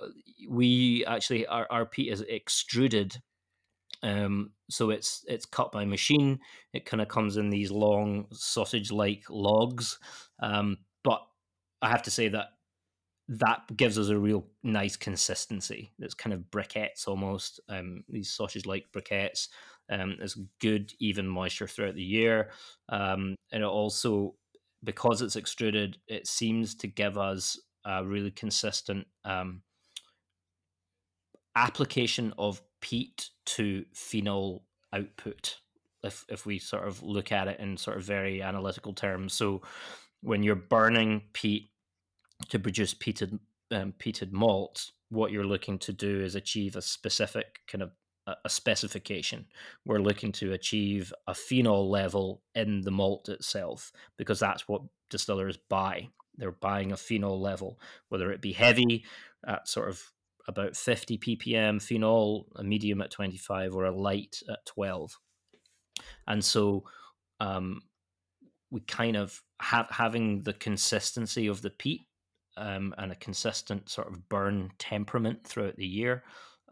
we 0.49 1.05
actually 1.07 1.47
our, 1.47 1.67
our 1.71 1.87
peat 1.87 2.13
is 2.13 2.23
extruded. 2.23 3.21
Um, 4.03 4.53
so 4.71 4.91
it's 4.91 5.25
it's 5.29 5.47
cut 5.47 5.73
by 5.73 5.85
machine. 5.85 6.41
It 6.73 6.87
kind 6.87 7.01
of 7.01 7.09
comes 7.09 7.37
in 7.37 7.51
these 7.51 7.71
long 7.71 8.27
sausage-like 8.33 9.25
logs. 9.29 9.99
Um, 10.43 10.79
but 11.05 11.21
I 11.83 11.89
have 11.89 12.03
to 12.05 12.11
say 12.11 12.29
that 12.29 12.49
that 13.29 13.61
gives 13.77 13.99
us 13.99 14.09
a 14.09 14.19
real 14.19 14.47
nice 14.63 14.97
consistency. 14.97 15.93
It's 15.99 16.15
kind 16.15 16.33
of 16.35 16.51
briquettes 16.51 17.07
almost. 17.07 17.61
Um, 17.69 18.05
these 18.09 18.31
sausage-like 18.31 18.87
briquettes. 18.95 19.49
Um, 19.89 20.17
there's 20.19 20.39
good 20.61 20.93
even 21.01 21.27
moisture 21.27 21.67
throughout 21.67 21.97
the 21.97 22.03
year, 22.03 22.51
um, 22.91 23.35
and 23.53 23.63
it 23.63 23.69
also 23.69 24.35
because 24.83 25.23
it's 25.23 25.37
extruded, 25.37 25.99
it 26.09 26.27
seems 26.27 26.75
to 26.77 26.87
give 26.87 27.19
us 27.19 27.59
a 27.85 28.05
really 28.05 28.31
consistent 28.31 29.07
um, 29.25 29.63
application 31.57 32.33
of 32.39 32.63
peat 32.81 33.29
to 33.47 33.85
phenol 33.95 34.65
output. 34.93 35.59
If 36.03 36.25
if 36.29 36.47
we 36.47 36.59
sort 36.59 36.87
of 36.87 37.03
look 37.03 37.33
at 37.33 37.49
it 37.49 37.61
in 37.61 37.77
sort 37.77 37.97
of 37.97 38.05
very 38.05 38.43
analytical 38.43 38.93
terms, 38.93 39.33
so 39.33 39.63
when 40.23 40.43
you're 40.43 40.55
burning 40.57 41.23
peat 41.33 41.71
to 42.49 42.59
produce 42.59 42.95
peated 42.95 43.39
um, 43.71 43.95
peated 43.99 44.33
malt, 44.33 44.91
what 45.11 45.31
you're 45.31 45.45
looking 45.45 45.79
to 45.81 45.93
do 45.93 46.21
is 46.21 46.35
achieve 46.35 46.77
a 46.77 46.83
specific 46.83 47.61
kind 47.69 47.83
of 47.83 47.91
a, 48.27 48.49
specification. 48.49 49.47
We're 49.85 49.99
looking 49.99 50.33
to 50.33 50.53
achieve 50.53 51.13
a 51.27 51.35
phenol 51.35 51.91
level 51.91 52.43
in 52.55 52.83
the 52.83 52.91
malt 52.91 53.29
itself 53.29 53.93
because 54.17 54.41
that's 54.41 54.69
what 54.69 54.83
distillers 55.09 55.57
buy. 55.57 56.09
They're 56.37 56.53
buying 56.53 56.93
a 56.93 56.97
phenol 56.97 57.41
level, 57.41 57.79
whether 58.09 58.31
it 58.31 58.41
be 58.41 58.53
heavy 58.53 59.05
at 59.47 59.69
sort 59.69 59.89
of 59.89 60.13
about 60.51 60.77
50 60.77 61.19
ppm 61.19 61.81
phenol, 61.81 62.47
a 62.57 62.63
medium 62.63 63.01
at 63.01 63.11
25, 63.11 63.75
or 63.75 63.87
a 63.87 63.97
light 63.97 64.43
at 64.51 64.65
12. 64.67 65.17
And 66.27 66.45
so 66.45 66.85
um, 67.41 67.81
we 68.71 68.81
kind 68.81 69.17
of 69.17 69.41
have 69.61 69.87
having 69.91 70.43
the 70.43 70.53
consistency 70.53 71.47
of 71.47 71.63
the 71.63 71.71
peat 71.71 72.03
um, 72.57 72.95
and 72.99 73.13
a 73.13 73.17
consistent 73.17 73.89
sort 73.89 74.09
of 74.09 74.29
burn 74.29 74.71
temperament 74.79 75.47
throughout 75.47 75.77
the 75.77 75.87
year 75.87 76.25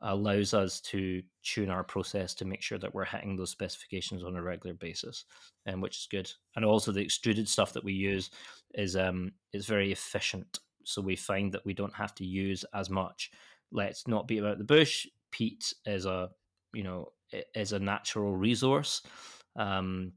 allows 0.02 0.54
us 0.54 0.80
to 0.80 1.22
tune 1.42 1.70
our 1.70 1.82
process 1.82 2.34
to 2.34 2.44
make 2.44 2.62
sure 2.62 2.78
that 2.78 2.94
we're 2.94 3.04
hitting 3.04 3.36
those 3.36 3.50
specifications 3.50 4.22
on 4.22 4.36
a 4.36 4.42
regular 4.42 4.74
basis, 4.74 5.24
and 5.66 5.82
which 5.82 5.96
is 5.96 6.08
good. 6.10 6.30
And 6.54 6.64
also 6.64 6.92
the 6.92 7.02
extruded 7.02 7.48
stuff 7.48 7.72
that 7.72 7.84
we 7.84 7.92
use 7.92 8.30
is 8.74 8.96
um 8.96 9.32
is 9.52 9.66
very 9.66 9.92
efficient, 9.92 10.58
so 10.84 11.02
we 11.02 11.16
find 11.16 11.52
that 11.52 11.64
we 11.64 11.74
don't 11.74 11.94
have 11.94 12.14
to 12.16 12.24
use 12.24 12.64
as 12.74 12.90
much. 12.90 13.30
Let's 13.70 14.06
not 14.08 14.28
beat 14.28 14.38
about 14.38 14.58
the 14.58 14.64
bush. 14.64 15.06
Peat 15.30 15.72
is 15.86 16.06
a 16.06 16.30
you 16.72 16.82
know 16.82 17.12
is 17.54 17.72
a 17.72 17.78
natural 17.78 18.36
resource. 18.36 19.02
Um, 19.56 20.12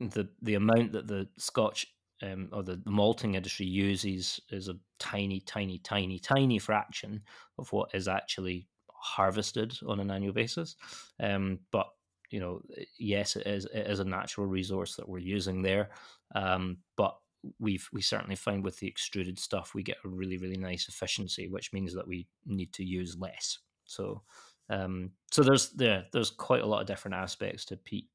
the 0.00 0.28
the 0.42 0.54
amount 0.54 0.92
that 0.92 1.06
the 1.06 1.28
Scotch 1.38 1.86
um, 2.22 2.48
or 2.52 2.62
the, 2.62 2.76
the 2.76 2.90
malting 2.90 3.34
industry 3.34 3.66
uses 3.66 4.40
is 4.50 4.68
a 4.68 4.76
tiny, 4.98 5.40
tiny, 5.40 5.78
tiny, 5.78 6.18
tiny 6.18 6.58
fraction 6.58 7.22
of 7.58 7.72
what 7.72 7.94
is 7.94 8.08
actually 8.08 8.68
harvested 8.94 9.76
on 9.88 9.98
an 10.00 10.10
annual 10.10 10.32
basis. 10.32 10.76
Um, 11.20 11.60
but 11.72 11.88
you 12.30 12.40
know, 12.40 12.62
yes, 12.98 13.36
it 13.36 13.46
is 13.46 13.66
it 13.66 13.86
is 13.86 14.00
a 14.00 14.04
natural 14.04 14.46
resource 14.46 14.96
that 14.96 15.08
we're 15.08 15.18
using 15.18 15.62
there. 15.62 15.90
Um, 16.34 16.78
but 16.96 17.16
we've 17.58 17.88
we 17.92 18.00
certainly 18.00 18.36
find 18.36 18.64
with 18.64 18.78
the 18.78 18.86
extruded 18.86 19.38
stuff 19.38 19.74
we 19.74 19.82
get 19.82 19.98
a 20.04 20.08
really 20.08 20.38
really 20.38 20.56
nice 20.56 20.88
efficiency, 20.88 21.48
which 21.48 21.72
means 21.72 21.94
that 21.94 22.06
we 22.06 22.26
need 22.46 22.72
to 22.72 22.84
use 22.84 23.16
less. 23.18 23.58
So 23.84 24.22
um, 24.70 25.10
so 25.30 25.42
there's 25.42 25.70
there 25.70 26.06
there's 26.12 26.30
quite 26.30 26.62
a 26.62 26.66
lot 26.66 26.80
of 26.80 26.86
different 26.86 27.16
aspects 27.16 27.64
to 27.66 27.76
peat 27.76 28.08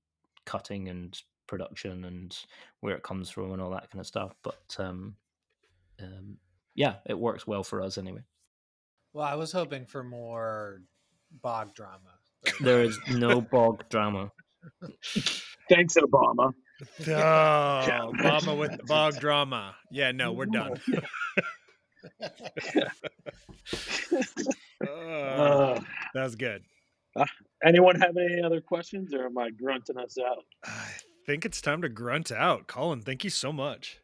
cutting 0.45 0.87
and 0.87 1.19
production 1.45 2.05
and 2.05 2.37
where 2.81 2.95
it 2.95 3.03
comes 3.03 3.29
from 3.29 3.51
and 3.53 3.61
all 3.61 3.71
that 3.71 3.89
kind 3.89 3.99
of 3.99 4.07
stuff. 4.07 4.33
But 4.43 4.75
um, 4.79 5.15
um, 6.01 6.37
yeah, 6.75 6.95
it 7.05 7.17
works 7.17 7.45
well 7.47 7.63
for 7.63 7.81
us 7.81 7.97
anyway. 7.97 8.21
Well, 9.13 9.25
I 9.25 9.35
was 9.35 9.51
hoping 9.51 9.85
for 9.85 10.03
more 10.03 10.81
bog 11.41 11.73
drama. 11.73 12.19
There 12.61 12.83
is 12.83 12.97
no 13.09 13.41
bog 13.41 13.83
drama. 13.89 14.31
Thanks, 15.69 15.95
Obama. 15.95 16.53
Oh, 17.07 18.11
Mama 18.13 18.55
with 18.55 18.77
the 18.77 18.83
bog 18.83 19.15
drama. 19.19 19.75
Yeah, 19.91 20.11
no, 20.11 20.31
we're 20.33 20.45
done. 20.45 20.79
Uh, 24.81 24.85
Uh, 24.87 25.79
that 26.13 26.23
was 26.23 26.35
good. 26.35 26.63
anyone 27.65 27.99
have 27.99 28.15
any 28.15 28.41
other 28.41 28.61
questions, 28.61 29.13
or 29.13 29.25
am 29.25 29.37
I 29.37 29.49
grunting 29.49 29.97
us 29.97 30.17
out? 30.19 30.45
I 30.63 30.91
think 31.25 31.45
it's 31.45 31.61
time 31.61 31.81
to 31.81 31.89
grunt 31.89 32.31
out. 32.31 32.67
Colin, 32.67 33.01
thank 33.01 33.23
you 33.23 33.29
so 33.31 33.51
much. 33.51 33.99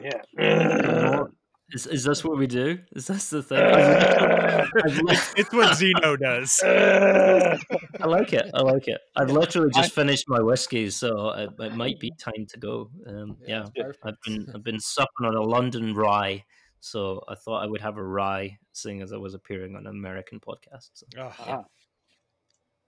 Yeah. 0.00 0.22
More, 1.70 1.74
Is, 1.76 1.86
is 1.86 2.04
this 2.04 2.24
what 2.24 2.38
we 2.38 2.46
do? 2.46 2.78
Is 2.92 3.06
this 3.06 3.30
the 3.30 3.42
thing? 3.42 3.58
I've 3.58 4.96
literally- 4.96 5.16
I've 5.16 5.34
It's 5.36 5.52
what 5.52 5.76
Zeno 5.76 6.16
does. 6.20 6.60
I 6.64 7.58
like 8.06 8.32
it. 8.32 8.50
I 8.54 8.62
like 8.62 8.88
it. 8.88 9.00
I've 9.16 9.30
literally 9.30 9.70
just 9.74 9.92
finished 9.92 10.24
my 10.28 10.40
whiskey, 10.40 10.90
so 10.90 11.30
it, 11.30 11.50
it 11.58 11.74
might 11.74 11.98
be 12.00 12.10
time 12.18 12.46
to 12.48 12.58
go. 12.58 12.90
Um, 13.06 13.36
yeah, 13.46 13.66
perfect. 13.76 13.98
I've 14.04 14.20
been 14.24 14.46
I've 14.54 14.64
been 14.64 14.80
supping 14.80 15.26
on 15.26 15.34
a 15.34 15.42
London 15.42 15.94
rye, 15.94 16.44
so 16.80 17.22
I 17.28 17.34
thought 17.34 17.62
I 17.62 17.66
would 17.66 17.80
have 17.80 17.96
a 17.96 18.02
rye, 18.02 18.58
seeing 18.72 19.02
as 19.02 19.12
I 19.12 19.16
was 19.16 19.34
appearing 19.34 19.76
on 19.76 19.86
an 19.86 19.92
American 19.96 20.40
podcast. 20.40 20.90
So. 20.94 21.06
Ah. 21.18 21.64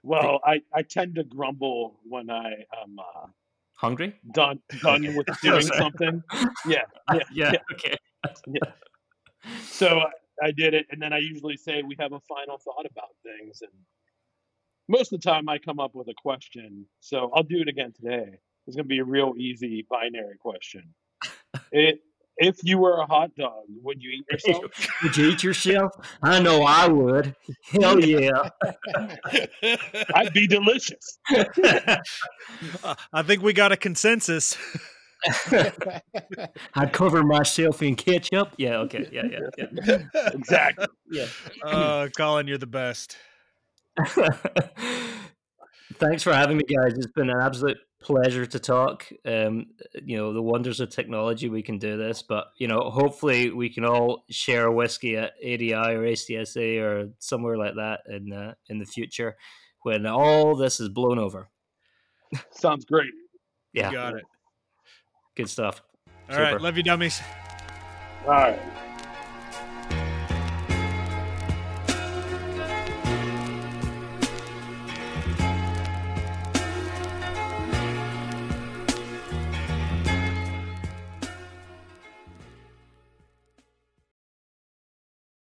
well, 0.02 0.40
I, 0.44 0.62
I 0.74 0.82
tend 0.82 1.16
to 1.16 1.24
grumble 1.24 1.98
when 2.04 2.30
I 2.30 2.52
am 2.82 2.98
uh, 2.98 3.26
Hungry? 3.74 4.14
done 4.32 4.60
done 4.82 5.14
with 5.16 5.26
doing 5.42 5.62
something. 5.62 6.22
Yeah, 6.66 6.82
yeah. 7.12 7.22
Yeah. 7.32 7.52
Okay. 7.72 7.96
So 9.64 10.02
I 10.42 10.50
did 10.50 10.74
it, 10.74 10.86
and 10.90 11.00
then 11.00 11.14
I 11.14 11.18
usually 11.18 11.56
say 11.56 11.82
we 11.82 11.96
have 11.98 12.12
a 12.12 12.20
final 12.20 12.58
thought 12.58 12.84
about 12.84 13.08
things, 13.22 13.62
and 13.62 13.70
most 14.86 15.12
of 15.12 15.20
the 15.20 15.30
time 15.30 15.48
I 15.48 15.56
come 15.56 15.80
up 15.80 15.94
with 15.94 16.08
a 16.08 16.14
question. 16.14 16.84
So 17.00 17.30
I'll 17.34 17.42
do 17.42 17.60
it 17.60 17.68
again 17.68 17.92
today. 17.92 18.38
It's 18.66 18.76
gonna 18.76 18.84
be 18.84 18.98
a 18.98 19.04
real 19.04 19.34
easy 19.38 19.86
binary 19.90 20.36
question. 20.38 20.94
It, 21.72 22.00
if 22.36 22.58
you 22.62 22.78
were 22.78 22.98
a 23.00 23.06
hot 23.06 23.34
dog, 23.36 23.64
would 23.82 24.02
you 24.02 24.10
eat 24.10 24.24
yourself? 24.30 24.88
Would 25.02 25.16
you 25.16 25.30
eat 25.30 25.42
yourself? 25.44 25.92
I 26.22 26.40
know 26.40 26.62
I 26.62 26.88
would. 26.88 27.36
Hell 27.64 28.02
yeah. 28.02 28.48
I'd 30.14 30.32
be 30.32 30.46
delicious. 30.46 31.18
Uh, 32.82 32.94
I 33.12 33.22
think 33.22 33.42
we 33.42 33.52
got 33.52 33.72
a 33.72 33.76
consensus. 33.76 34.56
I'd 36.74 36.92
cover 36.92 37.22
myself 37.22 37.82
in 37.82 37.94
ketchup. 37.96 38.54
Yeah. 38.56 38.78
Okay. 38.78 39.08
Yeah. 39.12 39.22
Yeah. 39.30 39.66
Yeah. 39.86 40.02
Exactly. 40.34 40.86
Yeah. 41.10 41.26
Uh, 41.62 42.08
Colin, 42.16 42.46
you're 42.46 42.58
the 42.58 42.66
best. 42.66 43.16
Thanks 45.94 46.22
for 46.22 46.32
having 46.32 46.56
me, 46.56 46.62
guys. 46.64 46.94
It's 46.94 47.12
been 47.12 47.30
an 47.30 47.40
absolute 47.40 47.78
pleasure 48.00 48.46
to 48.46 48.58
talk. 48.58 49.06
Um, 49.26 49.66
you 50.04 50.16
know, 50.16 50.32
the 50.32 50.40
wonders 50.42 50.80
of 50.80 50.88
technology, 50.88 51.48
we 51.48 51.62
can 51.62 51.78
do 51.78 51.96
this, 51.96 52.22
but 52.22 52.46
you 52.58 52.68
know, 52.68 52.90
hopefully, 52.90 53.50
we 53.50 53.68
can 53.68 53.84
all 53.84 54.24
share 54.30 54.66
a 54.66 54.72
whiskey 54.72 55.16
at 55.16 55.32
ADI 55.44 55.74
or 55.74 56.02
ACSA 56.02 56.80
or 56.80 57.10
somewhere 57.18 57.58
like 57.58 57.74
that 57.76 58.00
in 58.08 58.32
uh, 58.32 58.54
in 58.68 58.78
the 58.78 58.86
future 58.86 59.36
when 59.82 60.06
all 60.06 60.56
this 60.56 60.80
is 60.80 60.88
blown 60.88 61.18
over. 61.18 61.48
Sounds 62.52 62.84
great. 62.84 63.10
Yeah, 63.72 63.90
You 63.90 63.96
got 63.96 64.16
it. 64.16 64.24
Good 65.40 65.50
stuff. 65.50 65.82
All 66.30 66.36
right, 66.38 66.50
Super. 66.52 66.60
love 66.60 66.76
you, 66.76 66.82
dummies. 66.82 67.20
All 68.24 68.30
right. 68.30 68.58